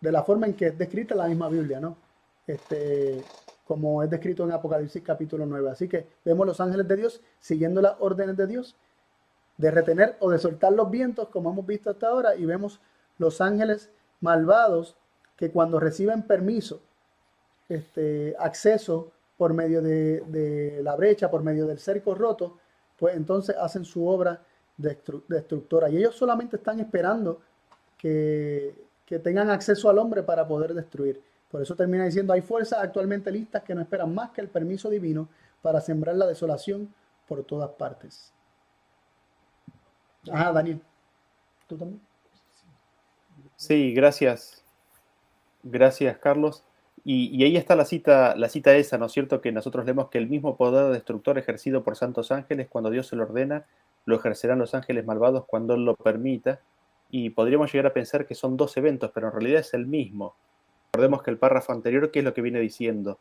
[0.00, 1.96] de la forma en que es descrita la misma Biblia, ¿no?
[2.46, 3.24] Este,
[3.66, 5.70] como es descrito en Apocalipsis capítulo 9.
[5.70, 8.76] Así que vemos los ángeles de Dios siguiendo las órdenes de Dios,
[9.56, 12.80] de retener o de soltar los vientos, como hemos visto hasta ahora, y vemos
[13.18, 13.90] los ángeles
[14.20, 14.96] malvados
[15.36, 16.80] que cuando reciben permiso,
[17.68, 22.58] este, acceso por medio de, de la brecha, por medio del cerco roto,
[22.96, 24.42] pues entonces hacen su obra
[24.78, 25.88] destru- destructora.
[25.90, 27.40] Y ellos solamente están esperando
[27.98, 28.74] que,
[29.04, 31.20] que tengan acceso al hombre para poder destruir.
[31.50, 34.88] Por eso termina diciendo, hay fuerzas actualmente listas que no esperan más que el permiso
[34.90, 35.28] divino
[35.62, 36.92] para sembrar la desolación
[37.26, 38.32] por todas partes.
[40.30, 40.80] Ajá, Daniel.
[41.66, 42.00] ¿Tú también?
[43.56, 44.62] Sí, gracias.
[45.62, 46.64] Gracias, Carlos.
[47.06, 49.42] Y, ahí está la cita, la cita esa, ¿no es cierto?
[49.42, 53.16] Que nosotros leemos que el mismo poder destructor ejercido por santos ángeles, cuando Dios se
[53.16, 53.66] lo ordena,
[54.06, 56.60] lo ejercerán los ángeles malvados cuando Él lo permita.
[57.10, 60.34] Y podríamos llegar a pensar que son dos eventos, pero en realidad es el mismo.
[60.92, 63.18] Recordemos que el párrafo anterior, ¿qué es lo que viene diciendo?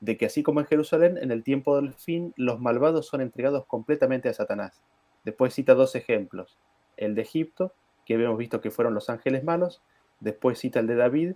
[0.00, 3.66] De que así como en Jerusalén, en el tiempo del fin, los malvados son entregados
[3.66, 4.82] completamente a Satanás.
[5.24, 6.56] Después cita dos ejemplos.
[6.96, 7.74] El de Egipto,
[8.06, 9.82] que habíamos visto que fueron los ángeles malos.
[10.20, 11.34] Después cita el de David,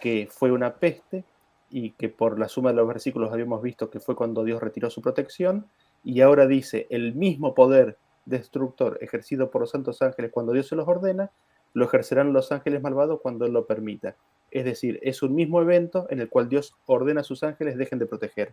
[0.00, 1.24] que fue una peste
[1.72, 4.90] y que por la suma de los versículos habíamos visto que fue cuando Dios retiró
[4.90, 5.66] su protección,
[6.04, 7.96] y ahora dice, el mismo poder
[8.26, 11.30] destructor ejercido por los santos ángeles cuando Dios se los ordena,
[11.72, 14.16] lo ejercerán los ángeles malvados cuando Él lo permita.
[14.50, 17.98] Es decir, es un mismo evento en el cual Dios ordena a sus ángeles dejen
[17.98, 18.52] de proteger,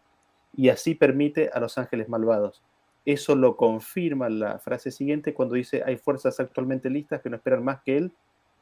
[0.55, 2.63] y así permite a los ángeles malvados.
[3.05, 7.65] Eso lo confirma la frase siguiente cuando dice, hay fuerzas actualmente listas que no esperan
[7.65, 8.13] más que el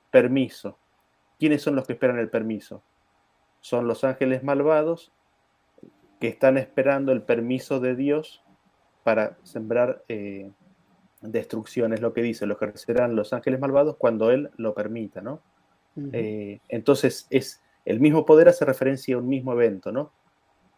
[0.10, 0.78] permiso.
[1.38, 2.82] ¿Quiénes son los que esperan el permiso?
[3.68, 5.12] Son los ángeles malvados
[6.22, 8.42] que están esperando el permiso de Dios
[9.04, 10.50] para sembrar eh,
[11.22, 15.42] destrucción, es lo que dice, lo ejercerán los ángeles malvados cuando Él lo permita, ¿no?
[16.14, 20.14] Eh, entonces, es el mismo poder hace referencia a un mismo evento, ¿no?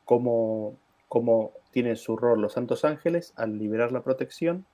[0.03, 0.76] Como,
[1.07, 4.66] como tienen su rol los santos ángeles al liberar la protección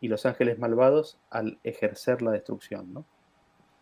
[0.00, 3.04] y los ángeles malvados al ejercer la destrucción, ¿no?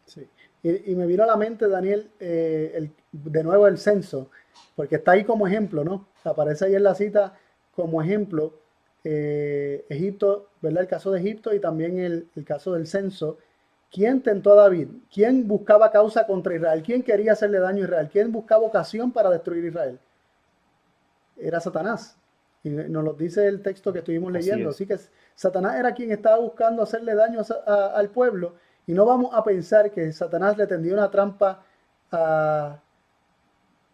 [0.07, 0.27] Sí.
[0.65, 4.31] Y, me vino a la mente, Daniel, eh, de nuevo el censo,
[4.75, 6.09] porque está ahí como ejemplo, ¿no?
[6.25, 7.35] Aparece ahí en la cita
[7.77, 8.55] como ejemplo
[9.05, 10.85] eh, Egipto, ¿verdad?
[10.85, 13.37] El caso de Egipto y también el, caso del censo.
[13.93, 14.89] ¿Quién tentó a David?
[15.13, 16.83] ¿Quién buscaba causa contra Israel?
[16.83, 18.09] ¿Quién quería hacerle daño a Israel?
[18.11, 19.99] ¿Quién buscaba ocasión para destruir Israel?
[21.37, 22.17] Era Satanás.
[22.63, 24.71] Y nos lo dice el texto que estuvimos leyendo.
[24.71, 24.97] Así, que
[25.35, 28.55] Satanás era quien estaba buscando hacerle daño al pueblo
[28.87, 31.63] y no vamos a pensar que Satanás le tendió una trampa
[32.13, 32.81] a...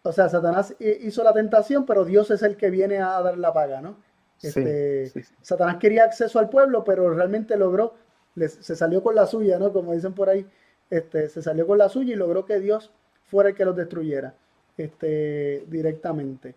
[0.03, 3.53] O sea, Satanás hizo la tentación, pero Dios es el que viene a dar la
[3.53, 3.97] paga, ¿no?
[4.41, 5.11] Este,
[5.41, 7.93] Satanás quería acceso al pueblo, pero realmente logró,
[8.35, 9.71] se salió con la suya, ¿no?
[9.71, 10.47] Como dicen por ahí,
[10.89, 12.91] este, se salió con la suya y logró que Dios
[13.25, 14.33] fuera el que los destruyera
[14.77, 16.55] este, directamente.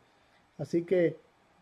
[0.56, 1.18] Así que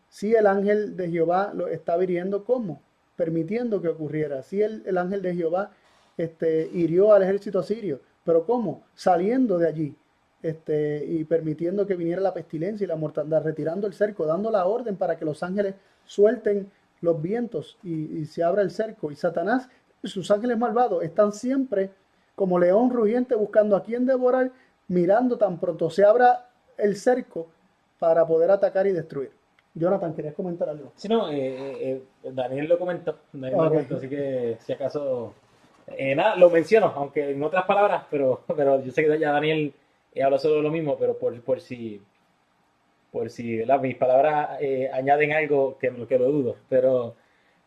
[0.09, 2.81] sí, el ángel de Jehová lo está viniendo como,
[3.17, 4.41] permitiendo que ocurriera.
[4.41, 5.71] Sí, el, el ángel de Jehová
[6.17, 8.01] este, hirió al ejército asirio.
[8.23, 8.83] ¿Pero cómo?
[8.93, 9.95] Saliendo de allí
[10.41, 14.65] este, y permitiendo que viniera la pestilencia y la mortandad, retirando el cerco, dando la
[14.65, 15.75] orden para que los ángeles
[16.05, 16.69] suelten
[17.01, 19.11] los vientos y, se abra el cerco.
[19.11, 19.69] Y Satanás
[20.01, 21.91] y sus ángeles malvados están siempre
[22.35, 24.51] como león rugiente buscando a quien devorar,
[24.87, 27.47] mirando tan pronto se abra el cerco
[27.99, 29.31] para poder atacar y destruir.
[29.75, 30.91] Jonathan, ¿querías comentar algo?
[30.95, 35.33] Sí, no, eh, eh, eh, Daniel lo comentó, Daniel lo comentó, así que si acaso
[35.87, 39.73] eh, nada, lo menciono, aunque en otras palabras, pero, pero yo sé que ya Daniel
[40.23, 42.01] habla solo lo mismo, pero por, por si,
[43.11, 46.55] por si mis palabras eh, añaden algo que, que lo dudo.
[46.69, 47.15] Pero,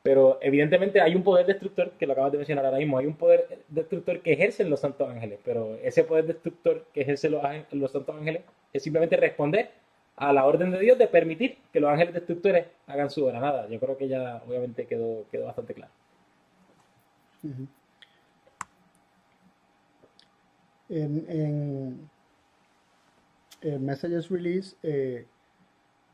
[0.02, 3.16] pero evidentemente hay un poder destructor, que lo acabas de mencionar ahora mismo, hay un
[3.16, 7.92] poder destructor que ejercen los santos ángeles, pero ese poder destructor que ejercen los, los
[7.92, 9.70] santos ángeles es simplemente responder
[10.16, 13.40] a la orden de Dios de permitir que los ángeles destructores hagan su obra.
[13.40, 15.92] Nada, yo creo que ya obviamente quedó, quedó bastante claro.
[20.88, 22.08] En,
[23.62, 24.76] Messages Release,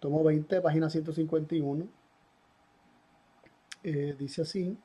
[0.01, 1.87] tomo 20, página 151.
[3.85, 4.79] Eh, dice así,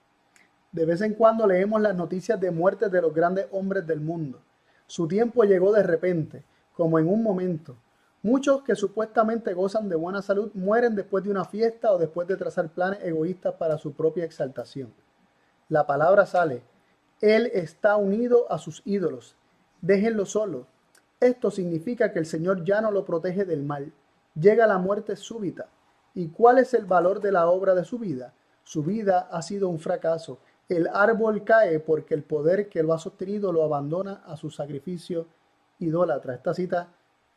[0.71, 4.41] de vez en cuando leemos las noticias de muertes de los grandes hombres del mundo.
[4.87, 6.43] Su tiempo llegó de repente,
[6.73, 7.77] como en un momento.
[8.23, 12.37] Muchos que supuestamente gozan de buena salud mueren después de una fiesta o después de
[12.37, 14.93] trazar planes egoístas para su propia exaltación.
[15.69, 16.63] La palabra sale.
[17.21, 19.35] Él está unido a sus ídolos
[19.87, 20.67] déjenlo solo.
[21.19, 23.91] Esto significa que el Señor ya no lo protege del mal.
[24.35, 25.69] Llega la muerte súbita.
[26.13, 28.33] ¿Y cuál es el valor de la obra de su vida?
[28.63, 30.39] Su vida ha sido un fracaso.
[30.67, 35.25] El árbol cae porque el poder que lo ha sostenido lo abandona a su sacrificio
[35.79, 36.35] idólatra.
[36.35, 36.89] Esta cita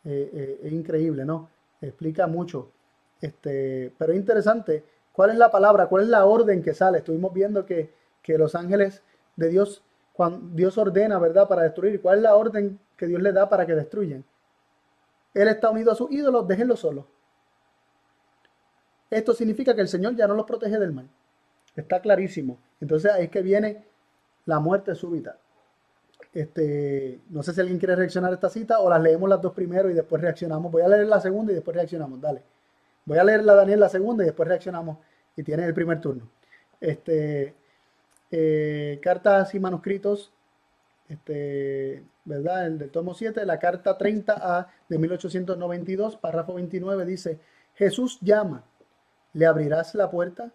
[0.04, 1.48] eh, eh, es increíble, ¿no?
[1.80, 2.72] Explica mucho.
[3.20, 4.84] Este, pero es interesante.
[5.12, 5.86] ¿Cuál es la palabra?
[5.86, 6.98] ¿Cuál es la orden que sale?
[6.98, 9.02] Estuvimos viendo que, que los ángeles
[9.36, 9.84] de Dios
[10.20, 12.02] cuando Dios ordena, ¿verdad?, para destruir.
[12.02, 14.22] ¿Cuál es la orden que Dios le da para que destruyan?
[15.32, 17.06] Él está unido a sus ídolos, déjenlo solo.
[19.08, 21.08] Esto significa que el Señor ya no los protege del mal.
[21.74, 22.58] Está clarísimo.
[22.82, 23.86] Entonces ahí es que viene
[24.44, 25.38] la muerte súbita.
[26.34, 29.54] Este, no sé si alguien quiere reaccionar a esta cita o las leemos las dos
[29.54, 30.70] primero y después reaccionamos.
[30.70, 32.20] Voy a leer la segunda y después reaccionamos.
[32.20, 32.42] Dale.
[33.06, 34.98] Voy a leer la Daniel la segunda y después reaccionamos.
[35.34, 36.28] Y tienes el primer turno.
[36.78, 37.54] Este,
[38.30, 40.32] eh, cartas y manuscritos,
[41.08, 42.66] este, ¿verdad?
[42.66, 47.40] El tomo 7, la carta 30A de 1892, párrafo 29, dice,
[47.74, 48.64] Jesús llama,
[49.32, 50.52] ¿le abrirás la puerta?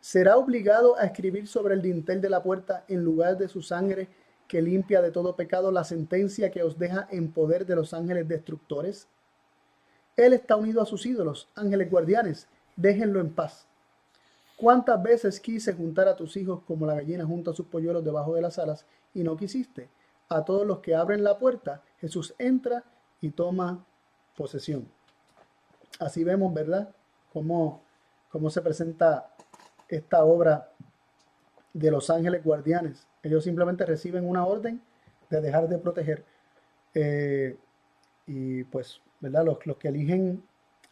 [0.00, 4.08] ¿Será obligado a escribir sobre el dintel de la puerta en lugar de su sangre
[4.46, 8.28] que limpia de todo pecado la sentencia que os deja en poder de los ángeles
[8.28, 9.08] destructores?
[10.16, 13.66] Él está unido a sus ídolos, ángeles guardianes, déjenlo en paz.
[14.56, 18.40] ¿Cuántas veces quise juntar a tus hijos como la gallina junta sus polluelos debajo de
[18.40, 19.90] las alas y no quisiste?
[20.28, 22.82] A todos los que abren la puerta, Jesús entra
[23.20, 23.84] y toma
[24.34, 24.88] posesión.
[26.00, 26.88] Así vemos, ¿verdad?
[27.32, 27.82] Cómo,
[28.30, 29.34] cómo se presenta
[29.88, 30.72] esta obra
[31.74, 33.06] de los ángeles guardianes.
[33.22, 34.80] Ellos simplemente reciben una orden
[35.28, 36.24] de dejar de proteger.
[36.94, 37.58] Eh,
[38.26, 39.44] y pues, ¿verdad?
[39.44, 40.42] Los, los, que eligen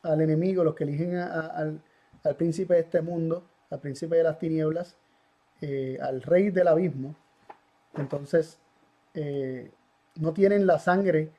[0.02, 1.82] al enemigo, los que eligen al,
[2.22, 4.96] al príncipe de este mundo, al príncipe de las tinieblas,
[5.60, 7.14] eh, al rey del abismo,
[7.96, 8.58] entonces
[9.14, 9.70] eh,
[10.16, 11.30] no tienen la sangre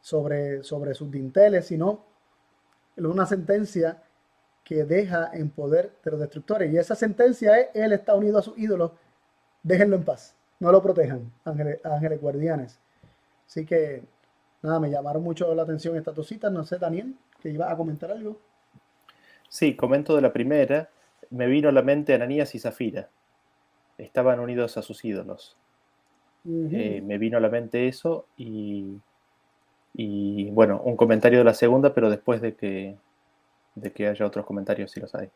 [0.00, 2.04] sobre, sobre sus dinteles, sino
[2.96, 4.02] una sentencia
[4.62, 6.72] que deja en poder de los destructores.
[6.72, 8.92] Y esa sentencia es, él está unido a sus ídolos,
[9.62, 12.78] déjenlo en paz, no lo protejan, ángeles, guardianes.
[13.46, 14.02] Así que,
[14.62, 16.50] nada, me llamaron mucho la atención estas dos citas.
[16.50, 18.38] No sé, Daniel, que iba a comentar algo.
[19.48, 20.88] Sí, comento de la primera
[21.30, 23.08] me vino a la mente Ananías y Zafira.
[23.98, 25.56] Estaban unidos a sus ídolos.
[26.46, 29.00] Eh, me vino a la mente eso y,
[29.94, 32.96] y, bueno, un comentario de la segunda, pero después de que,
[33.74, 35.30] de que haya otros comentarios, si los hay.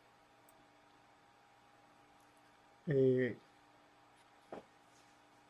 [2.89, 3.37] Eh,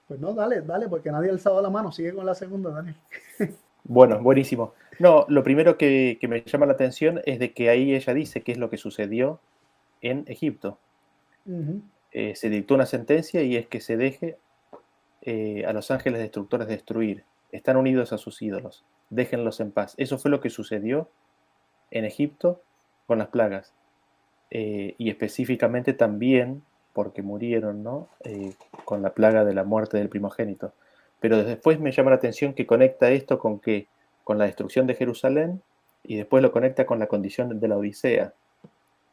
[0.07, 1.91] pues no, dale, dale, porque nadie ha alzado la mano.
[1.91, 2.97] Sigue con la segunda, Daniel.
[3.85, 4.75] bueno, buenísimo.
[5.01, 8.43] No, lo primero que, que me llama la atención es de que ahí ella dice
[8.43, 9.41] qué es lo que sucedió
[10.03, 10.79] en Egipto.
[12.13, 14.37] Eh, se dictó una sentencia y es que se deje
[15.23, 17.25] eh, a los ángeles destructores destruir.
[17.53, 18.85] Están unidos a sus ídolos.
[19.11, 19.95] Déjenlos en paz.
[19.97, 21.09] Eso fue lo que sucedió
[21.91, 22.61] en Egipto
[23.07, 23.73] con las plagas.
[24.51, 26.63] Eh, y específicamente también
[26.93, 28.09] porque murieron ¿no?
[28.85, 30.73] con la plaga de la muerte del primogénito.
[31.21, 33.87] Pero después me llama la atención que conecta esto con que
[34.25, 35.63] con la destrucción de Jerusalén
[36.03, 38.35] y después lo conecta con la condición de la Odisea.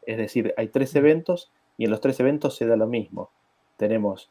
[0.06, 3.30] Es decir, hay tres eventos y en los tres eventos se da lo mismo.
[3.78, 4.30] Tenemos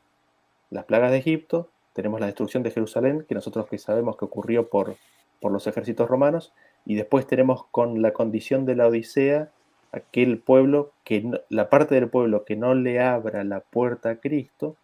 [0.70, 4.68] las plagas de Egipto, tenemos la destrucción de Jerusalén, que nosotros que sabemos que ocurrió
[4.68, 4.96] por,
[5.40, 6.52] por los ejércitos romanos,
[6.84, 9.50] y después tenemos con la condición de la Odisea,
[9.92, 14.76] aquel pueblo, que la parte del pueblo que no le abra la puerta a Cristo,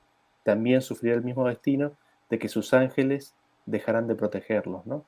[0.45, 1.93] también sufrirá el mismo destino
[2.29, 3.35] de que sus ángeles
[3.67, 5.05] dejarán de protegerlos, ¿no?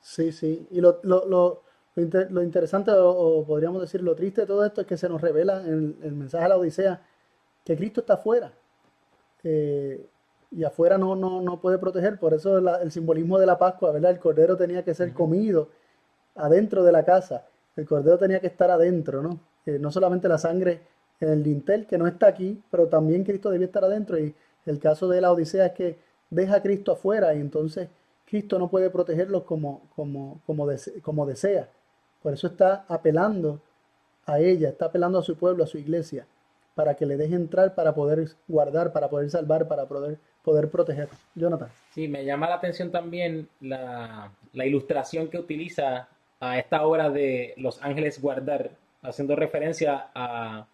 [0.00, 0.66] Sí, sí.
[0.70, 1.62] Y lo, lo,
[1.96, 5.96] interesante, o, podríamos decir lo triste de todo esto, es que se nos revela en
[6.02, 7.02] el mensaje de la Odisea
[7.64, 8.52] que Cristo está afuera.
[9.42, 10.06] Eh,
[10.50, 12.18] y afuera no, no, no, puede proteger.
[12.18, 14.12] Por eso el simbolismo de la Pascua, ¿verdad?
[14.12, 15.68] El cordero tenía que ser comido
[16.36, 17.46] adentro de la casa.
[17.76, 19.40] El cordero tenía que estar adentro, ¿no?
[19.66, 20.80] Eh, no solamente la sangre
[21.20, 24.18] en el dintel, que no está aquí, pero también Cristo debía estar adentro.
[24.18, 24.34] Y
[24.66, 25.98] el caso de la Odisea es que
[26.30, 27.88] deja a Cristo afuera y entonces
[28.26, 30.68] Cristo no puede protegerlos como, como, como,
[31.02, 31.68] como desea.
[32.24, 33.60] Por eso está apelando
[34.24, 36.26] a ella, está apelando a su pueblo, a su iglesia,
[36.74, 41.10] para que le deje entrar, para poder guardar, para poder salvar, para poder, poder proteger.
[41.34, 41.68] Jonathan.
[41.90, 46.08] Sí, me llama la atención también la, ilustración que utiliza
[46.40, 48.70] a esta obra de los ángeles guardar,
[49.02, 50.66] haciendo referencia a,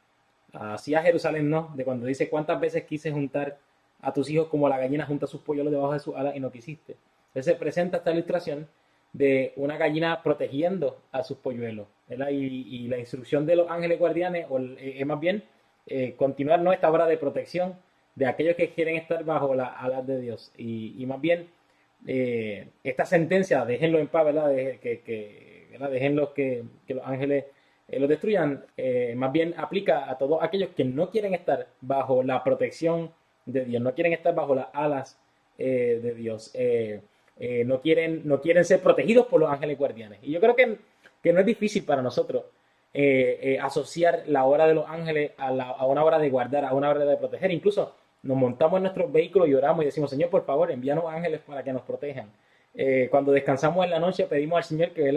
[0.52, 1.72] a, Jerusalén, ¿no?
[1.74, 3.58] De cuando dice cuántas veces quise juntar
[4.00, 6.52] a tus hijos como la gallina junta sus polluelos debajo de su ala y no
[6.52, 6.96] quisiste.
[7.30, 8.68] Entonces se presenta esta ilustración
[9.12, 11.88] de una gallina protegiendo a sus polluelos.
[12.30, 14.46] Y, la instrucción de los ángeles guardianes
[14.78, 15.44] eh, es más bien
[15.86, 16.72] eh, continuar ¿no?
[16.72, 17.76] esta obra de protección
[18.14, 20.52] de aquellos que quieren estar bajo la alas de Dios.
[20.56, 21.48] Y, más bien
[22.06, 24.50] eh, esta sentencia, déjenlo en paz, ¿verdad?
[24.50, 27.44] que, que déjenlos que, los ángeles
[27.88, 28.64] los destruyan,
[29.16, 33.10] más bien aplica a todos aquellos que no quieren estar bajo la protección
[33.46, 35.18] de Dios, no quieren estar bajo las alas
[35.58, 36.50] de Dios.
[36.54, 37.00] Eh,
[37.64, 40.18] no, quieren, no quieren ser protegidos por los ángeles guardianes.
[40.22, 40.76] Y yo creo que,
[41.22, 42.44] que no es difícil para nosotros
[42.92, 46.74] eh, eh, asociar la hora de los ángeles a, la, una hora de guardar, a
[46.74, 47.52] una hora de proteger.
[47.52, 51.40] Incluso nos montamos en nuestros vehículos y oramos y decimos, Señor, por favor, envíanos ángeles
[51.40, 52.30] para que nos protejan.
[53.10, 55.14] cuando descansamos en la noche pedimos al Señor que,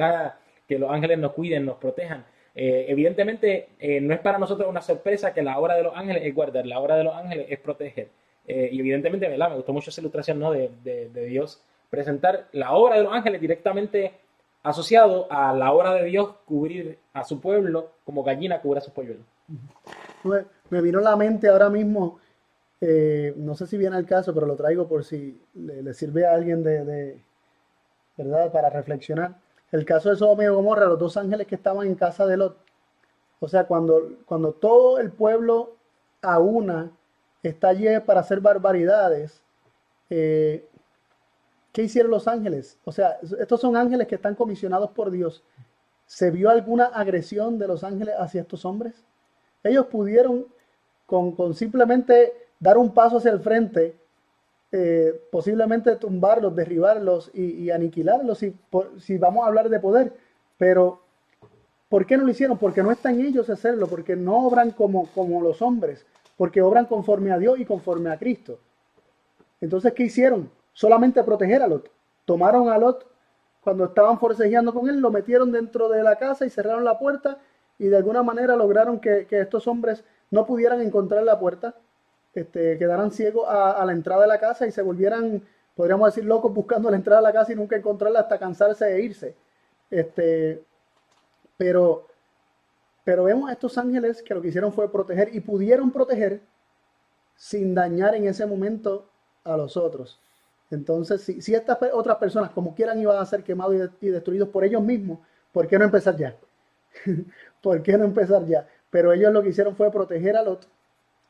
[0.68, 2.26] que los ángeles nos cuiden, nos protejan.
[2.56, 3.70] evidentemente,
[4.02, 6.80] no es para nosotros una sorpresa que la hora de los ángeles es guardar, la
[6.80, 8.08] hora de los ángeles es proteger.
[8.48, 9.50] y evidentemente, ¿verdad?
[9.50, 10.52] Me gustó mucho esa ilustración ¿no?
[10.52, 11.62] de, de Dios
[11.94, 14.14] presentar la obra de los ángeles directamente
[14.64, 18.92] asociado a la obra de Dios cubrir a su pueblo como gallina cubre a su
[18.92, 19.24] polluelos.
[20.72, 22.20] Me, vino a la mente ahora mismo
[22.82, 26.34] eh, no sé si viene al caso, pero lo traigo por si le, sirve a
[26.34, 27.22] alguien de,
[28.18, 28.52] ¿verdad?
[28.52, 29.36] Para reflexionar.
[29.72, 32.58] El caso de Sodoma y Gomorra, los dos ángeles que estaban en casa de Lot.
[33.40, 35.76] O sea, cuando, cuando todo el pueblo
[36.24, 36.90] a una
[37.44, 39.44] está allí para hacer barbaridades,
[40.10, 40.68] eh,
[41.74, 42.80] ¿qué hicieron los ángeles?
[42.86, 45.44] O sea, estos son ángeles que están comisionados por Dios.
[46.06, 49.04] ¿Se vio alguna agresión de los ángeles hacia estos hombres?
[49.64, 50.46] Ellos pudieron
[51.06, 53.98] con, simplemente dar un paso hacia el frente,
[54.72, 58.56] eh, posiblemente tumbarlos, derribarlos y, aniquilarlos si,
[59.00, 60.14] si vamos a hablar de poder.
[60.58, 61.02] Pero,
[61.90, 62.58] ¿por qué no lo hicieron?
[62.58, 66.06] Porque no está en ellos hacerlo, porque no obran como, como los hombres,
[66.38, 68.60] porque obran conforme a Dios y conforme a Cristo.
[69.60, 70.50] Entonces, ¿qué hicieron?
[70.74, 71.90] Solamente proteger a Lot.
[72.26, 73.06] Tomaron a Lot
[73.64, 77.38] cuando estaban forcejeando con él, lo metieron dentro de la casa y cerraron la puerta
[77.80, 81.76] y de alguna manera lograron que, estos hombres no pudieran encontrar la puerta,
[82.34, 85.42] este, quedaran ciegos a, la entrada de la casa y se volvieran,
[85.76, 89.02] podríamos decir, locos buscando la entrada de la casa y nunca encontrarla hasta cansarse de
[89.02, 89.36] irse.
[89.90, 90.64] Este,
[91.56, 92.08] pero,
[93.04, 96.42] pero vemos a estos ángeles que lo que hicieron fue proteger y pudieron proteger
[97.36, 99.06] sin dañar en ese momento
[99.44, 100.20] a los otros.
[100.74, 104.82] Entonces, si, estas otras personas, como quieran, iban a ser quemados y, destruidos por ellos
[104.82, 105.20] mismos,
[105.52, 106.36] ¿por qué no empezar ya?
[107.62, 108.68] ¿Por qué no empezar ya?
[108.90, 110.68] Pero ellos lo que hicieron fue proteger a Lot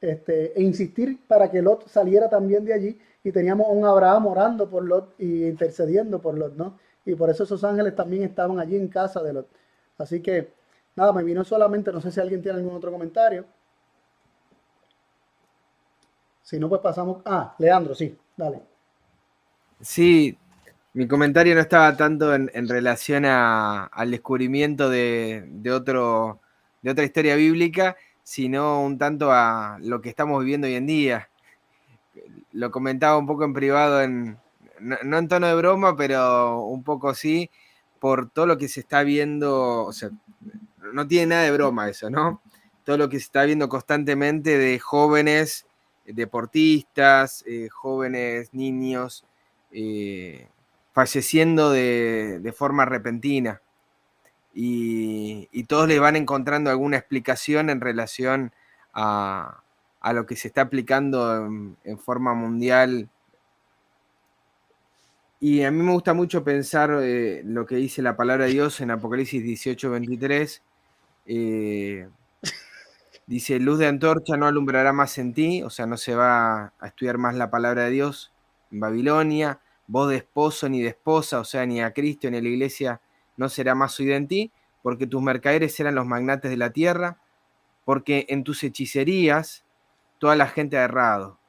[0.01, 4.69] este, e insistir para que Lot saliera también de allí y teníamos un Abraham orando
[4.69, 6.77] por Lot y intercediendo por Lot, ¿no?
[7.05, 9.47] Y por eso esos ángeles también estaban allí en casa de Lot.
[9.97, 10.53] Así que,
[10.95, 13.45] nada, me vino solamente, no sé si alguien tiene algún otro comentario.
[16.41, 17.21] Si no, pues pasamos.
[17.25, 18.72] Ah, Leandro, sí, dale.
[19.83, 20.37] Sí,
[20.93, 25.43] mi comentario no estaba tanto en, relación al descubrimiento de,
[25.73, 26.39] otro,
[26.81, 31.29] de otra historia bíblica, sino un tanto a lo que estamos viviendo hoy en día.
[32.53, 34.37] Lo comentaba un poco en privado, en,
[34.79, 37.49] no, en tono de broma, pero un poco sí,
[37.99, 40.11] por todo lo que se está viendo, o sea,
[40.93, 42.41] no tiene nada de broma eso, ¿no?
[42.85, 45.65] Todo lo que se está viendo constantemente de jóvenes
[46.05, 49.25] deportistas, eh, jóvenes niños
[49.73, 50.47] eh,
[50.93, 53.61] falleciendo de, forma repentina.
[54.53, 58.53] Y, todos le van encontrando alguna explicación en relación
[58.93, 59.63] a,
[60.13, 63.09] lo que se está aplicando en, forma mundial.
[65.39, 68.79] Y a mí me gusta mucho pensar eh, lo que dice la palabra de Dios
[68.79, 70.61] en Apocalipsis 18, 23.
[71.25, 72.07] Eh,
[73.27, 76.87] dice, luz de antorcha no alumbrará más en ti, o sea, no se va a
[76.87, 78.32] estudiar más la palabra de Dios
[78.73, 82.41] en Babilonia voz de esposo ni de esposa, o sea, ni a Cristo ni a
[82.41, 83.01] la iglesia
[83.37, 84.51] no será más oída en ti,
[84.81, 87.21] porque tus mercaderes serán los magnates de la tierra,
[87.85, 89.65] porque en tus hechicerías
[90.19, 91.39] toda la gente ha errado,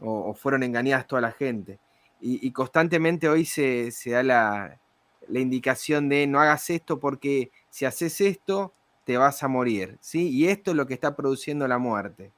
[0.00, 1.78] o, fueron engañadas toda la gente.
[2.20, 4.80] Y, constantemente hoy se, da la,
[5.28, 8.72] la, indicación de no hagas esto porque si haces esto
[9.04, 10.30] te vas a morir, ¿sí?
[10.30, 12.32] Y esto es lo que está produciendo la muerte.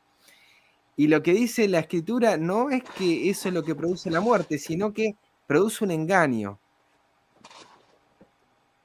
[0.97, 4.21] Y lo que dice la escritura no es que eso es lo que produce la
[4.21, 5.17] muerte, sino que
[5.47, 6.59] produce un engaño.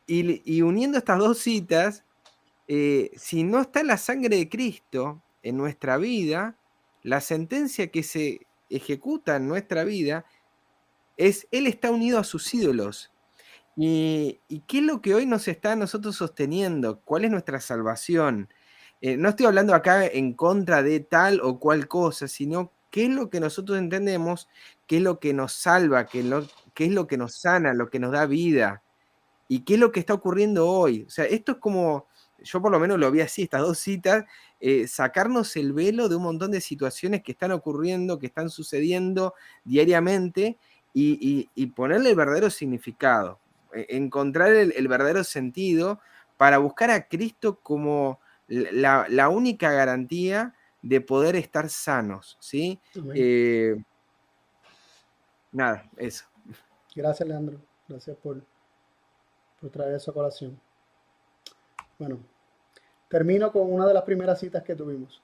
[0.08, 2.04] Y, uniendo estas dos citas,
[2.68, 6.58] eh, si no está la sangre de Cristo en nuestra vida,
[7.02, 10.26] la sentencia que se ejecuta en nuestra vida
[11.16, 13.12] es, Él está unido a sus ídolos.
[13.76, 17.00] ¿Y, qué es lo que hoy nos está nosotros sosteniendo?
[17.02, 18.50] ¿Cuál es nuestra salvación?
[19.02, 23.10] Eh, no estoy hablando acá en contra de tal o cual cosa, sino qué es
[23.10, 24.48] lo que nosotros entendemos,
[24.86, 28.11] qué es lo que nos salva, qué, es lo que nos sana, lo que nos
[28.11, 28.84] da vida,
[29.48, 31.06] y qué es lo que está ocurriendo hoy.
[31.07, 32.07] O sea, esto es como,
[32.44, 34.26] yo por lo menos lo vi así, estas dos citas,
[34.60, 39.34] eh, sacarnos el velo de un montón de situaciones que están ocurriendo, que están sucediendo
[39.64, 40.57] diariamente,
[40.94, 43.40] y, ponerle el verdadero significado,
[43.73, 45.99] e, encontrar el, verdadero sentido
[46.38, 48.19] para buscar a Cristo como
[48.52, 52.80] la única garantía de poder estar sanos, ¿sí?
[53.14, 53.82] Eh,
[55.52, 56.26] nada, eso.
[56.95, 57.60] Gracias, Leandro.
[57.88, 58.41] Gracias por,
[59.60, 60.60] por traer esa colación.
[61.99, 62.19] Bueno,
[63.10, 65.22] termino con una de las primeras citas que tuvimos.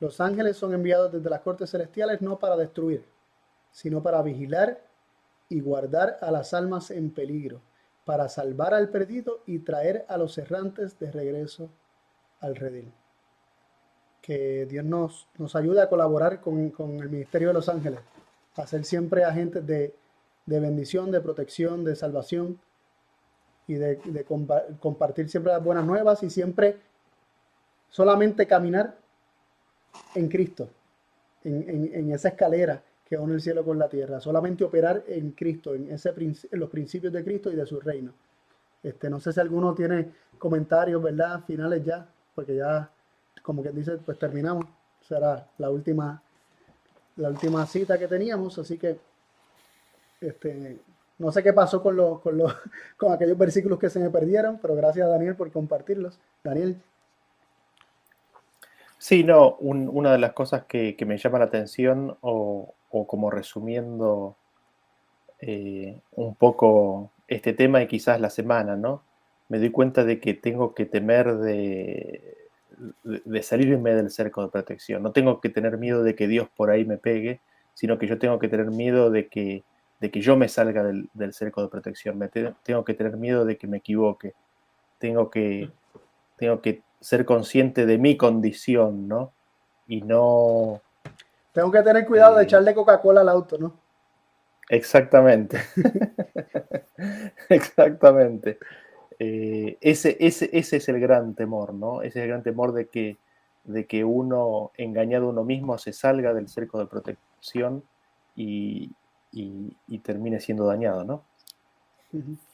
[0.00, 3.04] Los ángeles son enviados desde las cortes celestiales no para destruir,
[3.70, 4.80] sino para vigilar
[5.48, 7.60] y guardar a las almas en peligro,
[8.04, 11.70] para salvar al perdido y traer a los errantes de regreso
[12.40, 12.92] al redil
[14.26, 18.00] que Dios nos, nos ayude a colaborar con, el Ministerio de los Ángeles,
[18.56, 19.94] a ser siempre agentes de,
[20.46, 22.58] bendición, de protección, de salvación
[23.68, 24.26] y de,
[24.80, 26.76] compartir siempre las buenas nuevas y siempre
[27.88, 28.96] solamente caminar
[30.16, 30.70] en Cristo,
[31.44, 35.92] en, esa escalera que une el cielo con la tierra, solamente operar en Cristo, en,
[35.92, 38.12] ese, en los principios de Cristo y de su reino.
[38.82, 41.44] Este, no sé si alguno tiene comentarios, ¿verdad?
[41.46, 42.88] Finales ya, porque ya,
[43.42, 44.66] como que dice, pues terminamos.
[45.00, 46.22] Será la última,
[47.16, 48.98] la última cita que teníamos, así que
[50.20, 50.78] este,
[51.18, 52.54] no sé qué pasó con, los, con, los,
[52.96, 56.20] con aquellos versículos que se me perdieron, pero gracias Daniel por compartirlos.
[56.44, 56.76] Daniel.
[58.98, 62.74] Sí, no, una de las cosas que, me llama la atención, o,
[63.06, 64.36] como resumiendo
[65.40, 69.02] eh, un poco este tema y quizás la semana, ¿no?
[69.48, 72.36] Me doy cuenta de que tengo que temer de,
[73.02, 75.02] de, salirme del cerco de protección.
[75.02, 77.40] No tengo que tener miedo de que Dios por ahí me pegue,
[77.74, 79.64] sino que yo tengo que tener miedo de que,
[80.00, 82.18] de que yo me salga del, cerco de protección.
[82.18, 84.34] Me tengo que tener miedo de que me equivoque.
[84.98, 85.70] Tengo que,
[86.36, 89.32] tengo que ser consciente de mi condición, ¿no?
[89.86, 90.80] Y no...
[91.52, 93.78] Tengo que tener cuidado de eh, echarle Coca-Cola al auto, ¿no?
[94.68, 95.60] Exactamente.
[97.48, 98.58] Exactamente.
[99.18, 102.02] Eh, ese, ese, ese es el gran temor, ¿no?
[102.02, 103.16] Ese es el gran temor de que,
[103.64, 107.82] de que uno, engañado uno mismo, se salga del cerco de protección
[108.34, 108.92] y,
[110.02, 111.24] termine siendo dañado, ¿no?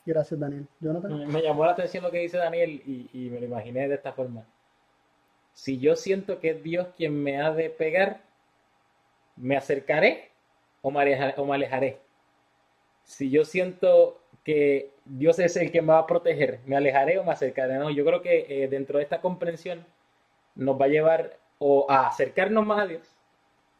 [0.06, 0.66] Gracias, Daniel.
[0.80, 4.44] Me llamó la atención lo que dice Daniel y, me lo imaginé de esta forma.
[5.52, 8.22] Si yo siento que es Dios quien me ha de pegar,
[9.36, 10.30] ¿me acercaré
[10.80, 12.00] o me alejaré?
[13.04, 17.24] Si yo siento que Dios es el que me va a proteger, me alejaré o
[17.24, 17.74] me acercaré.
[17.74, 19.84] No, yo creo que eh, dentro de esta comprensión
[20.54, 23.02] nos va a llevar o a acercarnos más a Dios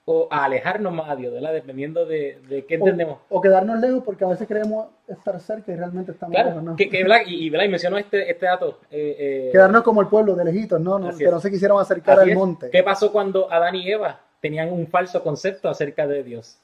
[0.05, 1.52] o a alejarnos más a Dios, ¿verdad?
[1.52, 3.18] Dependiendo de, de qué entendemos.
[3.28, 6.76] O, quedarnos lejos porque a veces creemos estar cerca y realmente estamos lejos, ¿no?
[6.76, 8.80] Que, que, y, y, mencionó este, este dato.
[8.90, 11.16] Eh, eh, quedarnos como el pueblo de lejitos, ¿no?
[11.16, 12.70] que no se quisieron acercar al monte.
[12.70, 16.59] ¿Qué pasó cuando Adán y Eva tenían un falso concepto acerca de Dios?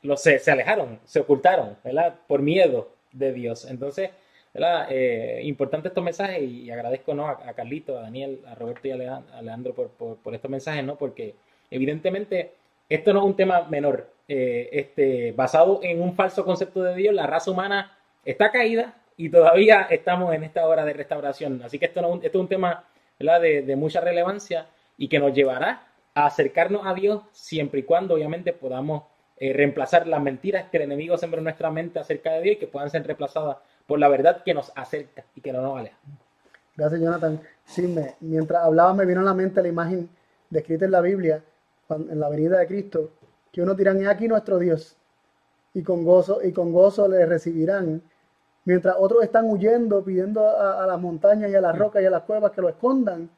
[0.00, 2.14] Los, se, se alejaron, se ocultaron, ¿verdad?
[2.26, 3.64] Por miedo de Dios.
[3.70, 4.10] Entonces,
[4.54, 7.28] eh, importante estos mensajes y agradezco ¿no?
[7.28, 10.96] a, Carlito, a Daniel, a Roberto y a Leandro por, por, estos mensajes, ¿no?
[10.96, 11.34] porque
[11.70, 12.54] evidentemente
[12.88, 14.10] esto no es un tema menor.
[14.26, 19.30] Eh, este, basado en un falso concepto de Dios, la raza humana está caída y
[19.30, 21.62] todavía estamos en esta hora de restauración.
[21.62, 22.84] Así que esto, no, esto es un tema
[23.18, 24.66] De, de mucha relevancia
[24.96, 29.04] y que nos llevará a acercarnos a Dios siempre y cuando obviamente podamos
[29.40, 32.58] eh, reemplazar las mentiras que el enemigo siembra en nuestra mente acerca de Dios y
[32.58, 35.96] que puedan ser reemplazadas por la verdad que nos acerca y que no nos aleja.
[36.76, 37.40] Gracias, Jonathan.
[37.64, 40.08] Sí, me, mientras hablaba me vino a la mente la imagen
[40.50, 41.42] descrita en la Biblia,
[41.90, 43.10] en la venida de Cristo,
[43.52, 44.96] que uno dirán, aquí nuestro Dios,
[45.74, 48.02] y con gozo, y con gozo le recibirán,
[48.64, 52.10] mientras otros están huyendo, pidiendo a, a las montañas y a las rocas y a
[52.10, 53.30] las cuevas que lo escondan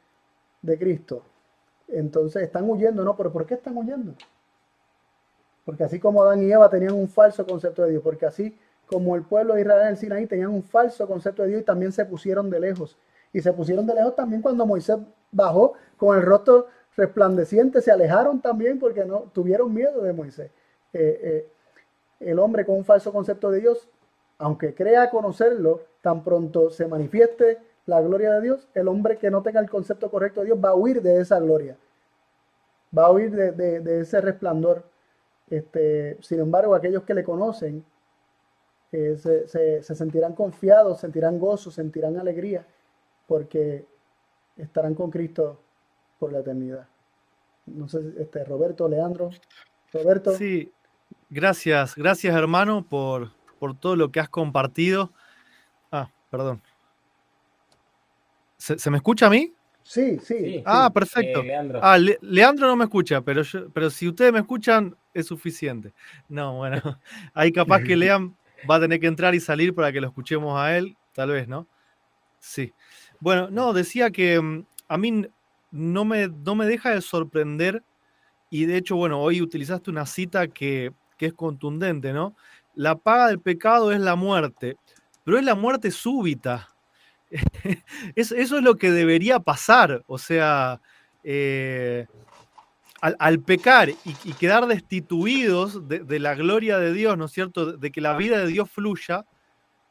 [0.61, 1.23] de Cristo.
[1.87, 3.15] Entonces están huyendo, ¿no?
[3.15, 4.13] Pero ¿por qué están huyendo?
[5.65, 8.57] Porque así como Adán y Eva tenían un falso concepto de Dios, porque así
[8.87, 11.63] como el pueblo de Israel en el Sinaí tenían un falso concepto de Dios y
[11.65, 12.97] también se pusieron de lejos.
[13.31, 14.97] Y se pusieron de lejos también cuando Moisés
[15.31, 16.67] bajó con el rostro
[16.97, 20.51] resplandeciente, se alejaron también porque no tuvieron miedo de Moisés.
[20.91, 21.47] Eh, eh,
[22.19, 23.87] el hombre con un falso concepto de Dios,
[24.37, 29.41] aunque crea conocerlo, tan pronto se manifieste la gloria de Dios, el hombre que no
[29.41, 31.77] tenga el concepto correcto de Dios va a huir de esa gloria,
[32.95, 34.90] va a huir de ese resplandor.
[35.51, 37.83] Este, sin embargo, aquellos que le conocen
[38.93, 42.65] eh, se, sentirán confiados, sentirán gozo, sentirán alegría,
[43.27, 43.85] porque
[44.55, 45.61] estarán con Cristo
[46.19, 46.87] por la eternidad.
[47.65, 49.29] No sé, este, Roberto, Leandro,
[49.91, 50.31] Roberto.
[50.31, 50.71] Sí,
[51.29, 55.11] gracias, gracias hermano por, por todo lo que has compartido.
[55.91, 56.61] Ah, perdón.
[58.57, 59.53] ¿Se, me escucha a mí?
[59.83, 60.63] Sí, sí.
[60.65, 61.43] ah, perfecto.
[61.43, 61.79] Leandro.
[61.83, 63.41] Ah, Leandro no me escucha, pero,
[63.73, 65.93] pero si ustedes me escuchan, es suficiente.
[66.29, 66.81] No, bueno,
[67.33, 68.35] ahí capaz que Lean
[68.69, 71.47] va a tener que entrar y salir para que lo escuchemos a él, tal vez,
[71.47, 71.67] ¿no?
[72.39, 72.73] Sí.
[73.19, 75.25] Bueno, no, decía que mm, a mí
[75.71, 77.83] no me, no me deja de sorprender
[78.49, 82.35] y de hecho, bueno, hoy utilizaste una cita que, que es contundente, ¿no?
[82.75, 84.77] La paga del pecado es la muerte,
[85.23, 86.67] pero es la muerte súbita.
[88.15, 90.81] eso, es lo que debería pasar, o sea,
[91.23, 92.07] eh,
[93.01, 97.73] al, pecar y, quedar destituidos de, la gloria de Dios, ¿no es cierto?
[97.73, 99.25] De que la vida de Dios fluya,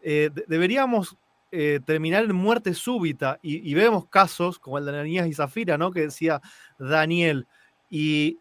[0.01, 1.17] eh, deberíamos
[1.51, 3.41] eh, terminar en muerte súbita.
[3.43, 5.91] Y, vemos casos como el de Ananías y Zafira, ¿no?
[5.91, 6.41] Que decía
[6.79, 7.49] Daniel.
[7.91, 8.39] Y,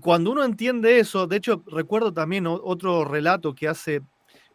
[0.00, 4.00] cuando uno entiende eso, de hecho, recuerdo también otro relato que hace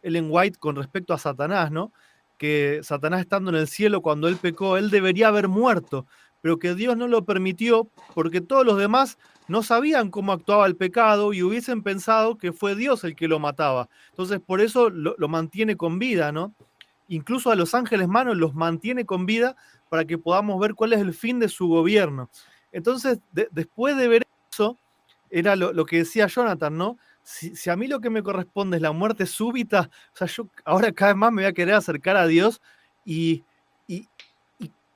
[0.02, 1.92] Ellen White con respecto a Satanás, ¿no?
[2.38, 6.08] Que Satanás estando en el cielo cuando él pecó, él debería haber muerto,
[6.42, 9.18] pero que Dios no lo permitió porque todos los demás
[9.48, 13.40] no sabían cómo actuaba el pecado y hubiesen pensado que fue Dios el que lo
[13.40, 13.90] mataba.
[14.12, 16.54] Entonces, por eso lo, mantiene con vida, ¿no?
[17.08, 19.56] Incluso a los ángeles manos los mantiene con vida
[19.90, 22.30] para que podamos ver cuál es el fin de su gobierno.
[22.72, 24.78] Entonces, de- después de ver eso,
[25.32, 26.98] era lo, que decía Jonathan, ¿no?
[27.24, 30.48] Si, si a mí lo que me corresponde es la muerte súbita, o sea, yo
[30.66, 32.62] ahora cada vez más me voy a querer acercar a Dios
[33.06, 33.44] y-
[33.88, 34.08] y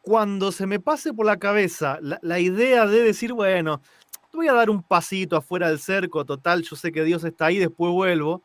[0.04, 3.82] cuando se me pase por la cabeza la, la idea de decir, bueno,
[4.34, 7.58] voy a dar un pasito afuera del cerco, total, yo sé que Dios está ahí,
[7.58, 8.44] después vuelvo.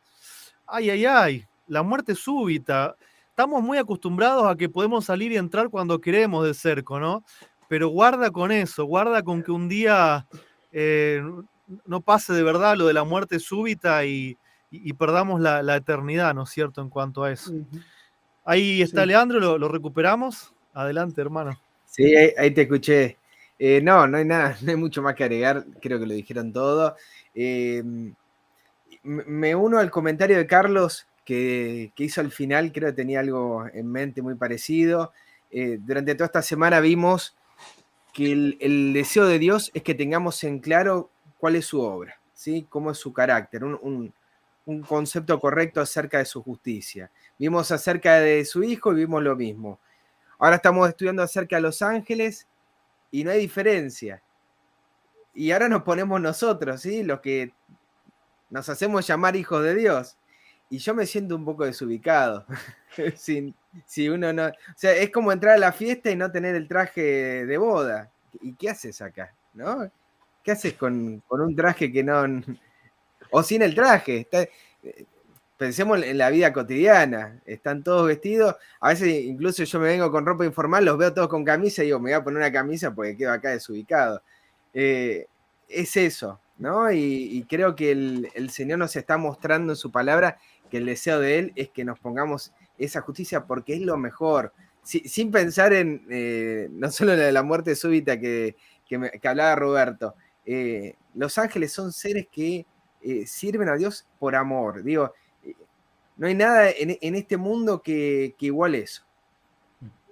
[0.65, 2.95] Ay, ay, ay, la muerte súbita.
[3.29, 7.23] Estamos muy acostumbrados a que podemos salir y entrar cuando queremos del cerco, ¿no?
[7.67, 10.25] Pero guarda con eso, guarda con que un día
[10.71, 11.21] eh,
[11.85, 14.37] no pase de verdad lo de la muerte súbita y,
[14.71, 16.81] y- y perdamos la, la eternidad, ¿no es cierto?
[16.81, 17.51] En cuanto a eso.
[18.45, 19.07] Ahí está Sí.
[19.07, 20.53] Leandro, lo, lo recuperamos.
[20.73, 21.59] Adelante, hermano.
[21.85, 23.17] Sí, ahí, te escuché.
[23.57, 26.53] Eh, no, no hay nada, no hay mucho más que agregar, creo que lo dijeron
[26.53, 26.95] todo.
[27.33, 27.83] Eh,
[29.03, 33.65] me uno al comentario de Carlos que, que hizo al final, creo que tenía algo
[33.73, 35.13] en mente muy parecido.
[35.51, 37.35] Eh, durante toda esta semana vimos
[38.13, 42.65] que el, deseo de Dios es que tengamos en claro cuál es su obra, ¿sí?
[42.69, 44.13] cómo es su carácter, un-
[44.65, 47.09] un concepto correcto acerca de su justicia.
[47.39, 49.79] Vimos acerca de su Hijo y vimos lo mismo.
[50.39, 52.47] Ahora estamos estudiando acerca de los ángeles
[53.11, 54.23] y no hay diferencia.
[55.33, 57.03] Y ahora nos ponemos nosotros, ¿sí?
[57.03, 57.51] Los que
[58.49, 60.17] nos hacemos llamar hijos de Dios.
[60.69, 62.45] Y yo me siento un poco desubicado.
[63.15, 63.53] si,
[63.85, 64.49] si uno no.
[64.81, 68.09] Es como entrar a la fiesta y no tener el traje de boda.
[68.41, 69.33] ¿Y qué haces acá?
[69.53, 69.91] ¿No?
[70.43, 72.23] ¿Qué haces con, con un traje que no.
[73.31, 74.21] O sin el traje?
[74.21, 74.47] Está-
[75.59, 77.41] pensemos en la vida cotidiana.
[77.45, 78.55] Están todos vestidos.
[78.79, 81.87] A veces incluso yo me vengo con ropa informal, los veo todos con camisa y
[81.87, 84.23] digo, me voy a poner una camisa porque quedo acá desubicado.
[84.73, 85.27] Eh,
[85.67, 86.89] es eso, ¿no?
[86.93, 90.39] Y, creo que el, Señor nos está mostrando en su palabra
[90.71, 94.53] que el deseo de Él es que nos pongamos esa justicia porque es lo mejor.
[94.81, 98.55] Si- sin pensar en eh, no solo la de la muerte súbita que,
[98.91, 100.15] me- hablaba Roberto,
[100.45, 102.65] eh, los ángeles son seres que
[103.25, 104.83] sirven a Dios por amor.
[104.83, 105.13] Digo,
[106.19, 109.03] no hay nada en, este mundo que, que igual eso.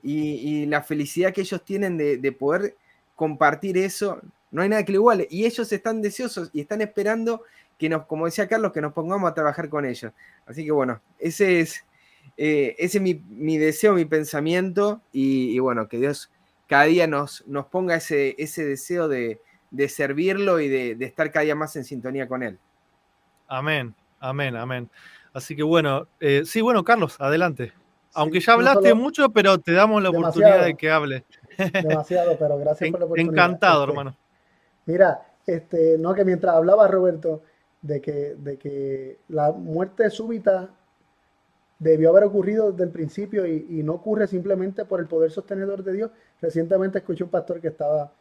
[0.01, 2.77] Y, la felicidad que ellos tienen de, de poder
[3.13, 5.27] compartir eso, no hay nada que lo iguale.
[5.29, 7.43] Y ellos están deseosos y están esperando
[7.77, 10.13] que nos, como decía Carlos, que nos pongamos a trabajar con ellos.
[10.45, 11.83] Así que bueno, ese es,
[12.37, 15.01] eh, ese es mi, deseo, mi pensamiento.
[15.11, 16.31] Y, bueno, que Dios
[16.67, 21.29] cada día nos, nos ponga ese, ese deseo de, de servirlo y de, de estar
[21.33, 22.57] cada día más en sintonía con Él.
[23.49, 24.89] Amén, amén, amén.
[25.37, 27.71] Así que bueno, eh, sí, bueno, Carlos, adelante.
[28.15, 31.25] Aunque ya no hablaste solo- mucho, pero te damos la oportunidad de que hable.
[31.83, 33.33] Demasiado, pero gracias En- por la oportunidad.
[33.45, 34.17] encantado, Este, hermano.
[34.87, 37.43] Mira, este, no que mientras hablaba Roberto
[37.83, 40.71] de que, de que la muerte súbita
[41.77, 45.83] debió haber ocurrido desde el principio y, y no ocurre simplemente por el poder sostenedor
[45.83, 46.11] de Dios.
[46.41, 48.11] Recientemente escuché un pastor que estaba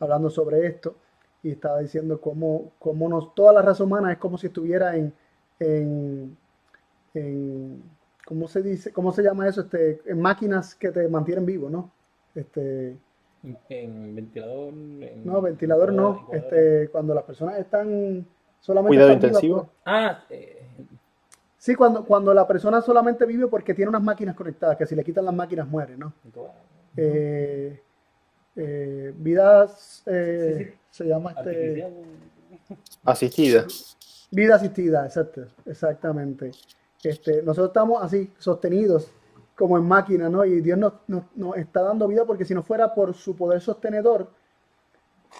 [0.00, 0.96] hablando sobre esto
[1.40, 5.12] y estaba diciendo cómo, cómo nos, toda la raza humana es como si estuviera en,
[5.60, 6.36] en,
[7.14, 7.82] en-
[8.26, 8.92] ¿cómo se dice?
[8.92, 9.62] ¿Cómo se llama eso?
[9.62, 11.90] Este, en máquinas que te mantienen vivo, ¿no?
[12.34, 12.96] Este,
[13.44, 14.68] En, en ventilador.
[14.72, 16.28] en no, ventilador no.
[16.32, 18.26] Este, cuando las personas están
[18.60, 19.56] solamente Cuidado están vivas intensivo.
[19.64, 20.66] por- Ah, eh,
[21.58, 25.04] sí, cuando, cuando la persona solamente vive porque tiene unas máquinas conectadas, que si le
[25.04, 26.12] quitan las máquinas muere, ¿no?
[26.96, 27.80] Eh,
[28.56, 30.78] eh, vidas, eh, Sí, sí.
[30.90, 31.92] se llama este, Artificial.
[33.04, 33.66] Asistida.
[34.30, 36.50] vida asistida, exacto, exactamente.
[37.04, 39.10] Este, nosotros estamos así, sostenidos
[39.56, 40.44] como en máquina, ¿no?
[40.44, 44.28] Y Dios nos, está dando vida porque si no fuera por su poder sostenedor,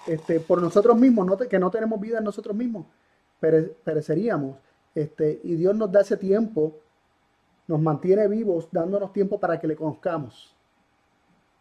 [0.07, 2.85] este, por nosotros mismos, que no tenemos vida en nosotros mismos,
[3.41, 4.57] pere- pereceríamos.
[4.93, 6.77] Este, y Dios nos da ese tiempo,
[7.67, 10.55] nos mantiene vivos, dándonos tiempo para que le conozcamos,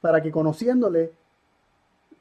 [0.00, 1.12] para que conociéndole,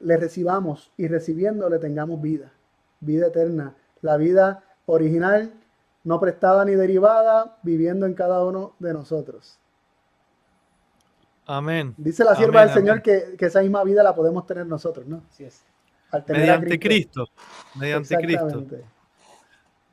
[0.00, 2.52] le recibamos y recibiéndole tengamos vida,
[3.00, 5.52] vida eterna, la vida original,
[6.04, 9.58] no prestada ni derivada, viviendo en cada uno de nosotros.
[11.46, 11.94] Amén.
[11.96, 15.06] Dice la sierva Amén, del Señor que, que esa misma vida la podemos tener nosotros,
[15.06, 15.22] ¿no?
[15.30, 15.64] Así es.
[16.10, 17.28] Al tener a Mediante Cristo.
[17.74, 18.64] Mediante Cristo.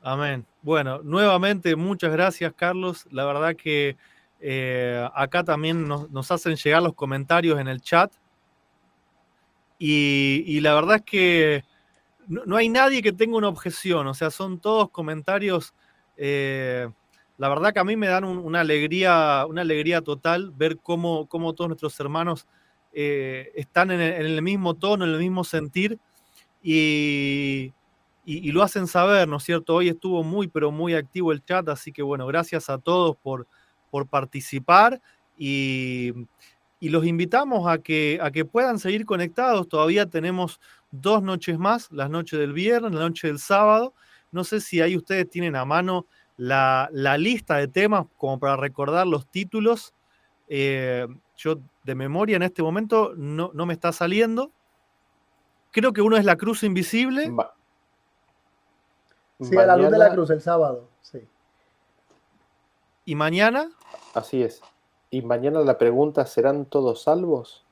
[0.02, 0.46] Amén.
[0.62, 3.06] Bueno, nuevamente muchas gracias, Carlos.
[3.10, 3.96] La verdad que
[4.40, 8.12] eh, acá también nos, nos hacen llegar los comentarios en el chat.
[9.78, 11.64] Y, y la verdad es que
[12.26, 14.06] no, no hay nadie que tenga una objeción.
[14.06, 15.74] O sea, son todos comentarios.
[16.16, 16.88] Eh,
[17.38, 21.26] la verdad que a mí me dan un- una alegría, una alegría total ver cómo,
[21.28, 22.46] cómo todos nuestros hermanos
[22.92, 25.98] eh, están en el, mismo tono, en el mismo sentir
[26.62, 27.72] y,
[28.24, 29.74] y, lo hacen saber, ¿no es cierto?
[29.76, 33.46] Hoy estuvo muy, pero muy activo el chat, así que bueno, gracias a todos por,
[33.90, 35.00] por participar
[35.36, 36.12] y,
[36.80, 39.68] y los invitamos a que, a que puedan seguir conectados.
[39.68, 40.60] Todavía tenemos
[40.90, 43.94] dos noches más, las noches del viernes, la noche del sábado.
[44.32, 46.06] No sé si ahí ustedes tienen a mano
[46.36, 46.88] la,
[47.18, 49.94] lista de temas como para recordar los títulos.
[50.48, 51.06] Eh,
[51.36, 54.50] yo de memoria en este momento no, no, me está saliendo.
[55.70, 57.30] Creo que uno es la cruz invisible.
[59.40, 60.88] Sí, a la luz de la cruz, el sábado.
[61.02, 61.26] Sí.
[63.04, 63.70] ¿Y mañana?
[64.14, 64.62] Así es.
[65.10, 67.64] Y mañana la pregunta, ¿serán todos salvos?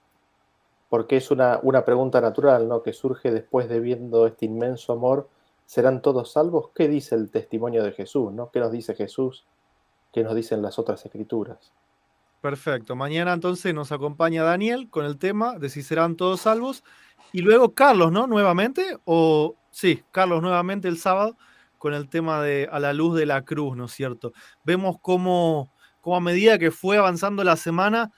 [0.88, 2.82] Porque es una, una pregunta natural, ¿no?
[2.82, 5.28] Que surge después de viendo este inmenso amor
[5.70, 6.70] ¿Serán todos salvos?
[6.74, 8.32] ¿Qué dice el testimonio de Jesús?
[8.32, 8.50] ¿no?
[8.50, 9.46] ¿Qué nos dice Jesús?
[10.12, 11.72] ¿Qué nos dicen las otras escrituras?
[12.40, 12.96] Perfecto.
[12.96, 16.82] Mañana entonces nos acompaña Daniel con el tema de si serán todos salvos.
[17.32, 18.26] Y luego Carlos, ¿no?
[18.26, 18.98] Nuevamente.
[19.04, 21.36] O sí, Carlos nuevamente el sábado
[21.78, 24.32] con el tema de a la luz de la cruz, ¿no es cierto?
[24.64, 28.10] Vemos cómo, cómo a medida que fue avanzando la semana,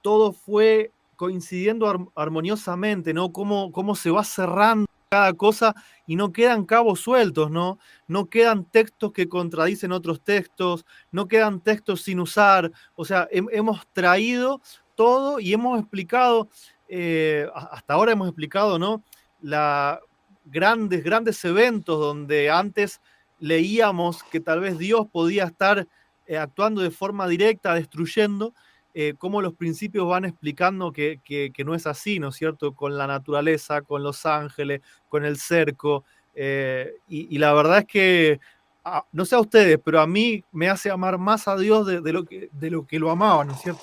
[0.00, 3.32] todo fue coincidiendo armoniosamente, ¿no?
[3.32, 5.74] Cómo, cómo se va cerrando cada cosa
[6.06, 7.78] y no quedan cabos sueltos, ¿no?
[8.08, 13.86] No quedan textos que contradicen otros textos, no quedan textos sin usar, o sea, hemos
[13.92, 14.62] traído
[14.94, 16.48] todo y hemos explicado,
[16.88, 19.04] eh, hasta ahora hemos explicado, ¿no?
[19.42, 20.00] La,
[20.46, 23.02] grandes, grandes eventos donde antes
[23.38, 25.86] leíamos que tal vez Dios podía estar
[26.26, 28.54] eh, actuando de forma directa, destruyendo,
[28.94, 31.20] eh, cómo los principios van explicando que,
[31.64, 32.74] no es así, ¿no es cierto?
[32.74, 36.04] Con la naturaleza, con los ángeles, con el cerco.
[36.34, 38.40] Eh, y, la verdad es que,
[38.84, 42.12] ah, no sé a ustedes, pero a mí me hace amar más a Dios de,
[42.12, 43.82] lo, que, de lo que lo amaba, ¿no es cierto?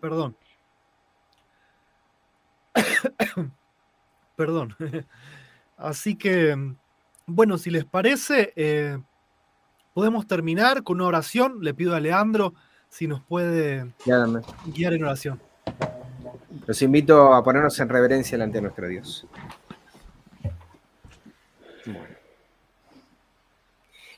[0.00, 0.36] Perdón.
[4.36, 4.74] Perdón.
[5.76, 6.56] Así que,
[7.26, 8.98] bueno, si les parece, eh,
[9.92, 11.58] podemos terminar con una oración.
[11.60, 12.54] Le pido a Leandro
[12.92, 13.86] si nos puede
[14.66, 15.40] guiar en oración.
[16.66, 19.26] Los invito a ponernos en reverencia delante de nuestro Dios.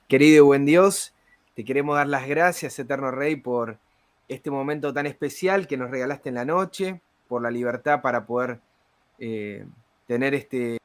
[0.09, 1.14] Querido y buen Dios,
[1.55, 3.78] te queremos dar las gracias, Eterno Rey, por
[4.26, 8.59] este momento tan especial que nos regalaste en la noche, por la libertad para poder
[9.20, 9.64] eh,
[10.09, 10.78] tener este,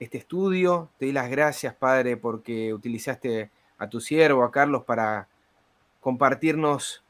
[0.00, 0.90] este estudio.
[0.98, 5.28] Te doy las gracias, Padre, porque utilizaste a tu siervo, a Carlos, para
[6.00, 7.02] compartirnos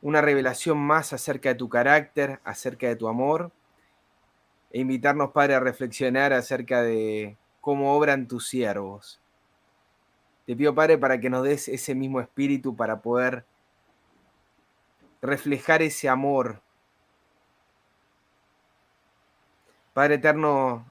[0.00, 3.50] una revelación más acerca de tu carácter, acerca de tu amor,
[4.70, 9.20] e invitarnos, Padre, a reflexionar acerca de cómo obran tus siervos.
[10.46, 13.44] Te pido, Padre, para que nos des ese mismo espíritu para poder
[15.20, 16.60] reflejar ese amor.
[19.92, 20.88] Padre eterno,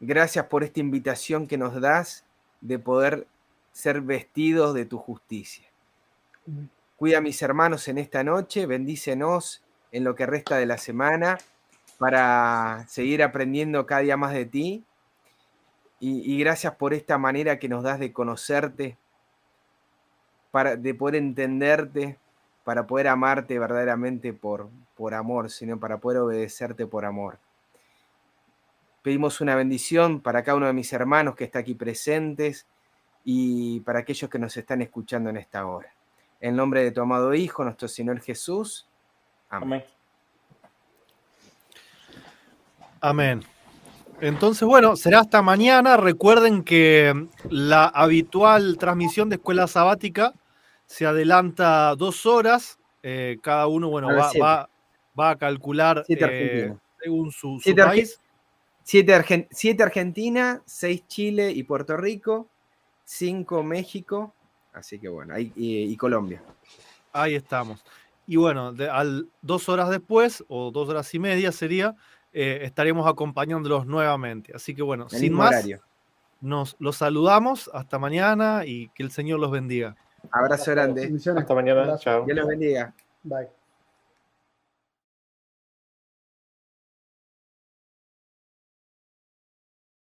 [0.00, 2.24] gracias por esta invitación que nos das
[2.60, 3.26] de poder
[3.72, 5.66] ser vestidos de tu justicia.
[7.02, 9.60] Cuida a mis hermanos en esta noche, bendícenos
[9.90, 11.36] en lo que resta de la semana
[11.98, 14.84] para seguir aprendiendo cada día más de ti.
[15.98, 18.98] Y, gracias por esta manera que nos das de conocerte,
[20.52, 22.20] para, de poder entenderte,
[22.62, 27.40] para poder amarte verdaderamente por, por amor, sino para poder obedecerte por amor.
[29.02, 32.64] Pedimos una bendición para cada uno de mis hermanos que está aquí presentes
[33.24, 35.92] y para aquellos que nos están escuchando en esta hora.
[36.42, 38.88] En nombre de tu amado Hijo, nuestro Señor Jesús.
[39.48, 39.84] Amén.
[43.00, 43.44] Amén.
[44.20, 45.96] Entonces, bueno, será hasta mañana.
[45.96, 50.34] Recuerden que la habitual transmisión de escuela sabática
[50.86, 52.76] se adelanta dos horas.
[53.04, 54.68] Eh, cada uno, bueno, va,
[55.16, 58.20] a calcular eh, según su, país.
[58.82, 62.48] Siete, siete Argentina, seis Chile y Puerto Rico,
[63.04, 64.34] cinco México,
[64.72, 66.42] Así que bueno, ahí, y, Colombia.
[67.12, 67.84] Ahí estamos.
[68.26, 71.94] Y bueno, al, dos horas después, o dos horas y media sería,
[72.32, 74.52] eh, estaremos acompañándolos nuevamente.
[74.54, 75.66] Así que bueno, sin más,
[76.40, 77.70] nos los saludamos.
[77.72, 79.96] Hasta mañana y que el Señor los bendiga.
[80.30, 81.12] Abrazo grande.
[81.36, 81.98] Hasta mañana.
[81.98, 82.24] Chao.
[82.24, 82.94] Dios los bendiga.
[83.22, 83.61] Bye.